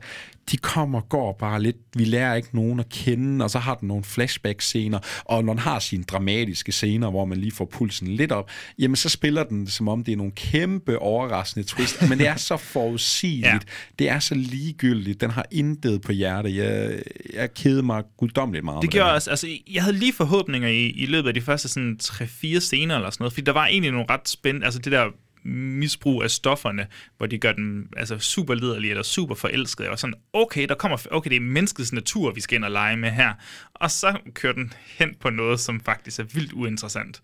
[0.51, 1.75] de kommer og går bare lidt.
[1.95, 5.59] Vi lærer ikke nogen at kende, og så har den nogle flashback-scener, og når den
[5.59, 9.67] har sine dramatiske scener, hvor man lige får pulsen lidt op, jamen så spiller den,
[9.67, 13.59] som om det er nogle kæmpe overraskende twist, men det er så forudsigeligt, ja.
[13.99, 16.55] det er så ligegyldigt, den har intet på hjerte.
[16.55, 16.99] Jeg,
[17.33, 18.81] jeg keder mig guddommeligt meget.
[18.81, 21.99] Det gjorde også, altså, jeg havde lige forhåbninger i, i løbet af de første sådan
[22.03, 25.05] 3-4 scener eller sådan noget, fordi der var egentlig nogle ret spændende, altså det der
[25.47, 26.87] misbrug af stofferne,
[27.17, 30.97] hvor de gør dem altså, super liderlige eller super forelskede, og sådan, okay, der kommer,
[31.11, 33.33] okay, det er menneskets natur, vi skal ind og lege med her,
[33.73, 37.21] og så kører den hen på noget, som faktisk er vildt uinteressant.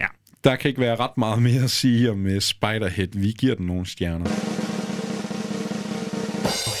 [0.00, 0.06] Ja.
[0.44, 3.08] Der kan ikke være ret meget mere at sige om uh, Spiderhead.
[3.12, 4.30] Vi giver den nogle stjerner.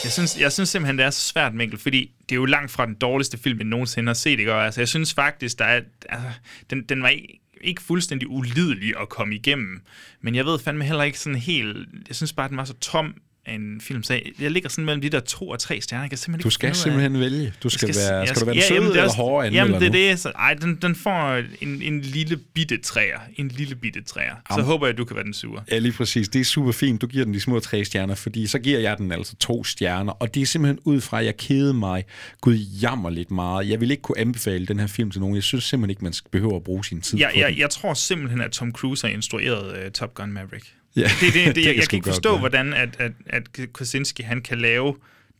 [0.04, 2.70] Jeg synes, jeg synes simpelthen, det er så svært, Mikkel, fordi det er jo langt
[2.70, 4.38] fra den dårligste film, jeg nogensinde har set.
[4.38, 4.54] Ikke?
[4.54, 6.28] Og altså, jeg synes faktisk, der er, altså,
[6.70, 9.80] den, den var ikke, ikke fuldstændig ulidelig at komme igennem.
[10.20, 11.88] Men jeg ved fandme heller ikke sådan helt...
[12.08, 13.14] Jeg synes bare, den var så tom
[13.54, 14.02] en film.
[14.02, 16.02] Så jeg, ligger sådan mellem de der to og tre stjerner.
[16.04, 17.52] Jeg kan simpelthen Du ikke skal finde ud af- simpelthen vælge.
[17.62, 19.92] Du skal, Jeg være, jeg skal du være ja, er eller også- hårde Jamen, anmelder
[19.92, 20.20] det er det.
[20.20, 23.18] Så, ej, den, den får en, en lille bitte træer.
[23.36, 24.34] En lille bitte træer.
[24.34, 24.64] Så Jamen.
[24.64, 25.62] håber jeg, at du kan være den sure.
[25.70, 26.28] Ja, lige præcis.
[26.28, 27.00] Det er super fint.
[27.02, 30.12] Du giver den de små tre stjerner, fordi så giver jeg den altså to stjerner.
[30.12, 32.04] Og det er simpelthen ud fra, at jeg kede mig
[32.40, 33.68] gud jammer lidt meget.
[33.68, 35.34] Jeg vil ikke kunne anbefale den her film til nogen.
[35.36, 37.58] Jeg synes simpelthen ikke, man skal behøve at bruge sin tid Jeg, på jeg, den.
[37.58, 40.66] jeg tror simpelthen, at Tom Cruise har instrueret uh, Top Gun Maverick.
[40.96, 42.38] Ja, det, det, det, det jeg, kan jeg sgu kan ikke godt forstå, være.
[42.38, 44.94] hvordan at, at, at Krasinski han kan lave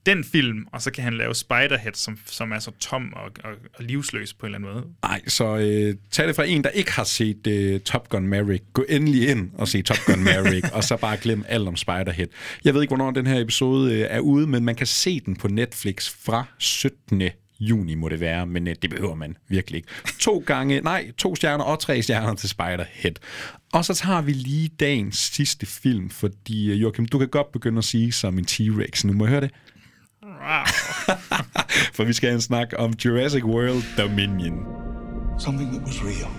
[0.06, 3.50] den film, og så kan han lave Spiderhead, som, som er så tom og, og,
[3.74, 4.86] og livsløs på en eller anden måde.
[5.02, 8.64] Nej, så øh, tag det fra en, der ikke har set øh, Top Gun Maverick.
[8.72, 12.28] Gå endelig ind og se Top Gun Maverick, og så bare glem alt om Spiderhead.
[12.64, 15.36] Jeg ved ikke, hvornår den her episode øh, er ude, men man kan se den
[15.36, 17.22] på Netflix fra 17
[17.60, 19.88] juni må det være, men øh, det behøver man virkelig ikke.
[20.18, 23.12] To gange, nej, to stjerner og tre stjerner til Spiderhead.
[23.72, 27.78] Og så tager vi lige dagens sidste film, fordi øh, Joachim, du kan godt begynde
[27.78, 29.06] at sige som en T-Rex.
[29.06, 29.50] Nu må jeg høre det.
[31.94, 34.66] For vi skal have en snak om Jurassic World Dominion.
[35.38, 36.30] Something that was real.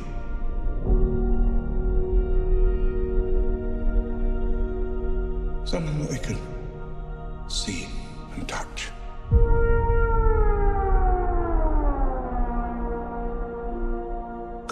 [5.66, 6.57] Something that they could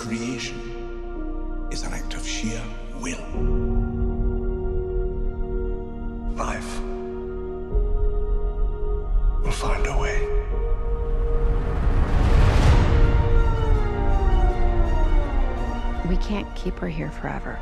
[0.05, 2.61] Creation is an act of sheer
[3.01, 3.17] will.
[6.35, 6.79] Life
[9.43, 10.21] will find a way.
[16.07, 17.59] We can't keep her here forever.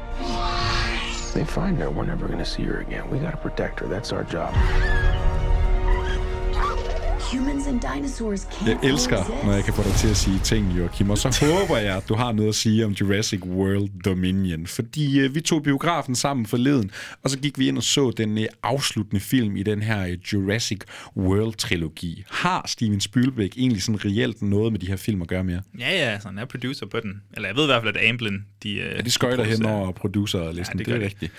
[1.33, 3.09] They find her, we're never gonna see her again.
[3.09, 3.87] We gotta protect her.
[3.87, 4.53] That's our job.
[7.37, 10.77] Humans and dinosaurs can't Jeg elsker, når jeg kan få dig til at sige ting,
[10.77, 11.09] Joachim.
[11.09, 14.67] Og så håber jeg, at du har noget at sige om Jurassic World Dominion.
[14.67, 16.91] Fordi øh, vi tog biografen sammen forleden,
[17.23, 20.17] og så gik vi ind og så den øh, afsluttende film i den her øh,
[20.33, 20.79] Jurassic
[21.17, 22.23] World-trilogi.
[22.29, 25.61] Har Steven Spielberg egentlig sådan reelt noget med de her film at gøre mere?
[25.79, 27.21] Ja, ja, altså, han er producer på den.
[27.33, 28.71] Eller jeg ved i hvert fald, at Amblin, de...
[28.73, 31.31] øh, Ja, de skøjter hen over producerlisten, Ja, det det, er rigtigt.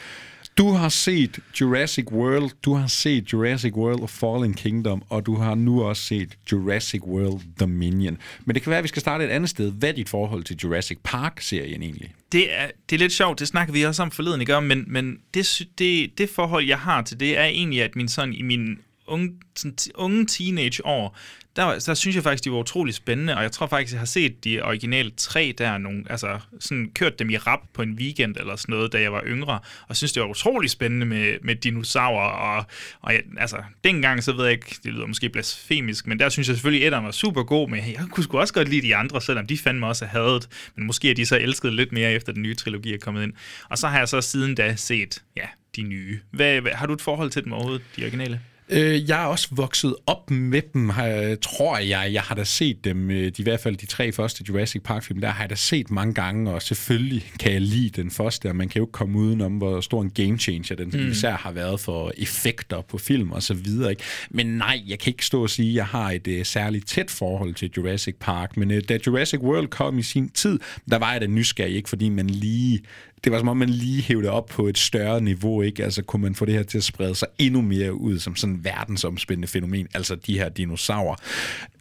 [0.58, 5.36] Du har set Jurassic World, du har set Jurassic World og Fallen Kingdom, og du
[5.36, 8.18] har nu også set Jurassic World Dominion.
[8.44, 9.72] Men det kan være, at vi skal starte et andet sted.
[9.72, 12.14] Hvad er dit forhold til Jurassic Park-serien egentlig?
[12.32, 14.60] Det er, det er lidt sjovt, det snakker vi også om forleden, ikke?
[14.60, 18.34] men, men det, det, det forhold, jeg har til det, er egentlig, at min sådan,
[18.34, 21.16] i min unge, sådan, t- unge teenageår,
[21.56, 24.06] der, der synes jeg faktisk, de var utrolig spændende, og jeg tror faktisk, jeg har
[24.06, 28.36] set de originale tre der, nogle, altså sådan kørt dem i rap på en weekend
[28.36, 31.56] eller sådan noget, da jeg var yngre, og synes, det var utrolig spændende med, med
[31.56, 32.64] dinosaurer, og,
[33.00, 36.48] og jeg, altså, dengang, så ved jeg ikke, det lyder måske blasfemisk, men der synes
[36.48, 39.20] jeg selvfølgelig, at var super god med, jeg kunne sgu også godt lide de andre,
[39.20, 42.32] selvom de fandme også havde hadet, men måske er de så elsket lidt mere, efter
[42.32, 43.32] den nye trilogi er kommet ind.
[43.70, 45.46] Og så har jeg så siden da set, ja,
[45.76, 46.20] de nye.
[46.30, 48.40] Hvad, hvad, har du et forhold til dem overhovedet, de originale?
[48.68, 52.10] Øh, jeg er også vokset op med dem, har, tror jeg.
[52.12, 55.20] Jeg har da set dem, øh, de, i hvert fald de tre første Jurassic Park-film,
[55.20, 58.56] der har jeg da set mange gange, og selvfølgelig kan jeg lide den første, og
[58.56, 61.10] man kan jo ikke komme udenom, hvor stor en game changer den mm.
[61.10, 63.90] især har været for effekter på film og så videre.
[63.90, 64.02] Ikke?
[64.30, 67.10] Men nej, jeg kan ikke stå og sige, at jeg har et uh, særligt tæt
[67.10, 70.58] forhold til Jurassic Park, men uh, da Jurassic World kom i sin tid,
[70.90, 72.80] der var jeg da nysgerrig, ikke fordi man lige
[73.24, 75.84] det var som om, man lige hævde op på et større niveau, ikke?
[75.84, 78.54] Altså, kunne man få det her til at sprede sig endnu mere ud som sådan
[78.54, 81.16] en verdensomspændende fænomen, altså de her dinosaurer.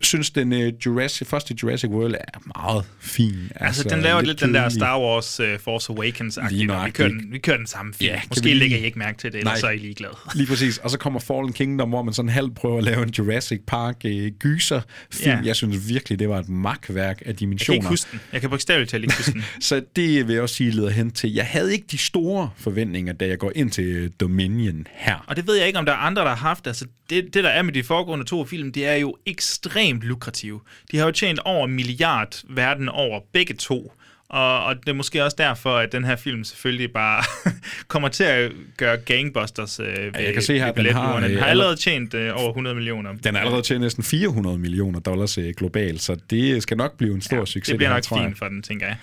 [0.02, 3.34] Synes den uh, Jurassic, første Jurassic World er meget fin.
[3.56, 7.08] Altså, altså den laver lidt, lidt den der Star Wars uh, Force Awakens vi kører,
[7.08, 8.12] den, vi kører den samme film.
[8.12, 8.54] Ja, Måske vi...
[8.54, 10.14] lægger I ikke mærke til det, eller så er I ligeglade.
[10.36, 10.78] Lige præcis.
[10.78, 13.96] Og så kommer Fallen Kingdom, hvor man sådan halvt prøver at lave en Jurassic Park
[14.06, 15.32] uh, gyser film.
[15.32, 15.42] Ja.
[15.46, 17.76] Jeg synes virkelig, det var et magtværk af dimensioner.
[17.76, 18.20] Jeg kan ikke huske den.
[18.34, 19.44] Jeg kan bogstaveligt talt ikke huske den.
[19.60, 23.14] så det vil jeg også sige leder hen til jeg havde ikke de store forventninger,
[23.14, 25.26] da jeg går ind til øh, Dominion her.
[25.28, 26.68] Og det ved jeg ikke, om der er andre, der har haft.
[26.68, 30.62] Altså, det, det der er med de foregående to film, det er jo ekstremt lukrative.
[30.92, 33.94] De har jo tjent over en milliard verden over begge to.
[34.34, 37.24] Og, og det er måske også derfor, at den her film selvfølgelig bare
[37.88, 41.46] kommer til at gøre gangbusters øh, ved, Jeg kan se her, den har, den har
[41.46, 43.14] allerede tjent øh, over 100 millioner.
[43.24, 47.14] Den har allerede tjent næsten 400 millioner dollars øh, globalt, så det skal nok blive
[47.16, 47.68] en stor ja, succes.
[47.68, 48.98] det bliver nok fint for den, tænker jeg.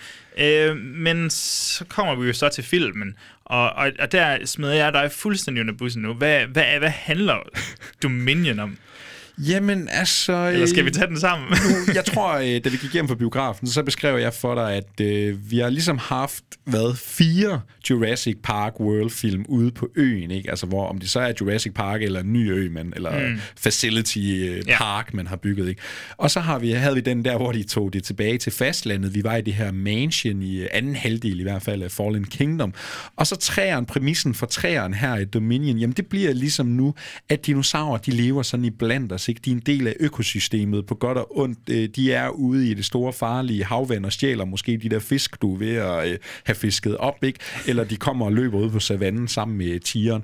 [0.69, 4.93] Øh, men så kommer vi jo så til filmen, og, og, og der smider jeg
[4.93, 6.13] dig fuldstændig under bussen nu.
[6.13, 7.37] Hvad, hvad, hvad handler
[8.03, 8.77] Dominion om?
[9.47, 10.47] Jamen, altså...
[10.47, 11.49] Eller skal vi tage den sammen?
[11.49, 14.73] nu, jeg tror, øh, da vi gik hjem fra biografen, så beskrev jeg for dig,
[14.73, 20.49] at øh, vi har ligesom haft, hvad, fire Jurassic Park World-film ude på øen, ikke?
[20.49, 23.39] Altså, hvor om det så er Jurassic Park eller en ny ø, man, eller mm.
[23.57, 25.15] Facility øh, Park, ja.
[25.15, 25.81] man har bygget, ikke?
[26.17, 29.15] Og så har vi, havde vi den der, hvor de tog det tilbage til fastlandet.
[29.15, 32.73] Vi var i det her mansion i anden halvdel i hvert fald af Fallen Kingdom.
[33.15, 36.93] Og så træeren, præmissen for træeren her i Dominion, jamen det bliver ligesom nu,
[37.29, 39.41] at dinosaurer, de lever sådan i blandt os, ikke?
[39.45, 41.59] De er en del af økosystemet på godt og ondt.
[41.69, 45.41] Øh, de er ude i det store farlige havvand og stjæler måske de der fisk,
[45.41, 47.39] du er ved at øh, have fisket op, ikke?
[47.67, 50.23] Eller de kommer og løber ud på savannen sammen med tigeren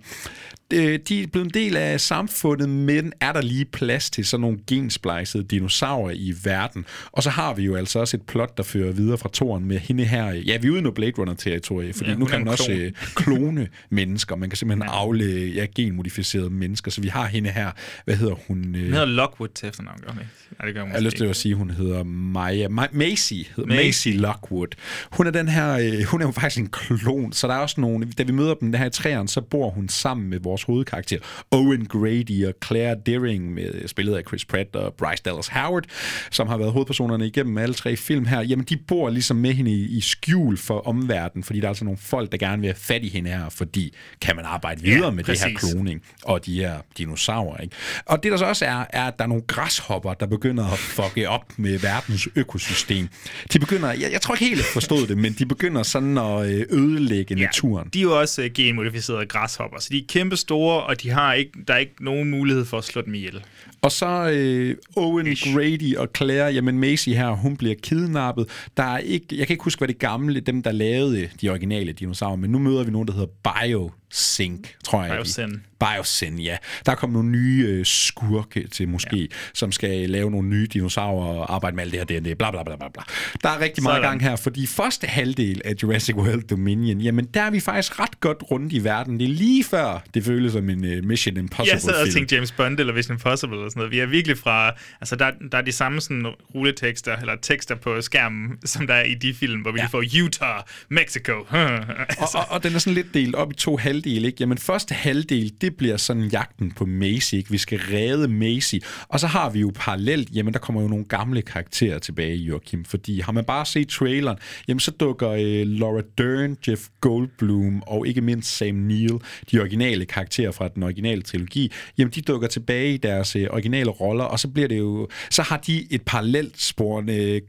[0.72, 4.58] de er blevet en del af samfundet, men er der lige plads til sådan nogle
[4.68, 6.86] gensplejsede dinosaurer i verden?
[7.12, 9.80] Og så har vi jo altså også et plot, der fører videre fra toren med
[9.80, 10.26] hende her.
[10.26, 13.38] Ja, vi er ude i noget Blade Runner-territorie, fordi ja, nu kan man også klon.
[13.38, 14.36] klone mennesker.
[14.36, 15.26] Man kan simpelthen afle
[15.56, 16.92] ja, genmodificerede mennesker.
[16.92, 17.72] Så vi har hende her.
[18.06, 18.76] Hvad hedder hun?
[18.76, 20.32] Hun hedder Lockwood til efternavn, gør hun ikke?
[20.60, 22.68] Nej, det gør hun Jeg har lyst til at sige, at hun hedder Maya.
[22.68, 23.34] Ma- Macy.
[23.34, 24.08] Hedder Macy.
[24.08, 24.68] Macy Lockwood.
[25.12, 28.06] Hun er den her, hun er jo faktisk en klon, så der er også nogle,
[28.18, 31.18] da vi møder dem der her i træerne, så bor hun sammen med vores hovedkarakter,
[31.52, 35.84] Owen Grady og Claire Deering, med spillet af Chris Pratt og Bryce Dallas Howard,
[36.32, 38.42] som har været hovedpersonerne igennem alle tre film her.
[38.42, 41.86] Jamen, de bor ligesom med hende i, i skjul for omverdenen, fordi der er altså
[41.86, 45.06] nogle folk, der gerne vil have fat i hende her, fordi kan man arbejde videre
[45.06, 45.44] ja, med præcis.
[45.44, 47.58] det her kloning og de her dinosaurer.
[47.58, 47.76] Ikke?
[48.06, 50.80] Og det der så også er, er, at der er nogle græshopper, der begynder at
[50.80, 53.08] fucke op med verdens økosystem.
[53.54, 56.50] De begynder, jeg, jeg tror ikke helt, at forstod det, men de begynder sådan at
[56.50, 57.90] øh, ødelægge ja, naturen.
[57.94, 61.52] De er jo også genmodificerede græshopper, så de er kæmpe store, og de har ikke,
[61.68, 63.44] der er ikke nogen mulighed for at slå dem ihjel.
[63.82, 65.54] Og så øh, Owen Ish.
[65.54, 68.50] Grady og Claire, jamen Macy her, hun bliver kidnappet.
[68.78, 71.92] Der er ikke, jeg kan ikke huske, hvad det gamle, dem der lavede de originale
[71.92, 75.16] dinosaurer, men nu møder vi nogen, der hedder Bio Sync, tror jeg.
[75.16, 75.60] Biosyn.
[75.80, 76.58] Biosyn, ja.
[76.86, 79.26] Der er kommet nogle nye øh, skurke til måske, ja.
[79.54, 82.64] som skal lave nogle nye dinosaurer og arbejde med alt det her, det, bla bla
[82.64, 83.04] bla bla bla.
[83.44, 87.42] Der er rigtig meget gang her, fordi første halvdel af Jurassic World Dominion, jamen der
[87.42, 89.20] er vi faktisk ret godt rundt i verden.
[89.20, 92.36] Det er lige før, det føles som en uh, Mission Impossible Jeg sad og tænkte
[92.36, 93.92] James Bond eller Mission Impossible eller sådan noget.
[93.92, 94.72] Vi er virkelig fra,
[95.02, 96.26] altså der, der er de samme sådan
[96.56, 99.86] rulletekster, eller tekster på skærmen, som der er i de film, hvor vi ja.
[99.86, 101.34] får Utah, Mexico.
[101.52, 102.38] altså.
[102.38, 104.38] og, og, og den er sådan lidt delt op i to halvdele halvdel, ikke?
[104.40, 107.52] Jamen første halvdel, det bliver sådan jagten på Macy, ikke?
[107.52, 108.76] Vi skal redde Macy.
[109.08, 112.86] Og så har vi jo parallelt, jamen der kommer jo nogle gamle karakterer tilbage, Joachim,
[112.86, 114.38] fordi har man bare set traileren,
[114.68, 119.20] jamen så dukker øh, Laura Dern, Jeff Goldblum og ikke mindst Sam Neill,
[119.52, 123.90] de originale karakterer fra den originale trilogi, jamen de dukker tilbage i deres øh, originale
[123.90, 127.42] roller, og så bliver det jo, så har de et parallelt spor, øh,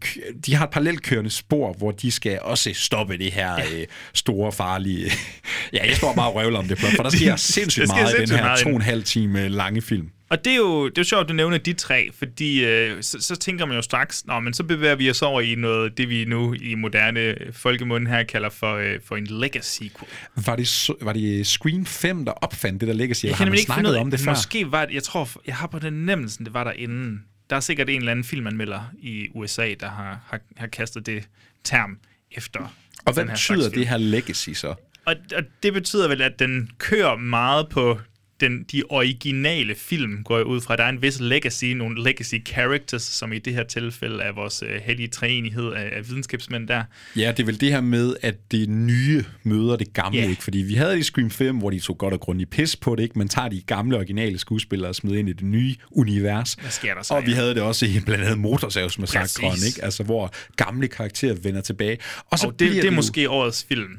[0.46, 4.52] de har et parallelt kørende spor, hvor de skal også stoppe det her øh, store,
[4.52, 5.10] farlige,
[5.72, 7.96] ja, jeg står bare og røvler om det plot, for der sker sindssygt der sker
[7.96, 10.10] meget sindssygt i den her to og en halv time lange film.
[10.30, 13.02] Og det er jo, det er jo sjovt, at du nævner de tre, fordi øh,
[13.02, 15.98] så, så tænker man jo straks, nå, men så bevæger vi os over i noget,
[15.98, 20.08] det vi nu i moderne folkemunde her kalder for, øh, for en legacy sequel.
[20.46, 23.96] Var det, var det Screen 5, der opfandt det der legacy, jeg har man snakket
[23.96, 24.30] om det før?
[24.30, 27.24] Måske var det, jeg tror, jeg har på den nemmelsen, det var der inden.
[27.50, 31.24] Der er sikkert en eller anden filmanmelder i USA, der har, har, har kastet det
[31.64, 31.98] term
[32.32, 32.74] efter
[33.04, 34.74] Og hvad betyder det her legacy så?
[35.08, 37.98] Og, og det betyder vel, at den kører meget på
[38.40, 40.76] den, de originale film, går jeg ud fra.
[40.76, 44.62] Der er en vis legacy, nogle legacy characters, som i det her tilfælde er vores
[44.62, 46.82] uh, hellige træenighed af, af videnskabsmænd der.
[47.16, 50.28] Ja, det er vel det her med, at det nye møder det gamle, Ja.
[50.28, 50.42] ikke?
[50.42, 53.02] Fordi vi havde i Scream 5, hvor de tog godt og grundigt pis på det,
[53.02, 53.18] ikke?
[53.18, 56.54] Man tager de gamle originale skuespillere og smider ind i det nye univers.
[56.54, 57.36] Hvad sker der så, Og vi ja?
[57.36, 59.84] havde det også i blandt andet Motorsavsmassakren, ikke?
[59.84, 61.98] Altså, hvor gamle karakterer vender tilbage.
[62.30, 63.90] Og så Og det, det er jo- måske årets film.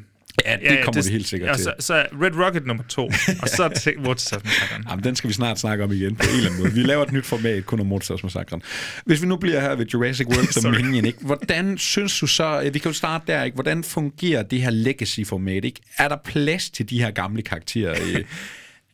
[0.46, 1.64] Ja, det kommer vi helt sikkert og til.
[1.64, 3.06] Så, så Red Rocket nummer to,
[3.42, 4.86] og så til Motorsavsmassakren.
[4.90, 6.74] Jamen, den skal vi snart snakke om igen på en eller anden måde.
[6.74, 8.62] Vi laver et nyt format kun om Motorsavsmassakren.
[9.06, 10.64] Hvis vi nu bliver her ved Jurassic World.
[10.70, 11.20] Dominion, ikke?
[11.22, 13.56] hvordan synes du så, vi kan jo starte der, ikke?
[13.56, 15.66] hvordan fungerer det her legacy-format?
[15.66, 15.82] Ikke?
[15.98, 17.96] Er der plads til de her gamle karakterer?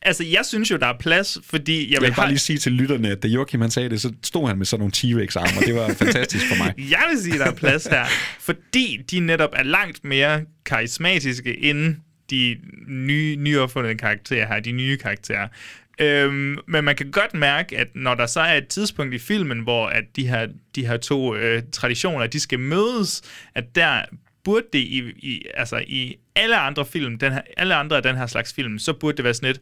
[0.06, 1.84] Altså, jeg synes jo, der er plads, fordi...
[1.84, 4.00] Jeg Jeg vil bare have- lige sige til lytterne, at da Joachim han sagde det,
[4.00, 6.74] så stod han med sådan nogle T-Rex-arme, og det var fantastisk for mig.
[6.90, 8.04] Jeg vil sige, der er plads der,
[8.40, 11.96] fordi de netop er langt mere karismatiske end
[12.30, 12.56] de
[12.88, 15.48] nye, nyopfundne karakterer her, de nye karakterer.
[16.00, 19.60] Øhm, men man kan godt mærke, at når der så er et tidspunkt i filmen,
[19.60, 23.22] hvor at de her, de her to øh, traditioner, de skal mødes,
[23.54, 24.02] at der
[24.44, 28.16] burde det i, i, altså i alle andre film, den her, alle andre af den
[28.16, 29.60] her slags film, så burde det være sådan et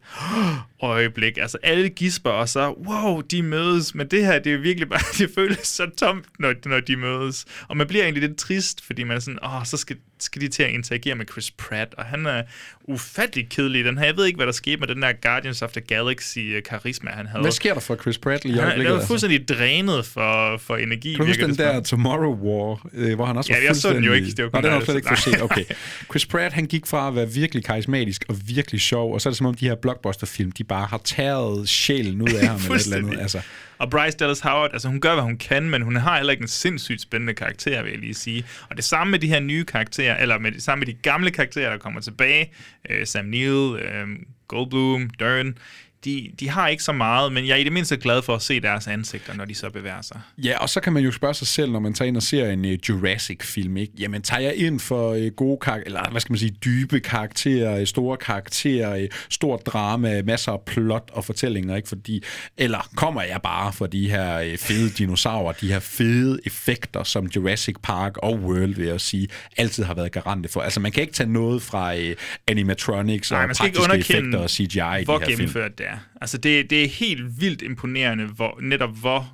[0.81, 1.37] øjeblik.
[1.37, 3.95] Altså alle gisper, og så, wow, de mødes.
[3.95, 7.45] Men det her, det er virkelig bare, det føles så tomt, når, når de mødes.
[7.67, 10.47] Og man bliver egentlig lidt trist, fordi man er sådan, åh, så skal, skal de
[10.47, 12.43] til at interagere med Chris Pratt, og han er
[12.83, 14.05] ufattelig kedelig den her.
[14.05, 17.41] Jeg ved ikke, hvad der skete med den der Guardians of the Galaxy-karisma, han havde.
[17.41, 18.85] Hvad sker der for Chris Pratt lige i er, øjeblikket?
[18.85, 19.07] han er altså?
[19.07, 21.11] fuldstændig drænet for, for energi.
[21.11, 23.93] Kan du huske den der Tomorrow War, øh, hvor han også Ja, var jeg så
[23.93, 24.31] den jo ikke.
[24.31, 25.41] Det var Nå, den har slet ikke set.
[25.41, 25.63] Okay.
[26.11, 29.31] Chris Pratt, han gik fra at være virkelig karismatisk og virkelig sjov, og så er
[29.31, 32.75] det som om de her blockbuster-film, de bare har taget sjælen ud af ham eller
[32.75, 33.21] et eller andet.
[33.21, 33.41] Altså,
[33.77, 36.41] og Bryce Dallas Howard, altså hun gør, hvad hun kan, men hun har heller ikke
[36.41, 38.45] en sindssygt spændende karakter, vil jeg lige sige.
[38.69, 41.31] Og det samme med de her nye karakterer, eller med det samme med de gamle
[41.31, 42.51] karakterer, der kommer tilbage.
[42.89, 44.07] Øh, Sam Neill, øh,
[44.47, 45.57] Goldblum, Dern.
[46.05, 48.41] De, de har ikke så meget, men jeg er i det mindste glad for at
[48.41, 50.21] se deres ansigter, når de så bevæger sig.
[50.37, 52.49] Ja, og så kan man jo spørge sig selv, når man tager ind og ser
[52.49, 53.93] en uh, Jurassic-film, ikke?
[53.99, 57.79] Jamen, tager jeg ind for uh, gode karakterer, eller hvad skal man sige, dybe karakterer,
[57.79, 61.89] øh, store karakterer, uh, stort drama, masser af plot og fortællinger, ikke?
[61.89, 62.23] Fordi,
[62.57, 67.25] eller kommer jeg bare for de her uh, fede dinosaurer, de her fede effekter, som
[67.25, 69.27] Jurassic Park og World, vil jeg sige,
[69.57, 70.61] altid har været garante for.
[70.61, 72.01] Altså, man kan ikke tage noget fra uh,
[72.47, 74.65] animatronics Nej, og praktiske effekter og CGI
[75.01, 75.37] i hvor de her film.
[75.37, 75.94] gennemført det er.
[76.21, 79.33] Altså, det, det er helt vildt imponerende, hvor, netop hvor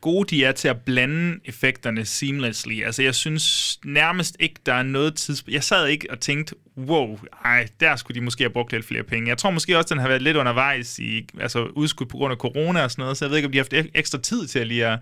[0.00, 2.84] gode de er til at blande effekterne seamlessly.
[2.84, 5.54] Altså, jeg synes nærmest ikke, der er noget tidspunkt...
[5.54, 9.02] Jeg sad ikke og tænkte, wow, ej, der skulle de måske have brugt lidt flere
[9.02, 9.28] penge.
[9.28, 12.36] Jeg tror måske også, den har været lidt undervejs i, altså udskudt på grund af
[12.36, 14.58] corona og sådan noget, så jeg ved ikke, om de har haft ekstra tid til
[14.58, 14.98] at lige at,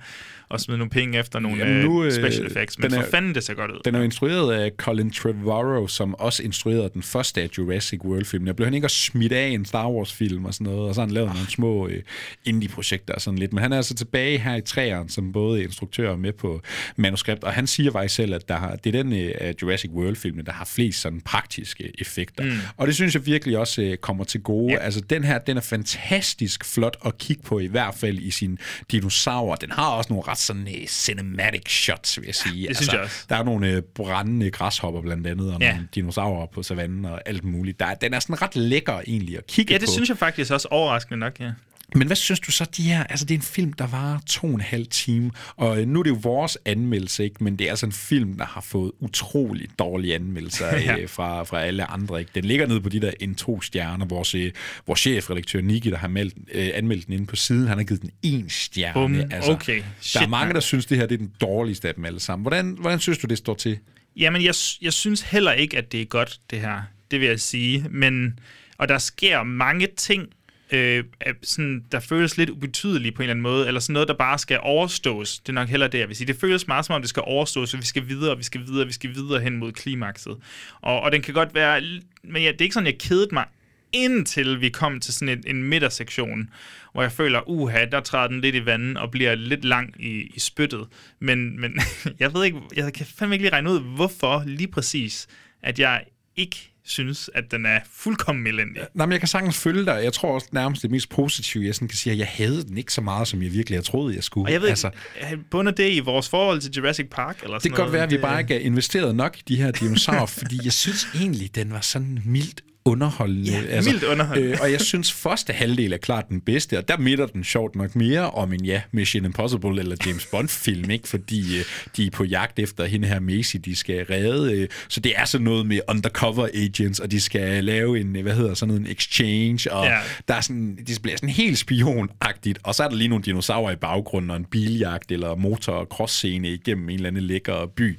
[0.51, 3.07] at smide nogle penge efter nogle Jamen, nu, øh, øh, special effects, men den for
[3.07, 3.81] er- fanden, det ser godt ud.
[3.85, 8.47] Den er jo instrueret af Colin Trevorrow, som også instruerede den første af Jurassic World-filmen.
[8.47, 11.01] Jeg blev han ikke også smidt af en Star Wars-film og sådan noget, og så
[11.01, 12.03] har han lavet nogle små øh,
[12.45, 13.53] indie-projekter og sådan lidt.
[13.53, 16.61] Men han er altså tilbage her i træeren, som både instruktør og med på
[16.97, 20.47] manuskript, og han siger faktisk selv, at der har, det er den øh, Jurassic World-filmen,
[20.47, 22.45] der har flest sådan praktiske effekter.
[22.45, 22.51] Mm.
[22.77, 24.73] Og det synes jeg virkelig også øh, kommer til gode.
[24.73, 24.79] Ja.
[24.79, 28.59] Altså, den her, den er fantastisk flot at kigge på, i hvert fald i sin
[28.91, 29.57] dinosaurer.
[29.57, 32.69] Den har også nogle ret sådan uh, cinematic shots, vil jeg sige.
[32.69, 33.25] det synes jeg også.
[33.29, 35.73] Der er nogle øh, brændende græshopper blandt andet, og Ja.
[35.73, 37.81] nogle dinosaurer på savannen og alt muligt.
[37.81, 39.81] Der, er- den er sådan ret lækker egentlig at kigge Ja, på.
[39.81, 41.51] det synes jeg faktisk også overraskende nok, ja.
[41.95, 44.47] Men hvad synes du så, de her, altså det er en film, der var to
[44.47, 47.45] og en halv time, og øh, nu er det jo vores anmeldelse, ikke?
[47.45, 50.97] men det er altså en film, der har fået utrolig dårlige anmeldelser Ja.
[51.01, 52.21] øh, fra, fra alle andre.
[52.21, 52.31] Ikke?
[52.35, 54.53] Den ligger nede på de der en to stjerner, vores, øh,
[54.87, 58.03] vores chefredaktør Niki, der har meldt, øh, anmeldt den inde på siden, han har givet
[58.03, 59.29] den en stjerne.
[59.35, 59.55] Altså, Bum.
[59.55, 59.77] Okay.
[59.77, 62.21] der Shit, er mange, der synes, det her det er den dårligste af dem alle
[62.21, 62.43] sammen.
[62.43, 63.79] Hvordan, hvordan synes du, det står til?
[64.17, 66.83] Jamen, jeg, jeg synes heller ikke, at det er godt, det her.
[67.11, 67.87] Det vil jeg sige.
[67.91, 68.39] Men,
[68.79, 70.29] og der sker mange ting,
[70.73, 74.09] øh, af sådan, der føles lidt ubetydelige på en eller anden måde, eller sådan noget,
[74.09, 75.39] der bare skal overstås.
[75.39, 76.27] Det er nok heller det, jeg vil sige.
[76.27, 78.87] Det føles meget som om, det skal overstås, og vi skal videre, vi skal videre,
[78.87, 80.37] vi skal videre hen mod klimakset.
[80.81, 81.83] Og, og den kan godt være...
[82.23, 83.45] Men ja, det er ikke sådan, jeg kedede mig
[83.93, 86.51] indtil vi kom til sådan en, en midtersektion,
[86.93, 90.31] hvor jeg føler, uha, der træder den lidt i vandet og bliver lidt lang i,
[90.35, 90.89] i spyttet.
[91.19, 91.81] Men, men
[92.21, 95.27] jeg ved ikke, jeg kan fandme ikke lige regne ud, hvorfor lige præcis,
[95.63, 96.05] at jeg
[96.37, 98.83] ikke synes, at den er fuldkommen elendig.
[98.95, 100.01] Nej, men jeg kan sagtens følge dig.
[100.05, 102.79] Jeg tror også nærmest det mest positive, jeg sådan kan sige, at jeg havde den
[102.79, 104.49] ikke så meget, som jeg virkelig havde troet, jeg skulle.
[104.49, 104.91] Og jeg ved altså,
[105.31, 107.43] ikke, bunder det i vores forhold til Jurassic Park?
[107.43, 109.57] Eller Det sådan kan godt være, at vi bare ikke er investeret nok i de
[109.57, 113.51] her dinosaurer, fordi jeg synes egentlig, den var sådan mildt underholdende.
[113.51, 114.51] Ja, mildt underholdende.
[114.51, 117.77] Øh, og jeg synes, første halvdel er klart den bedste, og der midter den sjovt
[117.77, 121.09] nok mere om en, ja, Mission Impossible eller James Bond-film, ikke?
[121.09, 121.65] fordi øh,
[121.97, 124.53] de er på jagt efter hende her Macy, de skal redde.
[124.55, 128.35] Øh, så det er sådan noget med undercover agents, og de skal lave en, hvad
[128.35, 129.99] hedder sådan noget, en exchange, og Ja.
[130.29, 133.73] der er sådan, det bliver sådan helt spionagtigt, og så er der lige nogle dinosaurer
[133.73, 137.99] i baggrunden, og en biljagt eller motor- og cross-scene igennem en eller anden lækker by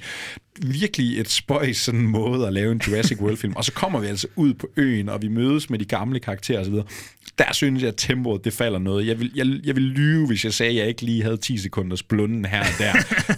[0.60, 3.56] virkelig et spøjs sådan måde at lave en Jurassic World-film.
[3.56, 6.60] Og så kommer vi altså ud på øen, og vi mødes med de gamle karakterer
[6.60, 6.74] osv.
[7.38, 9.06] Der synes jeg, at tempoet det falder noget.
[9.06, 11.58] Jeg vil, jeg, jeg vil lyve, hvis jeg sagde, at jeg ikke lige havde 10
[11.58, 12.92] sekunders blunden her og der.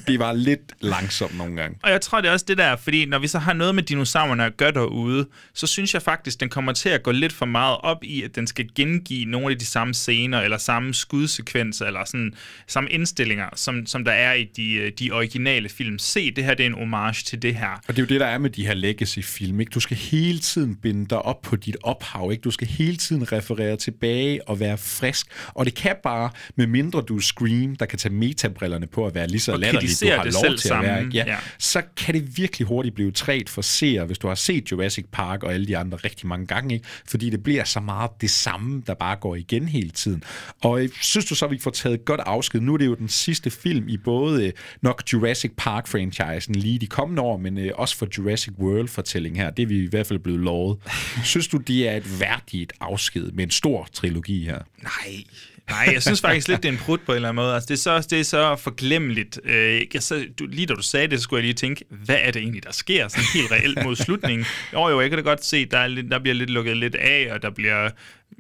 [0.07, 1.79] det var lidt langsomt nogle gange.
[1.83, 3.83] Og jeg tror, det er også det der, fordi når vi så har noget med
[3.83, 7.47] dinosaurerne at gøre derude, så synes jeg faktisk, den kommer til at gå lidt for
[7.47, 11.87] meget op i, at den skal gengive nogle af de samme scener, eller samme skudsekvenser,
[11.87, 12.35] eller sådan
[12.67, 15.99] samme indstillinger, som, som der er i de, øh, de originale film.
[15.99, 17.69] Se, det her det er en homage til det her.
[17.89, 19.61] Og det er jo det, der er med de her legacy-film.
[19.61, 19.71] Ikke?
[19.71, 22.29] Du skal hele tiden binde dig op på dit ophav.
[22.33, 22.41] Ikke?
[22.43, 25.27] Du skal hele tiden referere tilbage og være frisk.
[25.49, 29.15] Og det kan bare, med mindre du er Scream, der kan tage metabrillerne på at
[29.15, 30.87] være lige så Og latterlig, du har det lov selv til at være.
[30.97, 31.05] sammen.
[31.07, 31.17] Ikke?
[31.19, 31.37] Ja, Ja.
[31.59, 35.43] Så kan det virkelig hurtigt blive træt for seere, hvis du har set Jurassic Park
[35.43, 36.75] og alle de andre rigtig mange gange.
[36.75, 36.87] Ikke?
[37.09, 40.23] Fordi det bliver så meget det samme, der bare går igen hele tiden.
[40.63, 42.61] Og øh, synes du så, vi får taget godt afsked?
[42.61, 44.53] Nu er det jo den sidste film i både øh,
[44.83, 49.51] nok Jurassic Park-franchisen lige de kommende år, men øh, også for Jurassic World-fortælling her.
[49.51, 50.79] Det er vi i hvert fald blevet lovet.
[51.25, 54.59] Synes du, det er et værdigt afsked med en stor trilogi her?
[54.83, 55.25] Nej.
[55.71, 57.55] Nej, jeg synes faktisk lidt, det er en prut på en eller anden måde.
[57.55, 59.41] Altså, det, er så, det er så forglemmeligt.
[59.45, 62.17] Øh, jeg, så, du, lige da du sagde det, så skulle jeg lige tænke, hvad
[62.21, 64.47] er det egentlig, der sker sådan helt reelt mod slutningen?
[64.73, 66.95] Jo, jo, jeg kan da godt se, der, er lidt, der bliver lidt lukket lidt
[66.95, 67.91] af, og der bliver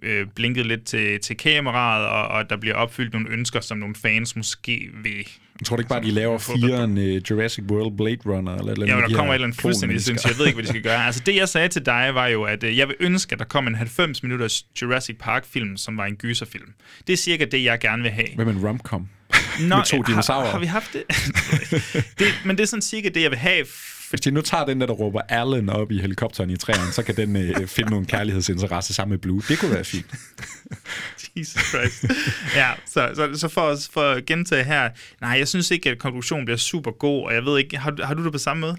[0.02, 3.94] øh, blinket lidt til, til kameraet, og, og der bliver opfyldt nogle ønsker, som nogle
[3.94, 5.28] fans måske vil...
[5.64, 8.54] Jeg tror du ikke bare, de laver firen uh, Jurassic World Blade Runner?
[8.54, 10.30] Eller, eller Ja, der de kommer et eller andet fuldstændig sindssygt.
[10.30, 11.06] Jeg ved ikke, hvad de skal gøre.
[11.06, 13.44] Altså, det jeg sagde til dig var jo, at øh, jeg vil ønske, at der
[13.44, 16.68] kom en 90 minutters Jurassic Park-film, som var en gyserfilm.
[17.06, 18.26] Det er cirka det, jeg gerne vil have.
[18.34, 19.08] Hvad med en romcom?
[19.60, 20.50] Nå, med to har, dinosaurer?
[20.50, 21.02] har vi haft det?
[22.18, 22.26] det?
[22.44, 23.66] Men det er sådan cirka det, jeg vil have.
[24.10, 27.02] Hvis de nu tager den der, der råber Allen op i helikopteren i træerne, så
[27.02, 29.42] kan den øh, finde nogle kærlighedsinteresse sammen med Blue.
[29.48, 30.06] Det kunne være fint.
[31.36, 32.04] Jesus Christ.
[32.56, 34.90] ja, så, så, så for, for at gentage her,
[35.20, 38.02] nej, jeg synes ikke, at konklusionen bliver super god, og jeg ved ikke, har, du-
[38.04, 38.76] har du det på samme måde?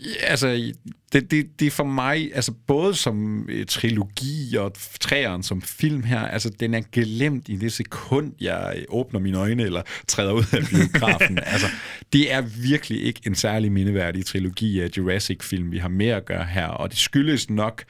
[0.00, 0.72] Ja, altså,
[1.12, 6.02] det, det, det er for mig, altså både som øh, trilogi og træeren som film
[6.02, 10.32] her, altså den er glemt i det sekund, jeg øh, åbner mine øjne eller træder
[10.32, 11.38] ud af biografen.
[11.52, 11.66] altså,
[12.12, 16.44] det er virkelig ikke en særlig mindeværdig trilogi af Jurassic-film, vi har med at gøre
[16.44, 17.84] her, og det skyldes nok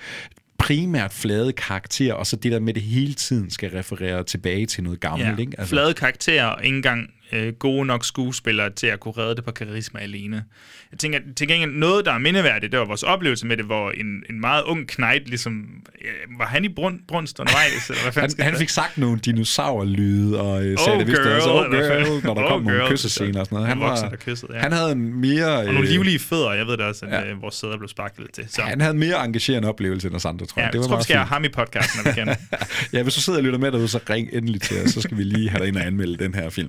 [0.58, 4.66] primært flade karakterer, og så det der med, at det hele tiden skal referere tilbage
[4.66, 5.40] til noget gammelt.
[5.40, 5.52] ikke?
[5.58, 5.70] Altså.
[5.70, 9.50] Flade karakterer og ikke engang øh, gode nok skuespillere til at kunne redde det på
[9.50, 10.44] karisma alene.
[10.92, 13.90] Jeg tænker, til gengæld noget, der er mindeværdigt, det var vores oplevelse med det, hvor
[13.90, 15.64] en, en meget ung knight, ligesom,
[16.04, 17.90] øh, var han i brun, brunst undervejs?
[17.90, 18.58] Eller hvad fanden Han, han det?
[18.60, 22.34] fik sagt nogle dinosaurlyde, og øh, sagde Oh det vist girl, også, oh girl, når
[22.34, 23.68] der Oh kom nogle girl, kyssescener og sådan noget.
[23.68, 24.60] Han, voksen, var, der kyssede, ja.
[24.60, 25.58] han havde en mere...
[25.58, 27.28] Og nogle øh, livlige fødder, jeg ved det også, at Ja.
[27.28, 27.34] ja.
[27.40, 28.44] vores sæder blev sparket til.
[28.48, 28.62] Så.
[28.62, 30.74] Han havde en mere engagerende oplevelse end os andre, tror Ja, jeg.
[30.74, 32.36] jeg var tror, vi skal have ham i podcasten, når vi kan.
[32.98, 35.16] ja, hvis du sidder og lytter med derude, så ring endelig til os, så skal
[35.18, 36.68] vi lige have dig ind og anmelde den her film.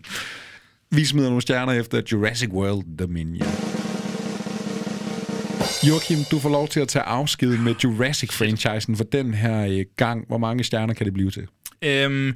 [0.96, 3.48] Vi smider nogle stjerner efter Jurassic World Dominion.
[5.88, 10.28] Joachim, du får lov til at tage afsked med Jurassic-franchisen for den her øh, gang.
[10.28, 11.48] Hvor mange stjerner kan det blive til?
[11.82, 12.34] Øhm,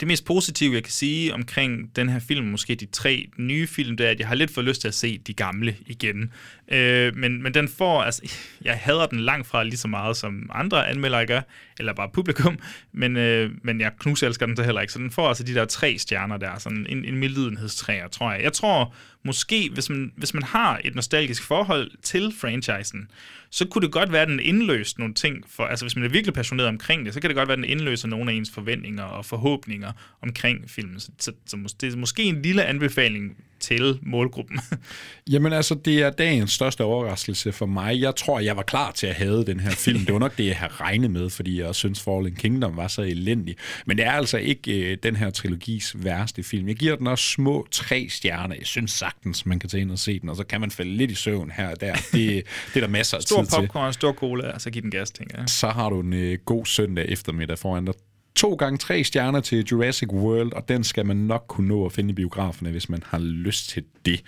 [0.00, 3.96] det mest positive, jeg kan sige omkring den her film, måske de tre nye film,
[3.96, 6.32] det er, at jeg har lidt for lyst til at se de gamle igen.
[6.68, 8.22] Øh, men, men den får, altså,
[8.64, 11.40] jeg hader den langt fra lige så meget, som andre anmeldere gør,
[11.78, 12.58] eller bare publikum,
[12.92, 14.92] men, øh, men jeg knuselsker den så heller ikke.
[14.92, 18.42] Så den får altså de der tre stjerner der, sådan en, en mildenhedstræer, tror jeg.
[18.42, 18.94] Jeg tror
[19.24, 23.10] måske, hvis man, hvis man har et nostalgisk forhold til franchisen,
[23.50, 26.08] så kunne det godt være, at den indløste nogle ting, for, altså hvis man er
[26.08, 28.50] virkelig passioneret omkring det, så kan det godt være, at den indløser nogle af ens
[28.50, 29.87] forventninger og forhåbninger
[30.22, 31.00] omkring filmen.
[31.00, 34.60] Så, så, så det er måske en lille anbefaling til målgruppen.
[35.32, 38.00] Jamen altså, det er dagens største overraskelse for mig.
[38.00, 40.00] Jeg tror, jeg var klar til at have den her film.
[40.04, 43.02] Det var nok det, jeg havde regnet med, fordi jeg synes Fallen Kingdom var så
[43.02, 43.56] elendig.
[43.86, 46.68] Men det er altså ikke øh, den her trilogis værste film.
[46.68, 48.54] Jeg giver den også små tre stjerner.
[48.54, 50.96] Jeg synes sagtens, man kan tage ind og se den, og så kan man falde
[50.96, 51.94] lidt i søvn her og der.
[51.94, 53.56] Det, det er der masser af Stor tid til.
[53.56, 55.48] popcorn, stor cola, og så giv den gas, tænker jeg.
[55.48, 57.94] Så har du en øh, god søndag eftermiddag foran dig.
[58.38, 61.92] To gange tre stjerner til Jurassic World, og den skal man nok kunne nå at
[61.92, 64.22] finde i biograferne, hvis man har lyst til det.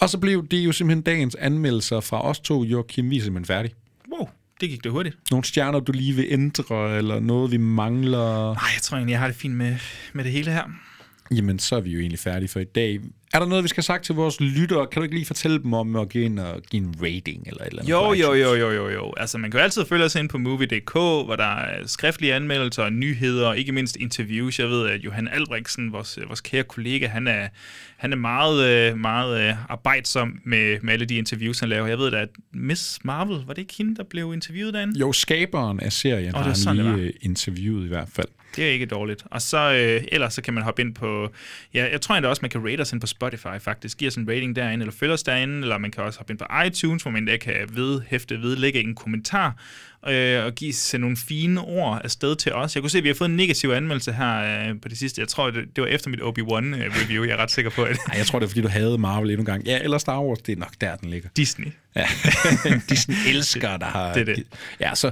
[0.00, 3.10] Og så blev det jo simpelthen dagens anmeldelser fra os to, Joachim.
[3.10, 3.74] Vi er simpelthen færdige.
[4.12, 4.28] Wow,
[4.60, 5.16] det gik det hurtigt.
[5.30, 8.54] Nogle stjerner, du lige vil ændre, eller noget, vi mangler?
[8.54, 9.76] Nej, jeg tror egentlig, jeg har det fint med,
[10.12, 10.64] med det hele her.
[11.30, 13.00] Jamen, så er vi jo egentlig færdige for i dag.
[13.34, 14.86] Er der noget, vi skal have sagt til vores lyttere?
[14.86, 17.60] Kan du ikke lige fortælle dem om at give, en, at give en rating eller
[17.60, 17.90] et eller andet?
[17.90, 19.12] Jo, jo, jo, jo, jo, jo.
[19.16, 22.90] Altså, man kan jo altid følge os ind på movie.dk, hvor der er skriftlige anmeldelser
[22.90, 24.58] nyheder, og ikke mindst interviews.
[24.58, 27.48] Jeg ved, at Johan Albrechtsen, vores, vores kære kollega, han er,
[27.96, 31.86] han er meget, øh, meget øh, arbejdsom med, med alle de interviews, han laver.
[31.86, 35.00] Jeg ved da, at Miss Marvel, var det ikke hende, der blev interviewet derinde?
[35.00, 38.28] Jo, skaberen af serien det har han lige øh, interviewet i hvert fald.
[38.56, 39.24] Det er ikke dårligt.
[39.30, 41.28] Og så øh, ellers så kan man hoppe ind på...
[41.74, 43.98] Ja, jeg tror endda også, man kan rate os ind på Spotify faktisk.
[43.98, 46.38] Giv os en rating derinde, eller følge os derinde, eller man kan også hoppe ind
[46.38, 49.56] på iTunes, hvor man endda kan vedhæfte, vedlægge en kommentar,
[50.08, 52.74] øh, og give sende nogle fine ord afsted til os.
[52.74, 55.20] Jeg kunne se, at vi har fået en negativ anmeldelse her øh, på det sidste.
[55.20, 57.24] Jeg tror, det, det var efter mit Obi-Wan-review.
[57.24, 57.98] Jeg er ret sikker på, at...
[58.08, 59.64] Ej, jeg tror, det er, fordi du havde Marvel endnu en gang.
[59.64, 61.28] Ja, eller Star Wars, det er nok der, den ligger.
[61.36, 61.68] Disney.
[61.96, 62.06] Ja,
[62.90, 64.14] Disney elsker, der har...
[64.14, 64.44] Det det.
[64.80, 65.10] Ja, så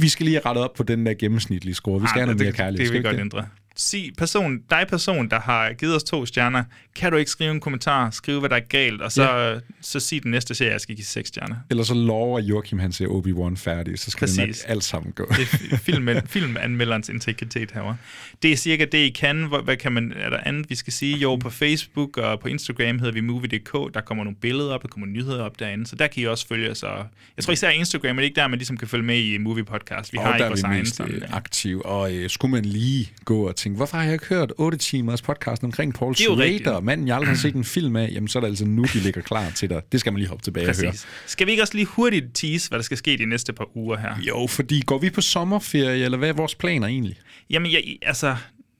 [0.00, 2.00] vi skal lige have rettet op på den der gennemsnitlige score.
[2.00, 2.86] Vi skal have noget mere kærlighed.
[2.86, 3.46] Det vil vi godt ændre.
[3.76, 6.64] Sig, person, dig person, der har givet os to stjerner,
[6.96, 9.58] kan du ikke skrive en kommentar, skrive, hvad der er galt, og så, ja.
[9.80, 11.56] så sig den næste serie, jeg skal give seks stjerner.
[11.70, 14.58] Eller så lover Joachim, han ser Obi-Wan færdig, så skal Præcis.
[14.58, 15.26] det alt sammen gå.
[15.36, 17.96] Det er film, filmanmelderens integritet herovre.
[18.42, 19.42] Det er cirka det, I kan.
[19.44, 21.16] Hvor- Hvad kan man, er der andet, vi skal sige?
[21.16, 23.94] Jo, på Facebook og på Instagram hedder vi Movie.dk.
[23.94, 26.46] Der kommer nogle billeder op, der kommer nyheder op derinde, så der kan I også
[26.46, 26.82] følge os.
[26.82, 27.06] Og
[27.36, 29.64] jeg tror især Instagram er det ikke der, man ligesom kan følge med i Movie
[29.64, 30.12] Podcast.
[30.12, 31.86] Vi og har der ikke er vores egen sådan, øh, aktive.
[31.86, 35.22] Og øh, skulle man lige gå og tænke, hvorfor har jeg ikke hørt 8 timers
[35.22, 38.38] podcast omkring Paul er Schrader, manden jeg aldrig har set en film af, jamen så
[38.38, 39.82] er det altså nu, de ligger klar til dig.
[39.92, 40.90] Det skal man lige hoppe tilbage og høre.
[40.90, 41.06] Præcis.
[41.26, 43.96] Skal vi ikke også lige hurtigt tease, hvad der skal ske de næste par uger
[43.96, 44.14] her?
[44.20, 47.16] Jo, fordi går vi på sommerferie, eller hvad er vores planer egentlig?
[47.50, 48.36] Jamen, jeg, altså,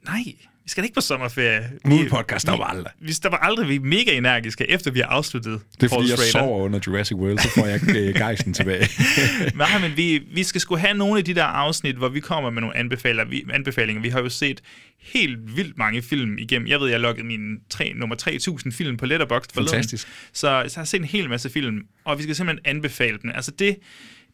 [0.06, 0.24] nej,
[0.64, 1.70] vi skal da ikke på sommerferie.
[1.84, 2.92] Movie Vi- podcast, der vi- var aldrig.
[3.00, 6.18] Vi stopper aldrig, vi er mega energiske, efter vi har afsluttet Det er fordi, jeg
[6.18, 8.88] sover under Jurassic World, så får jeg øh, gejsten tilbage.
[9.54, 12.50] Nej, men vi, vi skal sgu have nogle af de der afsnit, hvor vi kommer
[12.50, 13.24] med nogle anbefalinger.
[13.24, 14.02] Vi, anbefalinger.
[14.02, 14.60] vi har jo set
[15.02, 16.68] helt vildt mange film igennem.
[16.68, 19.72] Jeg ved, jeg har logget min 3, nummer 3000 film på Letterboxd forleden.
[19.74, 20.06] Fantastisk.
[20.32, 23.30] Så, så jeg har set en hel masse film, og vi skal simpelthen anbefale dem.
[23.34, 23.76] Altså det,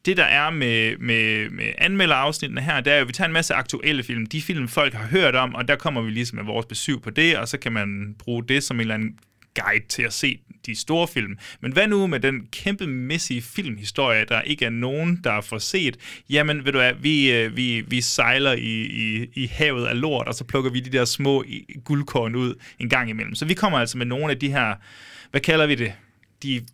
[0.04, 3.32] det der er med, med, med anmelderafsnittene her, det er jo, at vi tager en
[3.32, 4.26] masse aktuelle film.
[4.26, 7.10] De film, folk har hørt om, og der kommer vi ligesom med vores besøg på
[7.10, 9.18] det, og så kan man bruge det som en eller anden
[9.54, 11.38] guide til at se de store film.
[11.60, 15.96] Men hvad nu med den kæmpemæssige filmhistorie, der ikke er nogen, der får set?
[16.30, 20.28] Jamen, ved du hvad, vi, øh, vi, vi sejler i, i, i havet af lort,
[20.28, 21.44] og så plukker vi de der små
[21.84, 23.34] guldkorn ud en gang imellem.
[23.34, 24.74] Så vi kommer altså med nogle af de her,
[25.30, 25.92] hvad kalder vi det?
[26.42, 26.66] De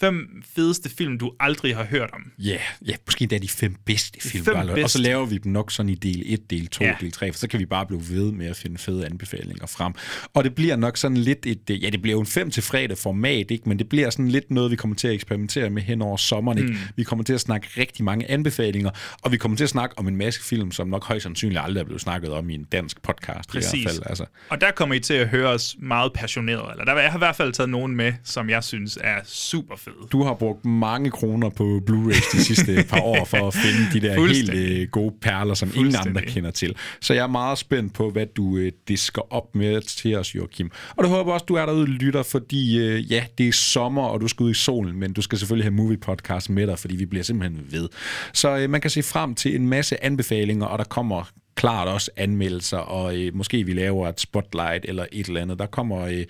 [0.00, 2.20] fem fedeste film, du aldrig har hørt om.
[2.38, 4.44] Ja, yeah, yeah, måske endda de fem bedste film.
[4.44, 4.98] fem bare, Og så bedste.
[5.02, 6.90] laver vi dem nok sådan i del 1, del 2, Ja.
[6.90, 6.96] ja.
[7.00, 9.92] del 3, for så kan vi bare blive ved med at finde fede anbefalinger frem.
[10.34, 12.98] Og det bliver nok sådan lidt et, ja, det bliver jo en 5 til fredag
[12.98, 13.68] format, ikke?
[13.68, 16.58] men det bliver sådan lidt noget, vi kommer til at eksperimentere med hen over sommeren.
[16.58, 16.70] Ikke?
[16.70, 16.78] Mm.
[16.96, 18.90] Vi kommer til at snakke rigtig mange anbefalinger,
[19.22, 21.80] og vi kommer til at snakke om en masse film, som nok højst sandsynligt aldrig
[21.80, 23.82] er blevet snakket om i en dansk podcast i Præcis.
[23.82, 24.02] hvert fald.
[24.06, 24.24] Altså.
[24.48, 26.70] Og der kommer I til at høre os meget passioneret.
[26.72, 29.76] Eller der, jeg har i hvert fald taget nogen med, som jeg synes er super
[29.98, 30.08] fede.
[30.12, 34.06] Du har brugt mange kroner på Blu-rays de sidste par år for at finde de
[34.06, 36.76] der helt øh, gode perler, som ingen andre kender til.
[37.00, 40.70] Så jeg er meget spændt på, hvad du øh, disker op med til os, Joachim.
[40.96, 44.02] Og det håber også, du er derude og lytter, fordi øh, ja, det er sommer,
[44.02, 46.78] og du skal ud i solen, men du skal selvfølgelig have movie podcast med dig,
[46.78, 47.88] fordi vi bliver simpelthen ved.
[48.32, 52.10] Så øh, man kan se frem til en masse anbefalinger, og der kommer klart også
[52.16, 55.58] anmeldelser, og øh, måske vi laver et spotlight eller et eller andet.
[55.58, 56.24] Der kommer øh,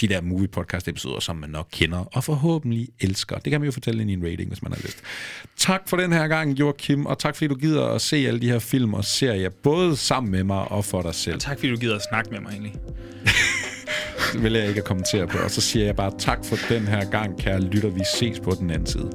[0.00, 3.38] de der movie podcast episoder, som man nok kender, og forhåbentlig elsker.
[3.38, 5.02] Det kan man jo fortælle ind i en rating, hvis man har lyst.
[5.56, 8.50] Tak for den her gang, Joachim, og tak fordi du gider at se alle de
[8.50, 11.34] her film og serier, både sammen med mig og for dig selv.
[11.34, 12.74] Og tak fordi du gider at snakke med mig egentlig.
[14.32, 16.88] Det vil jeg ikke at kommentere på, og så siger jeg bare tak for den
[16.88, 17.88] her gang, kære lytter.
[17.88, 19.10] Vi ses på den anden side.